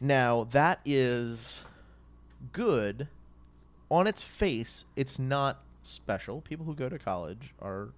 Now, 0.00 0.44
that 0.50 0.80
is 0.84 1.64
good. 2.52 3.08
On 3.90 4.06
its 4.06 4.22
face, 4.22 4.84
it's 4.94 5.18
not 5.18 5.62
special. 5.88 6.40
People 6.40 6.66
who 6.66 6.74
go 6.74 6.88
to 6.88 6.98
college 6.98 7.54
are 7.60 7.90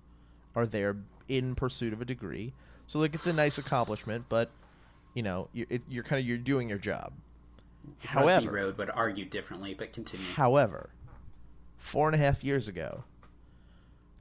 are 0.54 0.66
there 0.66 0.96
in 1.28 1.54
pursuit 1.54 1.92
of 1.92 2.00
a 2.00 2.04
degree. 2.04 2.52
So 2.86 2.98
like 2.98 3.14
it's 3.14 3.26
a 3.26 3.32
nice 3.32 3.58
accomplishment, 3.58 4.26
but 4.28 4.50
you 5.14 5.22
know, 5.22 5.48
you 5.52 5.66
it, 5.68 5.82
you're 5.88 6.04
kind 6.04 6.20
of 6.20 6.26
you're 6.26 6.38
doing 6.38 6.68
your 6.68 6.78
job. 6.78 7.12
However, 8.04 8.50
Road 8.50 8.78
would 8.78 8.90
argue 8.90 9.24
differently, 9.24 9.74
but 9.74 9.92
continue. 9.92 10.26
However, 10.34 10.90
four 11.76 12.08
and 12.08 12.14
a 12.14 12.18
half 12.18 12.44
years 12.44 12.68
ago, 12.68 13.04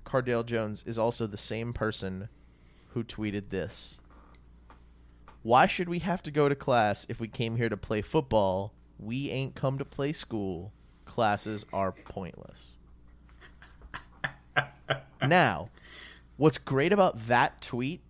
Cardale 0.05 0.45
Jones 0.45 0.83
is 0.87 0.97
also 0.97 1.27
the 1.27 1.37
same 1.37 1.73
person 1.73 2.29
who 2.89 3.03
tweeted 3.03 3.49
this. 3.49 3.99
Why 5.43 5.67
should 5.67 5.89
we 5.89 5.99
have 5.99 6.23
to 6.23 6.31
go 6.31 6.49
to 6.49 6.55
class 6.55 7.05
if 7.09 7.19
we 7.19 7.27
came 7.27 7.55
here 7.55 7.69
to 7.69 7.77
play 7.77 8.01
football? 8.01 8.73
We 8.99 9.29
ain't 9.29 9.55
come 9.55 9.77
to 9.77 9.85
play 9.85 10.13
school. 10.13 10.73
Classes 11.05 11.65
are 11.71 11.91
pointless. 11.91 12.76
Now, 15.25 15.69
what's 16.37 16.57
great 16.57 16.93
about 16.93 17.27
that 17.27 17.61
tweet, 17.61 18.01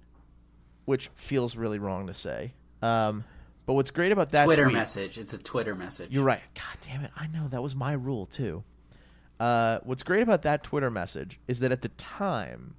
which 0.85 1.09
feels 1.15 1.55
really 1.55 1.79
wrong 1.79 2.07
to 2.07 2.13
say, 2.13 2.53
um, 2.81 3.23
but 3.65 3.73
what's 3.73 3.91
great 3.91 4.11
about 4.11 4.29
that 4.29 4.45
Twitter 4.45 4.63
tweet, 4.63 4.75
message. 4.75 5.17
It's 5.17 5.33
a 5.33 5.41
Twitter 5.41 5.75
message. 5.75 6.11
you're 6.11 6.23
right. 6.23 6.41
God 6.55 6.77
damn 6.81 7.03
it. 7.03 7.11
I 7.17 7.27
know 7.27 7.47
that 7.49 7.61
was 7.61 7.75
my 7.75 7.93
rule 7.93 8.25
too. 8.25 8.63
Uh, 9.39 9.79
what's 9.83 10.03
great 10.03 10.23
about 10.23 10.41
that 10.43 10.63
Twitter 10.63 10.89
message 10.89 11.39
is 11.47 11.59
that 11.59 11.71
at 11.71 11.81
the 11.81 11.89
time, 11.89 12.75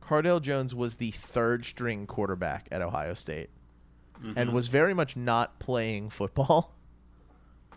Cardale 0.00 0.40
Jones 0.40 0.74
was 0.74 0.96
the 0.96 1.10
third 1.10 1.64
string 1.64 2.06
quarterback 2.06 2.68
at 2.70 2.80
Ohio 2.80 3.14
State 3.14 3.50
and 4.34 4.52
was 4.52 4.68
very 4.68 4.94
much 4.94 5.16
not 5.16 5.58
playing 5.58 6.10
football. 6.10 6.72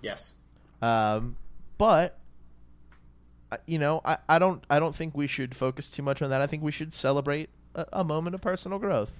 Yes. 0.01 0.31
Um, 0.81 1.35
but 1.77 2.18
you 3.65 3.79
know, 3.79 4.01
I, 4.05 4.17
I 4.27 4.39
don't 4.39 4.63
I 4.69 4.79
don't 4.79 4.95
think 4.95 5.15
we 5.15 5.27
should 5.27 5.55
focus 5.55 5.89
too 5.89 6.03
much 6.03 6.21
on 6.21 6.29
that. 6.29 6.41
I 6.41 6.47
think 6.47 6.63
we 6.63 6.71
should 6.71 6.93
celebrate 6.93 7.49
a, 7.75 7.85
a 7.93 8.03
moment 8.03 8.35
of 8.35 8.41
personal 8.41 8.79
growth. 8.79 9.11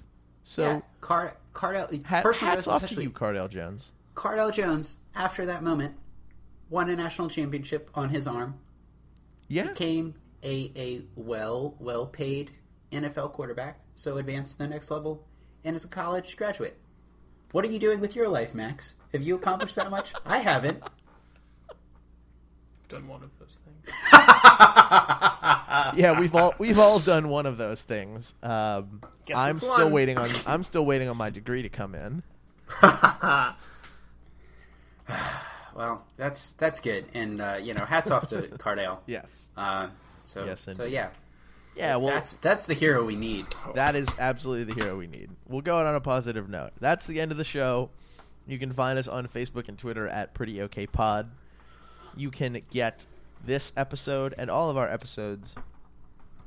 So 0.42 0.62
yeah. 0.62 0.80
Car- 1.00 1.36
Cardale. 1.52 2.04
ha- 2.06 2.22
personal 2.22 2.54
hats 2.54 2.66
off 2.66 2.80
to 2.80 2.84
especially- 2.86 3.04
you, 3.04 3.10
Cardale 3.10 3.48
Jones. 3.50 3.92
Cardale 4.14 4.52
Jones, 4.52 4.96
after 5.14 5.46
that 5.46 5.62
moment, 5.62 5.94
won 6.68 6.90
a 6.90 6.96
national 6.96 7.28
championship 7.28 7.90
on 7.94 8.08
his 8.10 8.26
arm. 8.26 8.54
Yeah, 9.48 9.64
Became 9.68 10.14
a 10.44 10.70
a 10.76 11.02
well 11.16 11.74
well 11.78 12.06
paid 12.06 12.52
NFL 12.92 13.32
quarterback. 13.32 13.80
So 13.94 14.18
advanced 14.18 14.52
to 14.52 14.58
the 14.58 14.68
next 14.68 14.90
level, 14.90 15.26
and 15.64 15.74
is 15.76 15.84
a 15.84 15.88
college 15.88 16.36
graduate. 16.36 16.76
What 17.52 17.64
are 17.64 17.68
you 17.68 17.78
doing 17.80 18.00
with 18.00 18.14
your 18.14 18.28
life, 18.28 18.54
Max? 18.54 18.94
Have 19.12 19.22
you 19.22 19.34
accomplished 19.34 19.74
that 19.76 19.90
much? 19.90 20.12
I 20.24 20.38
haven't. 20.38 20.82
Done 22.90 23.06
one 23.08 23.22
of 23.22 23.30
those 23.38 23.56
things. 23.64 23.96
yeah, 25.96 26.18
we've 26.18 26.34
all 26.34 26.54
we've 26.58 26.78
all 26.78 26.98
done 26.98 27.28
one 27.28 27.46
of 27.46 27.56
those 27.56 27.82
things. 27.82 28.34
Um, 28.42 29.00
I'm 29.34 29.60
still 29.60 29.90
waiting 29.90 30.18
on 30.18 30.28
I'm 30.46 30.62
still 30.64 30.84
waiting 30.84 31.08
on 31.08 31.16
my 31.16 31.30
degree 31.30 31.62
to 31.62 31.68
come 31.68 31.94
in. 31.94 32.22
Well, 35.74 36.04
that's 36.16 36.50
that's 36.52 36.80
good, 36.80 37.06
and 37.14 37.40
uh, 37.40 37.58
you 37.62 37.74
know, 37.74 37.84
hats 37.84 38.10
off 38.10 38.26
to 38.28 38.42
Cardale. 38.58 38.98
Yes. 39.06 39.46
Uh, 39.56 39.88
so 40.22 40.44
Yes, 40.44 40.66
so 40.70 40.84
yeah, 40.84 41.08
Yeah, 41.76 41.96
well, 41.96 42.08
that's 42.08 42.34
that's 42.34 42.66
the 42.66 42.74
hero 42.74 43.04
we 43.04 43.16
need. 43.16 43.46
that 43.74 43.94
is 43.94 44.08
absolutely 44.18 44.74
the 44.74 44.84
hero 44.84 44.98
we 44.98 45.06
need. 45.06 45.30
We'll 45.48 45.62
go 45.62 45.78
out 45.78 45.86
on 45.86 45.94
a 45.94 46.00
positive 46.00 46.48
note. 46.50 46.72
That's 46.80 47.06
the 47.06 47.20
end 47.20 47.32
of 47.32 47.38
the 47.38 47.44
show. 47.44 47.90
You 48.46 48.58
can 48.58 48.72
find 48.72 48.98
us 48.98 49.08
on 49.08 49.26
Facebook 49.28 49.68
and 49.68 49.78
Twitter 49.78 50.08
at 50.08 50.34
Pretty 50.34 50.60
OK 50.60 50.86
Pod. 50.88 51.30
You 52.20 52.30
can 52.30 52.60
get 52.70 53.06
this 53.46 53.72
episode 53.78 54.34
and 54.36 54.50
all 54.50 54.68
of 54.68 54.76
our 54.76 54.86
episodes 54.86 55.54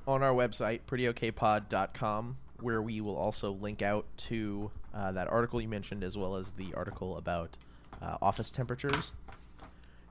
on 0.08 0.22
our 0.22 0.32
website, 0.32 0.82
prettyokpod.com, 0.86 2.38
where 2.60 2.80
we 2.80 3.02
will 3.02 3.16
also 3.16 3.54
link 3.54 3.82
out 3.82 4.06
to 4.18 4.70
uh, 4.94 5.12
that 5.14 5.28
article 5.30 5.60
you 5.60 5.68
mentioned, 5.68 6.04
as 6.04 6.16
well 6.16 6.36
as 6.36 6.52
the 6.58 6.76
article 6.76 7.18
about 7.18 7.58
uh, 8.04 8.18
office 8.22 8.52
temperatures. 8.52 9.14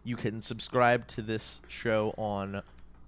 You 0.02 0.16
can 0.16 0.42
subscribe 0.42 1.06
to 1.06 1.22
this 1.22 1.60
show 1.68 2.12
on 2.18 2.60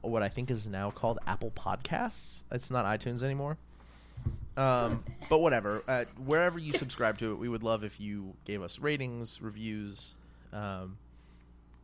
what 0.03 0.23
I 0.23 0.29
think 0.29 0.49
is 0.53 0.69
now 0.69 0.93
called 0.93 1.19
Apple 1.27 1.51
Podcasts. 1.57 2.45
It's 2.53 2.71
not 2.71 2.87
iTunes 2.87 3.25
anymore. 3.25 3.59
Um, 4.57 5.03
but 5.29 5.39
whatever. 5.39 5.83
Uh, 5.89 6.05
wherever 6.25 6.61
you 6.61 6.73
subscribe 6.73 7.19
to 7.19 7.33
it, 7.33 7.35
we 7.35 7.49
would 7.49 7.65
love 7.65 7.83
if 7.83 7.99
you 7.99 8.37
gave 8.45 8.63
us 8.63 8.79
ratings, 8.79 9.43
reviews, 9.43 10.15
um, 10.53 10.99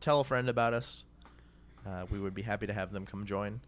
tell 0.01 0.19
a 0.19 0.23
friend 0.23 0.49
about 0.49 0.73
us. 0.73 1.05
Uh, 1.87 2.05
we 2.11 2.19
would 2.19 2.35
be 2.35 2.41
happy 2.41 2.67
to 2.67 2.73
have 2.73 2.91
them 2.91 3.05
come 3.05 3.25
join. 3.25 3.61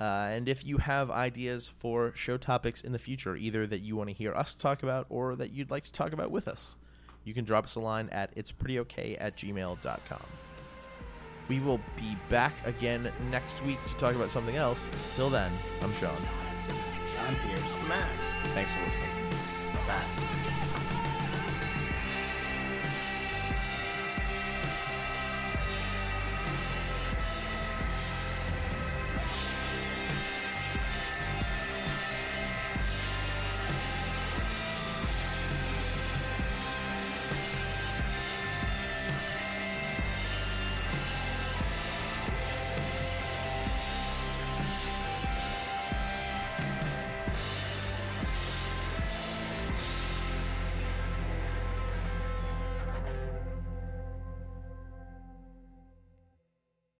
Uh, 0.00 0.28
and 0.30 0.48
if 0.48 0.64
you 0.64 0.78
have 0.78 1.10
ideas 1.10 1.70
for 1.78 2.12
show 2.14 2.36
topics 2.36 2.82
in 2.82 2.92
the 2.92 2.98
future, 2.98 3.36
either 3.36 3.66
that 3.66 3.80
you 3.80 3.96
want 3.96 4.08
to 4.08 4.14
hear 4.14 4.34
us 4.34 4.54
talk 4.54 4.82
about 4.82 5.06
or 5.08 5.36
that 5.36 5.52
you'd 5.52 5.70
like 5.70 5.84
to 5.84 5.92
talk 5.92 6.12
about 6.12 6.30
with 6.30 6.48
us, 6.48 6.76
you 7.24 7.32
can 7.32 7.44
drop 7.44 7.64
us 7.64 7.76
a 7.76 7.80
line 7.80 8.08
at 8.10 8.30
it's 8.34 8.52
pretty 8.52 8.78
okay 8.80 9.16
at 9.16 9.36
gmail.com. 9.36 10.20
We 11.48 11.60
will 11.60 11.80
be 11.96 12.16
back 12.28 12.52
again 12.64 13.10
next 13.30 13.62
week 13.64 13.78
to 13.86 13.94
talk 13.94 14.14
about 14.14 14.30
something 14.30 14.56
else. 14.56 14.88
Till 15.14 15.30
then, 15.30 15.52
I'm 15.82 15.92
Sean. 15.92 16.16
John 17.14 17.36
Pierce. 17.46 17.88
Max. 17.88 18.10
Thanks 18.54 18.70
for 18.72 18.84
listening. 18.84 19.86
Bye. 19.86 20.50